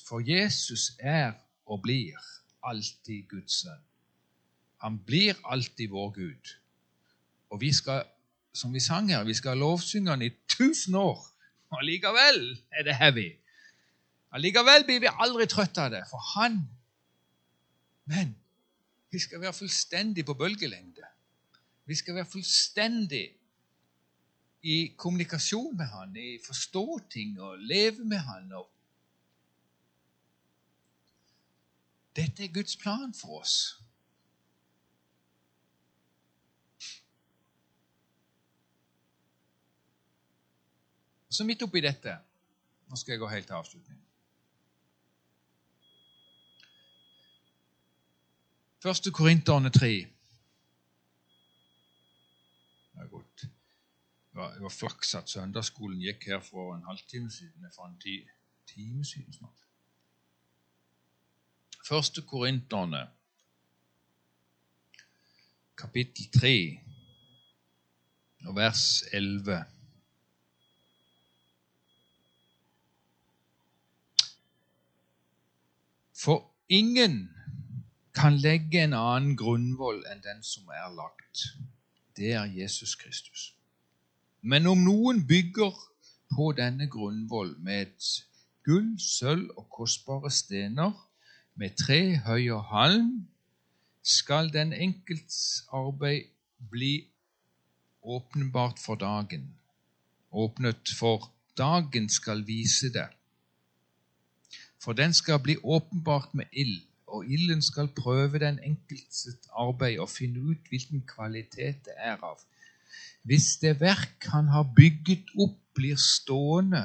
For 0.05 0.21
Jesus 0.21 0.91
er 0.99 1.31
og 1.65 1.81
blir 1.81 2.19
alltid 2.63 3.27
Guds 3.29 3.61
sønn. 3.63 3.83
Han 4.81 4.97
blir 5.05 5.37
alltid 5.45 5.89
vår 5.89 6.09
Gud. 6.15 6.53
Og 7.49 7.61
vi 7.61 7.73
skal, 7.73 8.03
som 8.53 8.73
vi 8.73 8.79
sang 8.79 9.09
her, 9.11 9.23
vi 9.23 9.35
skal 9.37 9.57
lovsynge 9.57 10.09
han 10.09 10.21
i 10.25 10.31
tusen 10.49 10.95
år. 10.95 11.19
Og 11.69 11.79
allikevel 11.79 12.41
er 12.71 12.87
det 12.87 12.95
heavy. 12.95 13.29
Allikevel 14.31 14.85
blir 14.87 15.03
vi 15.03 15.11
aldri 15.11 15.47
trøtt 15.51 15.77
av 15.77 15.91
det, 15.93 16.05
for 16.09 16.23
han 16.35 16.63
Men 18.11 18.33
vi 19.11 19.19
skal 19.19 19.39
være 19.39 19.53
fullstendig 19.53 20.25
på 20.25 20.33
bølgelengde. 20.33 21.05
Vi 21.85 21.95
skal 21.95 22.15
være 22.15 22.25
fullstendig 22.25 23.27
i 24.61 24.93
kommunikasjon 24.97 25.77
med 25.77 25.85
han, 25.85 26.15
i 26.15 26.39
forstå 26.45 26.85
ting 27.13 27.39
og 27.39 27.59
leve 27.59 28.05
med 28.05 28.17
han. 28.17 28.51
Og 28.53 28.69
Dette 32.15 32.43
er 32.43 32.53
Guds 32.53 32.75
plan 32.77 33.13
for 33.13 33.39
oss. 33.39 33.77
Så 41.29 41.43
midt 41.47 41.63
oppi 41.63 41.79
dette 41.79 42.17
Nå 42.91 42.97
skal 42.99 43.13
jeg 43.13 43.21
gå 43.21 43.27
helt 43.31 43.47
til 43.47 43.55
avslutning. 43.55 43.99
Første 48.83 49.11
Korinterne 49.11 49.69
3. 49.69 49.87
Det. 52.95 53.49
Det 54.33 54.63
var 54.63 54.69
flaks 54.69 55.15
at 55.15 55.29
søndagsskolen 55.29 55.99
gikk 55.99 56.27
her 56.27 56.39
for 56.39 56.75
en 56.75 56.83
halvtime 56.83 57.31
siden. 57.31 57.71
For 57.75 57.87
en 57.87 57.99
ti, 57.99 58.15
time 58.67 59.05
siden 59.05 59.33
snart. 59.33 59.70
Første 61.91 62.21
Korinterne, 62.21 63.07
kapittel 65.77 66.39
3, 66.39 66.79
og 68.45 68.55
vers 68.55 69.03
11. 69.13 69.65
For 76.15 76.51
ingen 76.69 77.29
kan 78.15 78.39
legge 78.39 78.83
en 78.83 78.93
annen 78.93 79.35
grunnvoll 79.35 79.99
enn 80.13 80.23
den 80.23 80.39
som 80.47 80.71
er 80.71 80.87
lagt. 80.95 81.45
Det 82.15 82.31
er 82.39 82.47
Jesus 82.55 82.95
Kristus. 82.95 83.49
Men 84.41 84.71
om 84.77 84.87
noen 84.87 85.25
bygger 85.27 85.75
på 86.37 86.53
denne 86.55 86.87
grunnvoll 86.87 87.57
med 87.59 87.91
gull, 88.63 88.93
sølv 88.95 89.49
og 89.57 89.67
kostbare 89.69 90.31
stener, 90.31 91.10
med 91.61 91.77
tre, 91.77 92.17
høy 92.25 92.49
og 92.55 92.65
halm, 92.73 93.13
skal 94.01 94.49
den 94.53 94.73
enkelts 94.73 95.63
arbeid 95.69 96.31
bli 96.73 96.93
åpenbart 98.01 98.81
for 98.81 98.97
dagen. 98.97 99.51
Åpnet 100.31 100.89
for 100.97 101.29
dagen 101.57 102.09
skal 102.09 102.47
vise 102.47 102.89
det 102.93 103.09
for 104.83 104.97
den 104.97 105.13
skal 105.13 105.39
bli 105.39 105.57
åpenbart 105.63 106.33
med 106.33 106.45
ild, 106.51 106.81
og 107.07 107.25
ilden 107.25 107.61
skal 107.61 107.87
prøve 107.87 108.39
den 108.39 108.59
enkeltes 108.63 109.27
arbeid 109.53 109.99
og 109.99 110.09
finne 110.09 110.39
ut 110.39 110.69
hvilken 110.69 111.03
kvalitet 111.07 111.85
det 111.85 111.97
er 111.97 112.17
av. 112.23 112.39
Hvis 113.21 113.57
det 113.61 113.79
verk 113.79 114.25
han 114.33 114.49
har 114.49 114.71
bygget 114.75 115.35
opp, 115.37 115.57
blir 115.75 115.95
stående, 115.95 116.83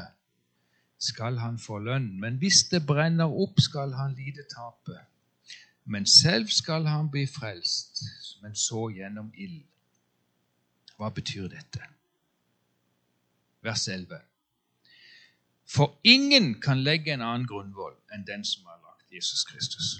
skal 1.06 1.38
han 1.38 1.58
få 1.58 1.78
lønn, 1.78 2.08
men 2.20 2.38
hvis 2.42 2.64
det 2.70 2.82
brenner 2.86 3.30
opp, 3.30 3.60
skal 3.60 3.94
han 3.94 4.14
lide 4.18 4.44
tapet. 4.52 5.00
Men 5.86 6.06
selv 6.06 6.48
skal 6.50 6.86
han 6.86 7.10
bli 7.10 7.26
frelst, 7.30 8.02
men 8.42 8.54
så 8.54 8.88
gjennom 8.90 9.30
ild. 9.38 9.62
Hva 10.96 11.10
betyr 11.14 11.48
dette? 11.52 11.82
Vers 13.62 13.88
11. 13.88 14.18
For 15.66 15.98
ingen 16.04 16.60
kan 16.60 16.82
legge 16.82 17.12
en 17.14 17.22
annen 17.22 17.46
grunnvoll 17.46 17.94
enn 18.14 18.26
den 18.26 18.44
som 18.46 18.66
har 18.70 18.78
lagt 18.82 19.12
Jesus 19.12 19.44
Kristus. 19.44 19.96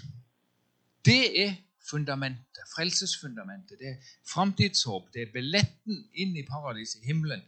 Det 1.05 1.23
er 1.43 1.55
fundamentet, 1.89 2.63
frelsesfundamentet. 2.75 3.79
Det 3.79 3.87
er 3.87 4.15
framtidshåp. 4.27 5.11
Det 5.13 5.21
er 5.21 5.33
billetten 5.33 6.01
inn 6.13 6.35
i 6.35 6.43
paradiset, 6.47 7.03
i 7.03 7.11
himmelen. 7.11 7.43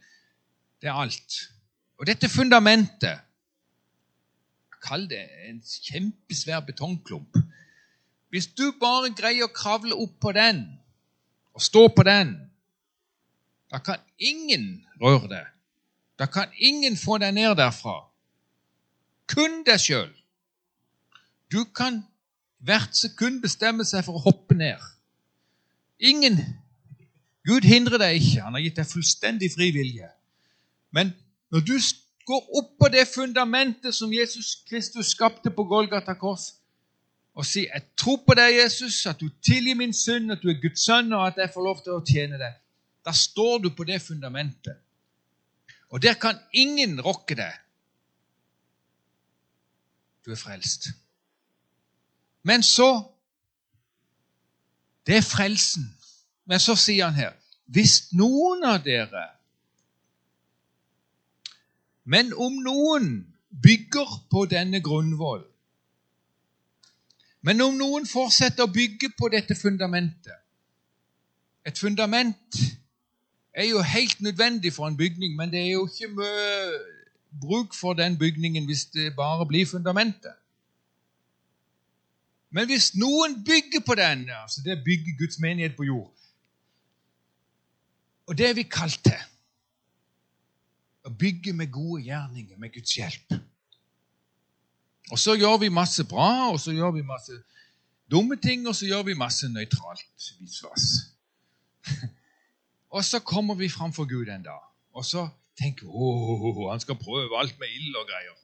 Det 0.80 0.88
er 0.88 0.96
alt. 0.96 1.40
Og 2.00 2.06
dette 2.08 2.28
fundamentet 2.28 3.20
Kall 4.80 5.06
det 5.10 5.22
en 5.48 5.60
kjempesvær 5.60 6.64
betongklump. 6.68 7.36
Hvis 8.30 8.46
du 8.46 8.70
bare 8.80 9.10
greier 9.16 9.48
å 9.48 9.54
kravle 9.54 9.96
opp 9.98 10.20
på 10.22 10.32
den 10.32 10.62
og 11.54 11.64
stå 11.64 11.88
på 11.92 12.04
den, 12.06 12.36
da 13.70 13.78
kan 13.82 14.00
ingen 14.18 14.86
røre 15.02 15.28
det. 15.30 15.44
Da 16.18 16.26
kan 16.26 16.52
ingen 16.58 16.96
få 16.96 17.18
deg 17.18 17.34
ned 17.34 17.56
derfra. 17.58 17.96
Kun 19.30 19.62
deg 19.66 19.80
sjøl. 19.82 20.10
Du 21.50 21.64
kan 21.74 22.02
hvert 22.60 22.96
sekund 22.96 23.40
bestemme 23.42 23.86
seg 23.88 24.04
for 24.06 24.18
å 24.18 24.24
hoppe 24.24 24.56
ned. 24.58 24.80
Ingen 26.00 26.38
Gud 27.48 27.64
hindrer 27.64 28.00
deg 28.00 28.20
ikke. 28.20 28.42
Han 28.44 28.56
har 28.56 28.64
gitt 28.64 28.78
deg 28.80 28.88
fullstendig 28.88 29.48
fri 29.54 29.70
vilje. 29.74 30.10
Men 30.92 31.14
når 31.50 31.64
du 31.66 31.76
går 32.26 32.58
opp 32.58 32.78
på 32.78 32.88
det 32.88 33.08
fundamentet 33.08 33.94
som 33.94 34.12
Jesus 34.12 34.62
Kristus 34.68 35.06
skapte 35.06 35.50
på 35.50 35.64
Golgata 35.64 36.14
kors, 36.14 36.54
og 37.34 37.46
sier 37.46 37.70
'Jeg 37.72 37.82
tror 37.96 38.16
på 38.26 38.34
deg, 38.34 38.56
Jesus, 38.62 39.06
at 39.06 39.20
du 39.20 39.28
tilgir 39.42 39.74
min 39.74 39.92
synd, 39.92 40.32
at 40.32 40.42
du 40.42 40.48
er 40.48 40.60
Guds 40.62 40.84
sønn, 40.84 41.12
og 41.12 41.26
at 41.26 41.36
jeg 41.36 41.50
får 41.54 41.62
lov 41.62 41.82
til 41.82 41.92
å 41.92 42.04
tjene 42.04 42.38
deg', 42.38 42.58
da 43.04 43.12
står 43.12 43.58
du 43.58 43.70
på 43.70 43.84
det 43.84 44.02
fundamentet. 44.02 44.76
Og 45.90 46.02
der 46.02 46.14
kan 46.14 46.38
ingen 46.52 47.00
rokke 47.00 47.34
deg. 47.34 47.52
Du 50.26 50.30
er 50.30 50.36
frelst. 50.36 50.88
Men 52.42 52.62
så 52.62 53.04
Det 55.06 55.16
er 55.16 55.22
frelsen. 55.22 55.96
Men 56.44 56.60
så 56.60 56.76
sier 56.76 57.04
han 57.04 57.14
her 57.14 57.32
Hvis 57.66 58.12
noen 58.12 58.64
av 58.64 58.82
dere 58.84 59.39
Men 62.10 62.32
om 62.34 62.58
noen 62.64 63.08
bygger 63.62 64.14
på 64.30 64.44
denne 64.50 64.80
grunnvoll 64.82 65.44
Men 67.46 67.62
om 67.64 67.76
noen 67.78 68.06
fortsetter 68.06 68.66
å 68.66 68.72
bygge 68.74 69.12
på 69.18 69.30
dette 69.32 69.56
fundamentet 69.58 70.38
Et 71.66 71.78
fundament 71.78 72.60
er 73.54 73.66
jo 73.68 73.82
helt 73.82 74.20
nødvendig 74.22 74.72
for 74.72 74.88
en 74.88 74.96
bygning, 74.96 75.36
men 75.36 75.50
det 75.50 75.60
er 75.60 75.72
jo 75.72 75.86
ikke 75.86 76.08
mye 76.14 76.78
bruk 77.42 77.74
for 77.74 77.98
den 77.98 78.18
bygningen 78.18 78.66
hvis 78.66 78.84
det 78.94 79.16
bare 79.16 79.46
blir 79.46 79.66
fundamentet. 79.66 80.34
Men 82.50 82.66
hvis 82.66 82.94
noen 82.94 83.44
bygger 83.44 83.82
på 83.86 83.94
den, 83.94 84.30
altså 84.42 84.62
det 84.64 84.82
bygger 84.84 85.18
Guds 85.18 85.38
menighet 85.38 85.76
på 85.76 85.84
jord 85.84 86.14
Og 88.26 88.38
det 88.38 88.48
er 88.48 88.54
vi 88.54 88.62
kalt 88.62 89.00
til. 89.04 89.29
Å 91.06 91.10
bygge 91.10 91.52
med 91.56 91.72
gode 91.72 92.02
gjerninger, 92.04 92.58
med 92.60 92.74
Guds 92.74 92.96
hjelp. 92.98 93.36
Og 95.10 95.18
så 95.18 95.34
gjør 95.34 95.56
vi 95.64 95.70
masse 95.72 96.04
bra, 96.08 96.50
og 96.52 96.60
så 96.60 96.74
gjør 96.76 96.92
vi 96.98 97.06
masse 97.06 97.34
dumme 98.10 98.36
ting, 98.36 98.66
og 98.68 98.76
så 98.76 98.86
gjør 98.86 99.08
vi 99.08 99.18
masse 99.18 99.48
nøytralt 99.48 100.28
visvas. 100.40 100.86
og 102.94 103.04
så 103.06 103.22
kommer 103.24 103.58
vi 103.58 103.70
framfor 103.72 104.06
Gud 104.10 104.28
en 104.28 104.44
dag, 104.46 104.62
og 104.92 105.06
så 105.06 105.26
tenker 105.58 105.86
vi 105.86 105.92
oh, 105.94 106.68
han 106.70 106.82
skal 106.82 106.98
prøve 107.00 107.38
alt 107.38 107.58
med 107.58 107.72
ild 107.80 107.96
og 107.96 108.06
greier. 108.10 108.36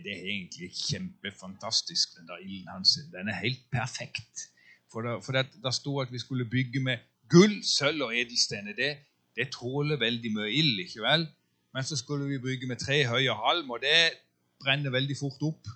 Det 0.00 0.14
er 0.14 0.28
egentlig 0.32 0.70
kjempefantastisk, 0.78 2.14
den 2.16 2.28
der 2.30 2.40
ilden 2.40 2.70
hans. 2.72 2.94
Den 3.12 3.28
er 3.28 3.36
helt 3.42 3.60
perfekt. 3.72 4.46
For 4.92 5.04
det, 5.04 5.18
for 5.24 5.36
det, 5.36 5.50
det 5.60 5.74
sto 5.76 5.98
at 6.00 6.12
vi 6.12 6.18
skulle 6.18 6.46
bygge 6.48 6.80
med 6.80 7.02
gull, 7.28 7.58
sølv 7.66 8.06
og 8.06 8.14
edelstener. 8.16 8.72
Det, 8.78 8.94
det 9.36 9.50
tåler 9.52 10.00
veldig 10.00 10.32
mye 10.38 10.54
ild, 10.56 10.80
ikke 10.86 11.04
vel? 11.04 11.26
Men 11.74 11.86
så 11.86 11.96
skulle 11.96 12.26
vi 12.26 12.40
bygge 12.42 12.66
med 12.66 12.80
tre 12.82 13.04
høye 13.06 13.34
halm, 13.44 13.70
og 13.70 13.80
det 13.84 14.18
brenner 14.62 14.90
veldig 14.90 15.16
fort 15.18 15.42
opp. 15.46 15.70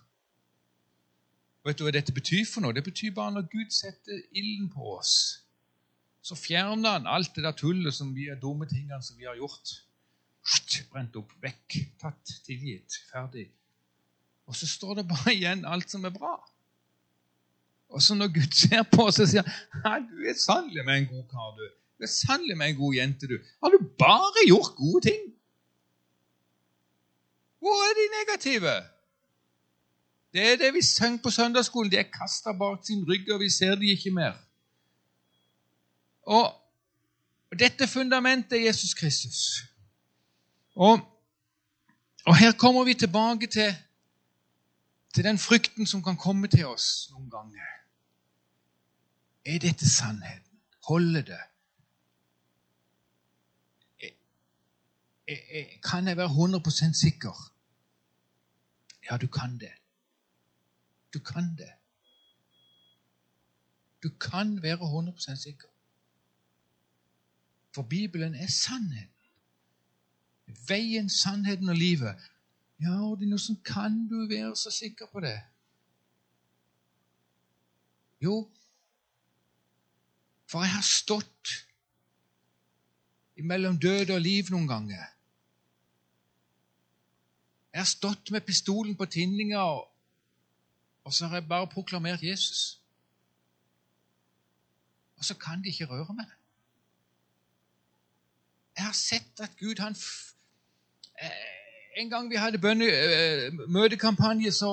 Vet 1.64 1.78
du 1.78 1.86
hva 1.86 1.94
dette 1.94 2.12
betyr 2.12 2.44
for 2.48 2.64
noe? 2.64 2.74
Det 2.76 2.84
betyr 2.84 3.14
bare 3.16 3.32
når 3.36 3.48
Gud 3.52 3.70
setter 3.72 4.20
ilden 4.36 4.68
på 4.74 4.96
oss, 4.98 5.14
så 6.24 6.36
fjerner 6.36 6.98
han 6.98 7.08
alt 7.08 7.34
det 7.36 7.44
der 7.44 7.56
tullet 7.56 7.94
som 7.94 8.14
vi 8.16 8.28
er 8.32 8.40
dumme 8.40 8.68
tingene 8.68 9.00
som 9.04 9.16
vi 9.20 9.28
har 9.28 9.36
gjort 9.36 9.74
brent 10.92 11.16
opp, 11.18 11.32
vekk, 11.42 11.76
tatt, 12.00 12.32
tilgitt, 12.46 12.98
ferdig. 13.10 13.48
Og 14.46 14.56
så 14.56 14.68
står 14.68 15.00
det 15.00 15.06
bare 15.08 15.32
igjen 15.32 15.64
alt 15.66 15.90
som 15.90 16.04
er 16.04 16.12
bra. 16.14 16.36
Og 17.94 18.02
så 18.02 18.16
når 18.18 18.32
Gud 18.34 18.54
ser 18.54 18.84
på 18.90 19.08
oss 19.08 19.20
og 19.22 19.30
sier 19.30 19.46
han, 19.84 20.06
du 20.10 20.24
er 20.28 20.36
sannelig 20.38 20.84
med 20.86 21.00
en 21.00 21.08
god 21.12 21.24
kar, 21.30 21.54
du. 21.58 21.64
Du 21.98 22.06
er 22.06 22.10
sannelig 22.12 22.56
med 22.58 22.72
en 22.72 22.78
god 22.78 22.98
jente, 22.98 23.30
du. 23.30 23.36
Har 23.62 23.74
du 23.74 23.78
bare 23.98 24.46
gjort 24.48 24.74
gode 24.78 25.04
ting? 25.08 25.33
Hvor 27.64 27.80
er 27.88 27.94
de 28.00 28.06
negative? 28.20 28.72
Det 30.32 30.52
er 30.52 30.56
det 30.56 30.74
vi 30.74 30.82
sang 30.82 31.22
på 31.22 31.30
søndagsskolen. 31.30 31.92
De 31.92 31.96
er 31.96 32.10
kasta 32.12 32.52
bak 32.52 32.82
sin 32.86 33.04
rygg, 33.08 33.30
og 33.32 33.40
vi 33.40 33.50
ser 33.50 33.74
de 33.74 33.90
ikke 33.90 34.10
mer. 34.10 34.34
Og, 36.22 36.60
dette 37.58 37.88
fundamentet 37.88 38.58
er 38.58 38.66
Jesus 38.66 38.94
Kristus. 38.94 39.62
Og, 40.74 40.98
og 42.26 42.36
her 42.36 42.52
kommer 42.52 42.84
vi 42.84 42.94
tilbake 42.94 43.46
til, 43.46 43.76
til 45.14 45.24
den 45.24 45.38
frykten 45.38 45.86
som 45.86 46.02
kan 46.02 46.16
komme 46.16 46.48
til 46.48 46.66
oss 46.66 47.08
noen 47.14 47.30
ganger. 47.30 47.72
Er 49.46 49.58
dette 49.58 49.88
sannheten? 49.88 50.60
Holder 50.88 51.22
det? 51.32 51.42
Kan 55.84 56.08
jeg 56.08 56.16
være 56.16 56.28
100% 56.28 57.00
sikker? 57.00 57.53
Ja, 59.10 59.16
du 59.16 59.26
kan 59.26 59.58
det. 59.60 59.72
Du 61.14 61.18
kan 61.18 61.56
det. 61.58 61.72
Du 64.02 64.08
kan 64.08 64.62
være 64.62 64.78
100% 65.10 65.36
sikker. 65.36 65.68
For 67.74 67.82
Bibelen 67.82 68.34
er 68.34 68.46
sannheten. 68.46 69.10
Veien, 70.68 71.10
sannheten 71.10 71.68
og 71.68 71.76
livet. 71.76 72.30
Ja, 72.80 73.00
Ordinus, 73.00 73.50
kan 73.64 74.08
du 74.08 74.26
være 74.28 74.56
så 74.56 74.70
sikker 74.70 75.06
på 75.12 75.20
det? 75.20 75.40
Jo, 78.20 78.50
for 80.46 80.62
jeg 80.62 80.70
har 80.70 80.86
stått 80.86 81.50
mellom 83.42 83.78
død 83.80 84.12
og 84.14 84.20
liv 84.20 84.50
noen 84.54 84.68
ganger. 84.70 85.13
Jeg 87.74 87.80
har 87.80 87.90
stått 87.90 88.30
med 88.30 88.44
pistolen 88.46 88.94
på 88.96 89.04
tinninga, 89.10 89.58
og, 89.58 89.88
og 91.04 91.14
så 91.14 91.26
har 91.26 91.40
jeg 91.40 91.48
bare 91.48 91.66
proklamert 91.66 92.22
Jesus. 92.22 92.78
Og 95.18 95.24
så 95.24 95.34
kan 95.34 95.62
de 95.62 95.72
ikke 95.72 95.88
røre 95.90 96.14
meg. 96.14 96.28
Jeg 98.76 98.84
har 98.84 98.94
sett 98.94 99.42
at 99.42 99.56
Gud 99.58 99.82
han 99.82 99.96
eh, 101.22 101.50
En 101.98 102.10
gang 102.10 102.30
vi 102.30 102.36
hadde 102.36 102.58
bønnemøtekampanje, 102.58 104.52
så 104.52 104.70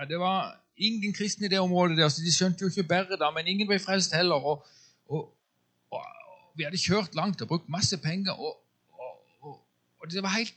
ja, 0.00 0.04
Det 0.04 0.18
var 0.20 0.60
ingen 0.76 1.14
kristne 1.14 1.46
i 1.46 1.48
det 1.48 1.60
området 1.60 1.98
der, 1.98 2.08
så 2.08 2.24
de 2.24 2.32
skjønte 2.32 2.62
jo 2.62 2.68
ikke 2.68 2.88
bedre 2.88 3.16
da, 3.16 3.30
men 3.30 3.46
ingen 3.46 3.68
ble 3.68 3.78
frelst 3.78 4.16
heller. 4.16 4.40
Og, 4.40 4.66
og, 5.08 5.36
og, 5.90 6.04
vi 6.54 6.64
hadde 6.64 6.80
kjørt 6.80 7.14
langt 7.14 7.42
og 7.42 7.48
brukt 7.48 7.68
masse 7.68 7.96
penger, 7.98 8.32
og, 8.32 8.58
det 10.10 10.22
var 10.22 10.28
helt 10.28 10.54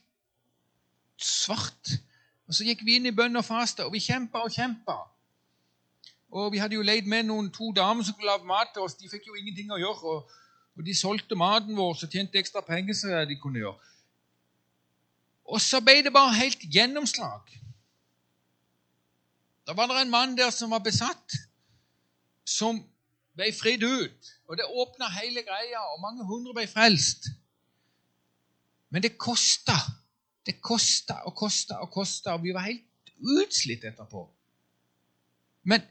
svart. 1.22 1.96
Og 2.48 2.54
Så 2.54 2.64
gikk 2.64 2.86
vi 2.86 2.96
inn 3.00 3.10
i 3.10 3.16
bønn 3.16 3.36
og 3.36 3.46
faste, 3.46 3.86
og 3.86 3.94
vi 3.94 4.00
kjempa 4.00 4.44
og 4.46 4.54
kjempa. 4.54 4.98
Og 6.36 6.52
vi 6.52 6.60
hadde 6.60 6.76
jo 6.76 6.86
leid 6.86 7.08
med 7.08 7.30
noen 7.30 7.52
to 7.54 7.72
damer 7.72 8.04
som 8.04 8.14
skulle 8.14 8.32
lage 8.32 8.48
mat 8.50 8.74
til 8.74 8.84
oss. 8.86 8.98
De 9.00 9.10
fikk 9.10 9.28
jo 9.28 9.38
ingenting 9.40 9.72
å 9.72 9.80
gjøre. 9.80 10.14
Og, 10.14 10.32
og 10.76 10.86
de 10.86 10.96
solgte 10.98 11.38
maten 11.40 11.78
vår 11.78 11.94
så 11.96 12.10
tjente 12.12 12.40
ekstra 12.40 12.62
penger 12.66 12.98
som 12.98 13.14
de 13.30 13.38
kunne 13.40 13.62
gjøre. 13.62 13.94
Og 15.46 15.62
så 15.62 15.80
ble 15.86 16.02
det 16.04 16.14
bare 16.14 16.34
helt 16.36 16.66
gjennomslag. 16.74 17.54
Da 19.66 19.74
var 19.74 19.90
det 19.90 20.02
en 20.02 20.14
mann 20.14 20.36
der 20.38 20.52
som 20.54 20.74
var 20.74 20.84
besatt, 20.86 21.38
som 22.46 22.82
ble 23.38 23.52
fridd 23.54 23.84
ut. 23.84 24.32
Og 24.50 24.58
det 24.58 24.66
åpna 24.66 25.10
hele 25.10 25.42
greia, 25.46 25.82
og 25.94 26.02
mange 26.02 26.26
hundre 26.26 26.54
ble 26.54 26.68
frelst. 26.70 27.30
Men 28.90 29.04
det 29.04 29.18
kosta. 29.18 29.78
Det 30.46 30.62
kosta 30.62 31.14
og 31.26 31.36
kosta 31.36 31.80
og 31.82 31.92
kosta, 31.92 32.36
og 32.36 32.44
vi 32.44 32.54
var 32.54 32.68
helt 32.68 32.84
utslitt 33.42 33.86
etterpå. 33.86 34.28
Men 35.64 35.82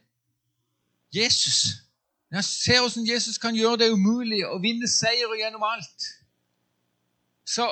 Jesus 1.14 1.80
Når 2.30 2.38
jeg 2.38 2.44
ser 2.44 2.80
hvordan 2.80 3.08
Jesus 3.08 3.38
kan 3.38 3.54
gjøre 3.54 3.76
det 3.76 3.92
umulig 3.92 4.40
og 4.46 4.62
vinne 4.62 4.88
seier 4.90 5.34
gjennom 5.38 5.62
alt, 5.62 6.06
så, 7.46 7.68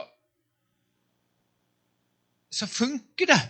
så 2.50 2.66
funker 2.66 3.26
det. 3.26 3.40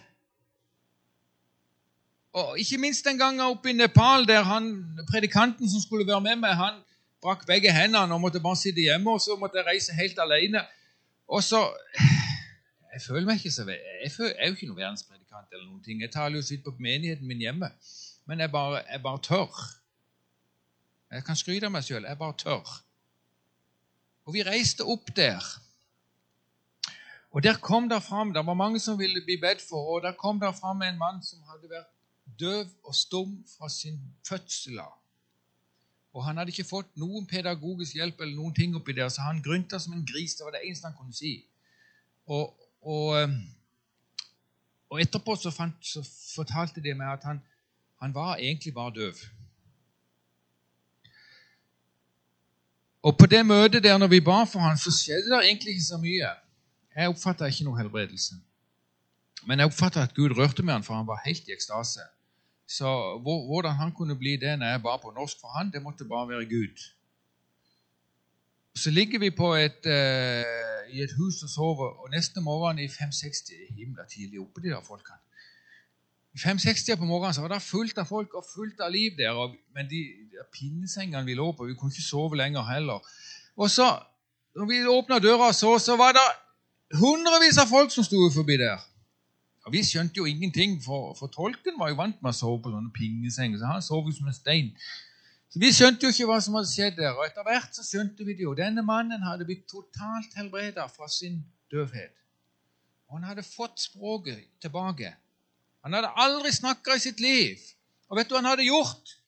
Og 2.33 2.59
Ikke 2.59 2.79
minst 2.79 3.05
den 3.05 3.19
gangen 3.19 3.41
oppe 3.41 3.71
i 3.71 3.73
Nepal, 3.73 4.25
der 4.29 4.43
han, 4.43 4.97
predikanten 5.11 5.71
som 5.71 5.81
skulle 5.81 6.07
være 6.07 6.21
med 6.21 6.37
meg, 6.37 6.57
han 6.57 6.81
brakk 7.23 7.45
begge 7.47 7.73
hendene 7.73 8.15
og 8.15 8.21
måtte 8.21 8.41
bare 8.41 8.57
sitte 8.57 8.81
hjemme, 8.81 9.13
og 9.13 9.21
så 9.21 9.37
måtte 9.37 9.61
jeg 9.61 9.67
reise 9.67 9.93
helt 9.93 10.19
alene. 10.19 10.65
Og 11.29 11.43
så 11.43 11.61
jeg 12.93 13.03
føler 13.03 13.27
meg 13.27 13.41
ikke 13.41 13.51
så 13.51 13.65
Jeg, 13.71 14.13
føler, 14.13 14.29
jeg 14.29 14.39
er 14.39 14.47
jo 14.47 14.53
ikke 14.53 14.67
noen 14.67 14.79
verdenspredikant 14.79 15.53
eller 15.53 15.67
noen 15.67 15.83
ting. 15.85 16.01
Jeg 16.01 16.13
taler 16.13 16.37
jo 16.37 16.43
sitt 16.45 16.65
på 16.65 16.75
menigheten 16.79 17.27
min 17.27 17.41
hjemme. 17.41 17.71
Men 18.29 18.41
jeg 18.41 18.53
bare, 18.53 18.83
jeg 18.91 19.03
bare 19.03 19.23
tør. 19.23 19.61
Jeg 21.13 21.25
kan 21.25 21.37
skryte 21.37 21.69
av 21.69 21.73
meg 21.73 21.85
sjøl. 21.87 22.05
Jeg 22.05 22.19
bare 22.21 22.37
tør. 22.39 22.75
Og 24.29 24.37
vi 24.37 24.45
reiste 24.47 24.85
opp 24.85 25.09
der. 25.17 25.43
Og 27.33 27.43
der 27.43 27.57
kom 27.65 27.89
det 27.89 28.03
fram 28.05 28.33
Det 28.33 28.47
var 28.47 28.55
mange 28.55 28.81
som 28.81 28.99
ville 28.99 29.25
bli 29.25 29.39
bedt 29.41 29.63
for, 29.65 29.97
og 29.97 30.03
der 30.03 30.13
kom 30.13 30.41
det 30.41 30.55
fram 30.61 30.83
en 30.83 30.99
mann 30.99 31.23
som 31.25 31.41
hadde 31.49 31.71
vært 31.71 31.89
døv 32.41 32.69
og 32.85 32.95
stum 32.95 33.39
fra 33.57 33.69
sin 33.69 33.99
fødsel 34.29 34.79
av. 34.81 34.93
Og 36.13 36.25
han 36.25 36.37
hadde 36.37 36.53
ikke 36.53 36.69
fått 36.69 36.91
noen 37.01 37.25
pedagogisk 37.27 37.97
hjelp 37.97 38.21
eller 38.21 38.37
noen 38.37 38.55
ting 38.55 38.77
oppi 38.77 38.93
der, 38.93 39.09
så 39.09 39.25
han 39.25 39.41
grynta 39.43 39.81
som 39.81 39.95
en 39.97 40.05
gris. 40.07 40.37
Det 40.37 40.45
var 40.45 40.53
det 40.53 40.67
eneste 40.67 40.87
han 40.91 40.97
kunne 40.97 41.17
si. 41.17 41.39
Og, 42.29 42.53
og, 42.83 43.23
ehm, 43.23 43.39
og 44.91 45.01
etterpå 45.01 45.37
så, 45.37 45.51
fant, 45.51 45.79
så, 45.81 46.03
fortalte 46.35 46.83
de 46.83 46.95
meg 46.95 47.13
at 47.13 47.25
han, 47.25 47.41
han 48.03 48.15
var 48.15 48.37
egentlig 48.37 48.75
bare 48.75 48.95
døv. 48.95 49.21
Og 53.03 53.19
på 53.19 53.27
det 53.27 53.43
møtet 53.47 53.83
der 53.83 53.99
når 53.99 54.07
vi 54.07 54.21
ba 54.21 54.45
for 54.45 54.63
han, 54.63 54.79
så 54.79 54.93
skjedde 54.95 55.31
det 55.31 55.45
egentlig 55.45 55.75
ikke 55.75 55.91
så 55.91 55.99
mye. 55.99 56.33
Jeg 56.95 57.09
oppfatta 57.09 57.49
ikke 57.51 57.67
noe 57.67 57.79
helbredelse. 57.81 58.37
Men 59.47 59.59
jeg 59.59 59.73
oppfatta 59.73 60.05
at 60.07 60.15
Gud 60.15 60.37
rørte 60.39 60.63
med 60.63 60.75
han, 60.75 60.85
for 60.87 60.95
han 60.95 61.07
var 61.07 61.23
helt 61.25 61.49
i 61.49 61.55
ekstase. 61.55 62.05
Så 62.69 62.89
hvordan 63.23 63.75
han 63.75 63.93
kunne 63.93 64.17
bli 64.19 64.37
det 64.37 64.59
når 64.59 64.67
jeg 64.67 64.83
ba 64.83 64.97
på 64.97 65.11
norsk 65.17 65.41
for 65.41 65.49
han, 65.59 65.73
det 65.73 65.83
måtte 65.83 66.05
bare 66.09 66.29
være 66.29 66.49
Gud. 66.51 66.85
Så 68.75 68.91
ligger 68.91 69.19
vi 69.19 69.31
på 69.31 69.55
et, 69.55 69.83
uh, 69.87 70.72
i 70.93 71.03
et 71.03 71.13
hus 71.19 71.43
og 71.43 71.51
sover, 71.51 71.89
og 72.03 72.11
neste 72.13 72.41
morgen 72.41 72.79
i 72.79 72.89
560 72.89 73.53
Himla 73.77 74.05
tidlig 74.11 74.41
oppe, 74.41 74.63
de 74.63 74.69
der 74.69 74.85
folkene. 74.87 75.21
I 76.35 76.39
560 76.39 76.97
på 76.99 77.05
morgenen 77.05 77.35
så 77.35 77.43
var 77.45 77.53
det 77.53 77.63
fullt 77.63 77.99
av 77.99 78.09
folk 78.09 78.35
og 78.35 78.47
fullt 78.55 78.81
av 78.81 78.93
liv 78.93 79.17
der. 79.19 79.37
Og, 79.37 79.57
men 79.77 79.89
de, 79.91 80.01
de 80.33 80.47
pinnesengene 80.55 81.27
vi 81.27 81.37
lå 81.37 81.51
på, 81.53 81.67
vi 81.69 81.77
kunne 81.77 81.93
ikke 81.93 82.05
sove 82.07 82.39
lenger 82.41 82.65
heller. 82.71 83.05
Og 83.57 83.71
så, 83.71 83.89
når 84.57 84.71
vi 84.71 84.81
åpna 84.89 85.19
døra, 85.19 85.51
og 85.53 85.55
så, 85.55 85.75
så 85.79 85.97
var 86.01 86.17
det 86.17 86.25
hundrevis 86.97 87.61
av 87.61 87.69
folk 87.69 87.93
som 87.93 88.05
sto 88.05 88.31
forbi 88.33 88.57
der. 88.65 88.81
Og 89.67 89.73
Vi 89.73 89.85
skjønte 89.87 90.19
jo 90.19 90.25
ingenting, 90.27 90.81
for, 90.83 91.13
for 91.15 91.31
tolken 91.31 91.77
var 91.79 91.93
jo 91.93 92.01
vant 92.01 92.23
med 92.23 92.33
å 92.33 92.37
sove 92.37 92.63
på 92.65 92.73
sånne 92.73 92.91
pingesenger. 92.97 93.61
så 93.61 93.69
han 93.71 93.85
sov 93.85 94.09
jo 94.09 94.17
som 94.17 94.27
en 94.27 94.35
stein. 94.35 94.73
Så 95.53 95.61
Vi 95.61 95.69
skjønte 95.73 96.07
jo 96.07 96.13
ikke 96.15 96.27
hva 96.31 96.39
som 96.41 96.55
hadde 96.57 96.71
skjedd 96.71 96.95
der. 96.97 97.13
Og 97.13 97.27
etter 97.27 97.45
hvert 97.45 97.77
så 97.77 97.85
skjønte 97.85 98.25
vi 98.25 98.37
det 98.39 98.47
jo. 98.47 98.55
Denne 98.57 98.81
mannen 98.83 99.25
hadde 99.27 99.45
blitt 99.45 99.67
totalt 99.69 100.33
helbreda 100.39 100.87
fra 100.89 101.09
sin 101.13 101.43
døvhet. 101.71 102.15
Og 103.09 103.19
han 103.19 103.27
hadde 103.29 103.45
fått 103.45 103.83
språket 103.85 104.47
tilbake. 104.65 105.13
Han 105.85 105.93
hadde 105.93 106.15
aldri 106.25 106.53
snakka 106.57 106.97
i 106.97 107.03
sitt 107.05 107.21
liv. 107.21 107.61
Og 108.09 108.17
vet 108.17 108.31
du 108.31 108.33
hva 108.33 108.41
han 108.41 108.53
hadde 108.55 108.71
gjort? 108.71 109.19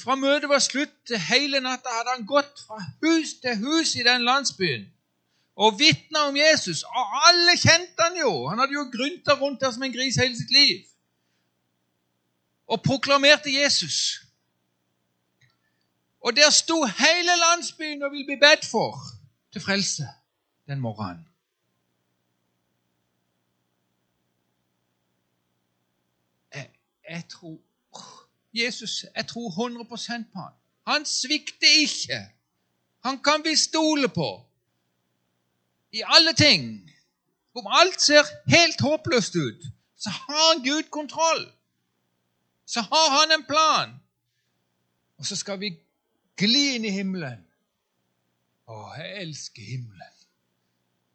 Fra 0.00 0.14
møtet 0.16 0.48
var 0.48 0.62
slutt 0.64 0.94
til 1.06 1.20
hele 1.20 1.60
natta 1.60 1.92
hadde 1.92 2.14
han 2.16 2.26
gått 2.26 2.62
fra 2.64 2.78
hus 3.04 3.34
til 3.44 3.58
hus 3.60 3.90
i 4.00 4.04
den 4.06 4.22
landsbyen 4.24 4.86
og 5.56 5.78
vitna 5.78 6.22
om 6.30 6.36
Jesus. 6.36 6.82
Og 6.82 7.18
alle 7.28 7.56
kjente 7.60 8.00
han 8.00 8.16
jo. 8.16 8.48
Han 8.48 8.58
hadde 8.58 8.72
jo 8.72 8.86
grynta 8.92 9.36
rundt 9.36 9.60
der 9.60 9.70
som 9.70 9.82
en 9.82 9.92
gris 9.92 10.16
hele 10.16 10.36
sitt 10.36 10.50
liv. 10.50 10.80
Og 12.66 12.82
proklamerte 12.82 13.52
Jesus. 13.52 14.21
Og 16.22 16.36
der 16.36 16.50
sto 16.50 16.84
hele 16.84 17.36
landsbyen 17.44 18.02
og 18.02 18.12
ville 18.12 18.24
bli 18.24 18.36
bedt 18.36 18.64
for 18.64 18.98
til 19.52 19.60
frelse 19.60 20.08
den 20.66 20.80
morgenen. 20.80 21.28
Jeg, 27.08 27.28
tror 27.28 27.58
Jesus, 28.54 29.04
jeg 29.16 29.26
tror 29.26 29.48
100% 29.50 30.32
på 30.32 30.38
han. 30.38 30.52
Han 30.86 31.04
svikter 31.06 31.80
ikke. 31.80 32.28
Han 33.04 33.22
kan 33.22 33.44
vi 33.44 33.56
stole 33.56 34.08
på 34.08 34.46
i 35.92 36.02
alle 36.06 36.32
ting. 36.32 36.90
Om 37.54 37.66
alt 37.70 38.02
ser 38.02 38.24
helt 38.46 38.80
håpløst 38.80 39.34
ut, 39.36 39.62
så 39.96 40.10
har 40.10 40.64
Gud 40.64 40.90
kontroll. 40.90 41.52
Så 42.66 42.80
har 42.80 43.20
han 43.20 43.40
en 43.40 43.46
plan. 43.46 44.00
Og 45.18 45.26
så 45.26 45.36
skal 45.36 45.60
vi 45.60 45.78
Gli 46.40 46.62
inn 46.76 46.86
i 46.88 46.92
himmelen. 46.94 47.42
Å, 48.70 48.76
jeg 48.96 49.16
elsker 49.26 49.66
himmelen. 49.66 50.18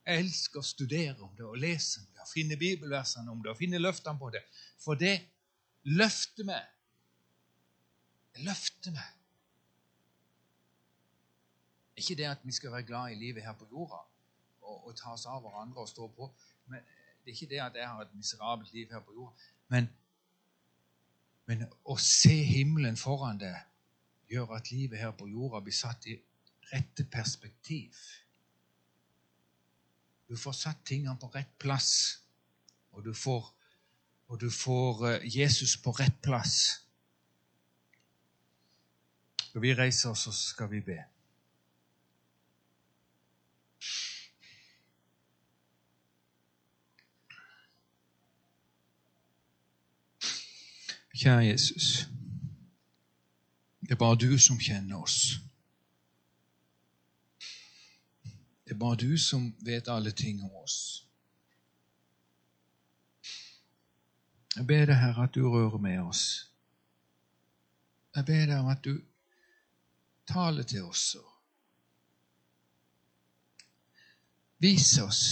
Jeg 0.08 0.24
elsker 0.24 0.62
å 0.62 0.68
studere 0.68 1.18
om 1.26 1.34
det 1.36 1.44
og 1.44 1.58
lese 1.60 2.00
om 2.00 2.08
det 2.14 2.24
og 2.24 2.30
finne 2.32 2.58
bibelversene 2.60 3.32
om 3.32 3.42
det 3.44 3.52
og 3.52 3.60
finne 3.60 3.82
løftene 3.82 4.20
på 4.20 4.30
det. 4.32 4.44
For 4.80 5.00
det 5.00 5.16
løfter 5.88 6.48
meg. 6.48 6.64
Det 8.36 8.46
løfter 8.48 8.96
meg. 8.96 9.14
Ikke 11.98 12.16
det 12.20 12.28
at 12.30 12.44
vi 12.46 12.54
skal 12.56 12.72
være 12.72 12.88
glad 12.88 13.12
i 13.12 13.20
livet 13.20 13.44
her 13.44 13.56
på 13.58 13.68
jorda 13.72 14.00
og, 14.62 14.88
og 14.88 14.96
ta 14.96 15.16
oss 15.16 15.26
av 15.28 15.42
hverandre 15.44 15.84
og 15.84 15.90
stå 15.90 16.08
på. 16.16 16.30
Men 16.72 16.84
Det 17.24 17.32
er 17.32 17.36
ikke 17.36 17.54
det 17.56 17.64
at 17.64 17.80
jeg 17.80 17.88
har 17.90 18.06
et 18.06 18.16
miserabelt 18.16 18.74
liv 18.74 18.92
her 18.92 19.04
på 19.04 19.16
jorda. 19.16 19.48
Men, 19.74 19.90
men 21.50 21.66
å 21.84 21.98
se 22.00 22.36
himmelen 22.48 23.00
foran 23.00 23.42
deg 23.42 23.58
gjør 24.28 24.56
at 24.58 24.72
livet 24.72 25.00
her 25.00 25.12
på 25.12 25.28
jorda 25.28 25.62
blir 25.64 25.76
satt 25.76 26.08
i 26.08 26.18
rette 26.72 27.06
perspektiv. 27.12 27.96
Du 30.28 30.36
får 30.38 30.52
satt 30.52 30.84
tingene 30.86 31.16
på 31.20 31.30
rett 31.32 31.54
plass, 31.60 31.92
og 32.92 33.06
du 33.06 33.14
får, 33.14 33.46
og 34.28 34.42
du 34.42 34.50
får 34.52 35.06
eh, 35.08 35.38
Jesus 35.38 35.78
på 35.80 35.94
rett 35.96 36.20
plass. 36.22 36.58
Skal 39.48 39.64
vi 39.64 39.76
reise 39.76 40.10
oss, 40.10 40.28
så 40.28 40.32
skal 40.36 40.72
vi 40.72 40.82
be. 40.84 41.00
Kjære 51.18 51.48
Jesus. 51.48 52.17
Det 53.88 53.96
er 53.96 54.00
bare 54.00 54.20
du 54.20 54.38
som 54.40 54.60
kjenner 54.60 55.00
oss. 55.00 55.40
Det 58.68 58.76
er 58.76 58.80
bare 58.80 59.00
du 59.00 59.18
som 59.18 59.54
vet 59.64 59.88
alle 59.88 60.12
ting 60.12 60.44
om 60.44 60.52
oss. 60.60 61.06
Jeg 64.58 64.68
ber 64.68 64.86
deg, 64.90 64.98
Herre, 64.98 65.24
at 65.24 65.36
du 65.36 65.48
rører 65.48 65.80
med 65.80 66.02
oss. 66.02 66.52
Jeg 68.16 68.26
ber 68.26 68.46
deg 68.50 68.60
om 68.60 68.68
at 68.74 68.84
du 68.84 68.98
taler 70.28 70.68
til 70.68 70.84
oss 70.84 71.16
viser 74.58 75.06
oss 75.06 75.24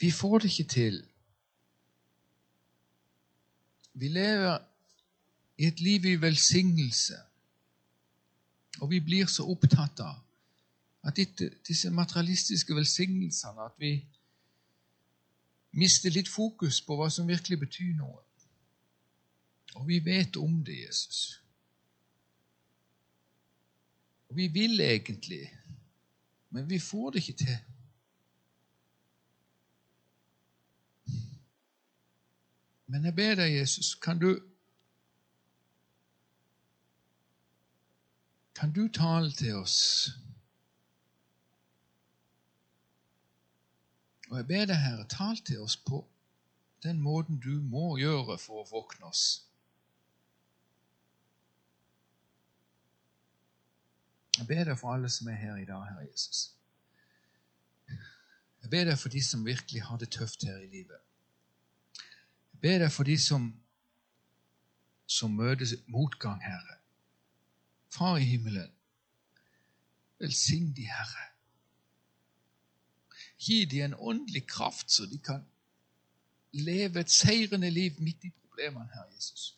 Vi 0.00 0.10
får 0.10 0.38
det 0.38 0.48
ikke 0.48 0.68
til. 0.72 1.09
Vi 3.92 4.08
lever 4.08 4.58
i 5.58 5.66
et 5.66 5.80
liv 5.80 6.04
i 6.04 6.16
velsignelse, 6.20 7.16
og 8.80 8.90
vi 8.90 9.00
blir 9.00 9.26
så 9.26 9.44
opptatt 9.50 10.00
av 10.00 10.16
at 11.02 11.18
disse 11.68 11.90
materialistiske 11.90 12.74
velsignelsene 12.76 13.64
at 13.64 13.76
vi 13.80 13.94
mister 15.72 16.12
litt 16.12 16.28
fokus 16.28 16.80
på 16.84 16.96
hva 16.96 17.08
som 17.12 17.28
virkelig 17.28 17.60
betyr 17.60 17.94
noe. 17.98 18.20
Og 19.78 19.86
vi 19.88 20.00
vet 20.04 20.36
om 20.36 20.58
det, 20.64 20.80
Jesus. 20.86 21.40
Og 24.28 24.36
vi 24.36 24.48
vil 24.48 24.80
egentlig, 24.80 25.44
men 26.50 26.70
vi 26.70 26.78
får 26.78 27.10
det 27.10 27.22
ikke 27.22 27.38
til. 27.44 27.58
Men 32.90 33.04
jeg 33.04 33.14
ber 33.14 33.34
deg, 33.38 33.52
Jesus, 33.54 33.94
kan 33.94 34.18
du 34.18 34.40
Kan 38.60 38.72
du 38.72 38.88
tale 38.92 39.30
til 39.32 39.54
oss? 39.56 40.10
Og 44.30 44.36
jeg 44.36 44.46
ber 44.46 44.66
deg, 44.68 44.76
Herre, 44.76 45.06
tal 45.08 45.38
til 45.46 45.62
oss 45.64 45.78
på 45.80 46.02
den 46.84 47.00
måten 47.00 47.38
du 47.40 47.62
må 47.62 47.94
gjøre 47.96 48.36
for 48.38 48.60
å 48.60 48.68
våkne 48.68 49.08
oss. 49.08 49.24
Jeg 54.36 54.46
ber 54.50 54.66
deg 54.68 54.76
for 54.76 54.92
alle 54.92 55.08
som 55.08 55.30
er 55.32 55.40
her 55.40 55.56
i 55.62 55.68
dag, 55.68 55.86
Herre 55.88 56.04
Jesus. 56.10 56.42
Jeg 57.88 58.74
ber 58.74 58.90
deg 58.90 59.00
for 59.00 59.14
de 59.14 59.24
som 59.24 59.46
virkelig 59.46 59.86
har 59.88 60.02
det 60.02 60.10
tøft 60.18 60.44
her 60.44 60.60
i 60.60 60.68
livet 60.68 61.00
ber 62.62 62.82
deg 62.84 62.92
for 62.92 63.08
de 63.08 63.16
som, 63.18 63.48
som 65.06 65.32
møter 65.36 65.76
motgang, 65.90 66.40
Herre. 66.44 66.78
Far 67.90 68.20
i 68.20 68.26
himmelen, 68.28 68.70
velsign 70.20 70.72
de, 70.76 70.86
Herre. 70.86 71.28
Gi 73.40 73.64
de 73.64 73.80
en 73.82 73.96
åndelig 73.96 74.44
kraft, 74.46 74.90
så 74.92 75.06
de 75.08 75.18
kan 75.18 75.42
leve 76.52 77.00
et 77.00 77.10
seirende 77.10 77.70
liv 77.70 77.96
midt 77.98 78.28
i 78.28 78.30
problemene, 78.30 78.90
Herre 78.94 79.14
Jesus. 79.14 79.54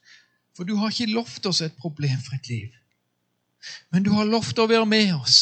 For 0.56 0.68
du 0.68 0.76
har 0.76 0.92
ikke 0.92 1.12
lovt 1.12 1.46
oss 1.48 1.62
et 1.64 1.76
problemfritt 1.76 2.48
liv. 2.48 2.70
Men 3.90 4.02
du 4.02 4.12
har 4.12 4.28
lovt 4.28 4.58
å 4.58 4.68
være 4.68 4.86
med 4.86 5.14
oss. 5.14 5.38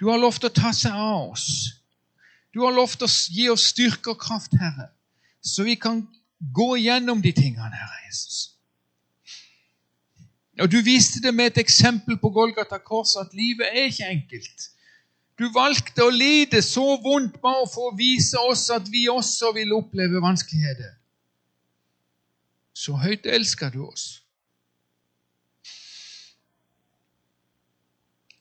Du 0.00 0.08
har 0.10 0.20
lovt 0.20 0.44
å 0.44 0.52
ta 0.52 0.72
seg 0.76 0.92
av 0.92 1.32
oss. 1.32 1.48
Du 2.54 2.62
har 2.64 2.74
lovt 2.74 3.02
å 3.04 3.08
gi 3.08 3.48
oss 3.52 3.70
styrke 3.72 4.14
og 4.14 4.20
kraft, 4.20 4.54
Herre, 4.60 4.90
så 5.46 5.62
vi 5.62 5.74
kan 5.74 6.02
gå 6.54 6.76
gjennom 6.76 7.22
de 7.22 7.32
tingene, 7.32 7.76
Herre 7.76 8.06
Jesus. 8.06 8.56
Og 10.60 10.72
Du 10.72 10.80
viste 10.82 11.20
det 11.22 11.34
med 11.34 11.46
et 11.46 11.58
eksempel 11.58 12.18
på 12.18 12.30
Golgata 12.30 12.78
kors 12.78 13.16
at 13.16 13.34
livet 13.34 13.66
er 13.72 13.84
ikke 13.90 14.06
enkelt. 14.06 14.70
Du 15.38 15.50
valgte 15.52 16.04
å 16.04 16.10
lide 16.10 16.62
så 16.64 16.96
vondt 17.04 17.40
bare 17.42 17.66
for 17.68 17.90
å 17.90 17.96
vise 17.96 18.40
oss 18.40 18.70
at 18.72 18.88
vi 18.88 19.04
også 19.12 19.52
vil 19.52 19.74
oppleve 19.76 20.22
vanskeligheter. 20.24 20.94
Så 22.72 22.96
høyt 22.96 23.26
elsker 23.26 23.70
du 23.70 23.82
oss. 23.84 24.22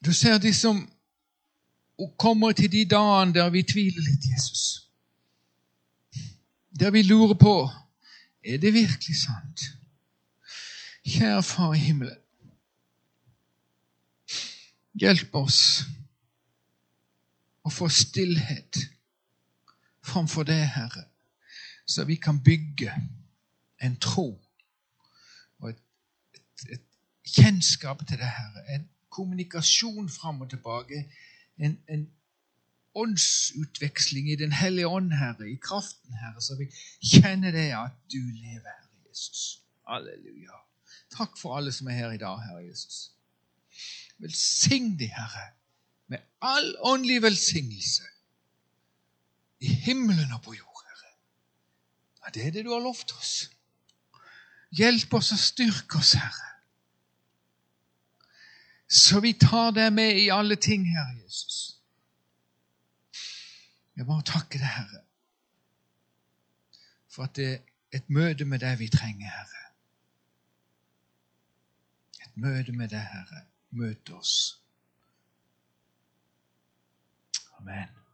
Du 0.06 0.14
ser 0.14 0.38
de 0.38 0.54
som 0.54 0.86
kommer 2.18 2.52
til 2.52 2.72
de 2.72 2.86
dagene 2.86 3.34
der 3.34 3.50
vi 3.50 3.64
tviler 3.64 4.04
litt, 4.08 4.28
Jesus. 4.32 4.85
Der 6.80 6.92
vi 6.92 7.02
lurer 7.02 7.34
på 7.34 7.70
er 8.44 8.58
det 8.58 8.74
virkelig 8.74 9.16
sant? 9.16 9.62
Kjære 11.06 11.44
Far 11.44 11.74
i 11.74 11.78
himmelen. 11.78 12.18
Hjelp 15.00 15.36
oss 15.36 15.86
å 17.66 17.72
få 17.74 17.88
stillhet 17.90 18.80
framfor 20.06 20.46
det, 20.48 20.60
Herre, 20.76 21.08
så 21.88 22.06
vi 22.06 22.16
kan 22.16 22.40
bygge 22.44 22.94
en 23.82 23.98
tro 24.00 24.28
og 25.60 25.70
et, 25.70 25.82
et, 26.36 26.68
et 26.78 26.86
kjennskap 27.36 28.06
til 28.08 28.22
det, 28.22 28.30
Herre. 28.30 28.66
En 28.76 28.90
kommunikasjon 29.10 30.10
fram 30.10 30.42
og 30.42 30.50
tilbake. 30.50 31.06
En, 31.58 31.80
en 31.90 32.08
åndsutveksling 32.96 34.32
i 34.32 34.36
Den 34.36 34.52
hellige 34.52 34.88
ånd, 34.88 35.12
Herre, 35.14 35.50
i 35.50 35.56
kraften, 35.62 36.14
Herre, 36.22 36.42
så 36.42 36.56
vi 36.60 36.70
kjenner 37.04 37.52
det 37.52 37.70
at 37.76 37.98
du 38.12 38.22
lever, 38.22 38.72
Herre 38.72 39.10
Jesus. 39.10 39.62
Halleluja. 39.88 40.62
Takk 41.18 41.38
for 41.40 41.58
alle 41.58 41.72
som 41.72 41.88
er 41.88 42.00
her 42.00 42.16
i 42.16 42.22
dag, 42.22 42.40
Herre 42.48 42.66
Jesus. 42.66 43.12
Velsign 44.18 44.96
de, 45.00 45.08
Herre, 45.12 45.52
med 46.08 46.24
all 46.42 46.76
åndelig 46.80 47.22
velsignelse 47.22 48.04
i 49.60 49.68
himmelen 49.68 50.32
og 50.32 50.42
på 50.42 50.54
jord, 50.54 50.84
Herre. 50.88 51.14
Ja, 52.24 52.34
det 52.34 52.48
er 52.48 52.52
det 52.52 52.66
du 52.66 52.74
har 52.74 52.84
lovt 52.84 53.12
oss. 53.20 53.50
Hjelp 54.76 55.14
oss 55.14 55.32
og 55.32 55.40
styrk 55.40 55.96
oss, 55.96 56.14
Herre. 56.20 56.52
Så 58.88 59.20
vi 59.20 59.34
tar 59.34 59.72
deg 59.76 59.94
med 59.94 60.20
i 60.20 60.30
alle 60.30 60.56
ting, 60.56 60.86
Herre 60.88 61.18
Jesus. 61.24 61.75
Jeg 63.96 64.06
bare 64.06 64.26
takker 64.28 64.60
deg, 64.60 64.68
Herre, 64.68 65.02
for 67.08 67.24
at 67.24 67.36
det 67.36 67.48
er 67.54 67.60
et 67.96 68.10
møte 68.12 68.46
med 68.46 68.60
deg 68.60 68.80
vi 68.80 68.90
trenger, 68.92 69.30
Herre. 69.32 69.62
Et 72.26 72.38
møte 72.38 72.76
med 72.76 72.92
deg, 72.92 73.06
Herre. 73.14 73.46
Møte 73.76 74.16
oss. 74.16 74.34
Amen. 77.60 78.05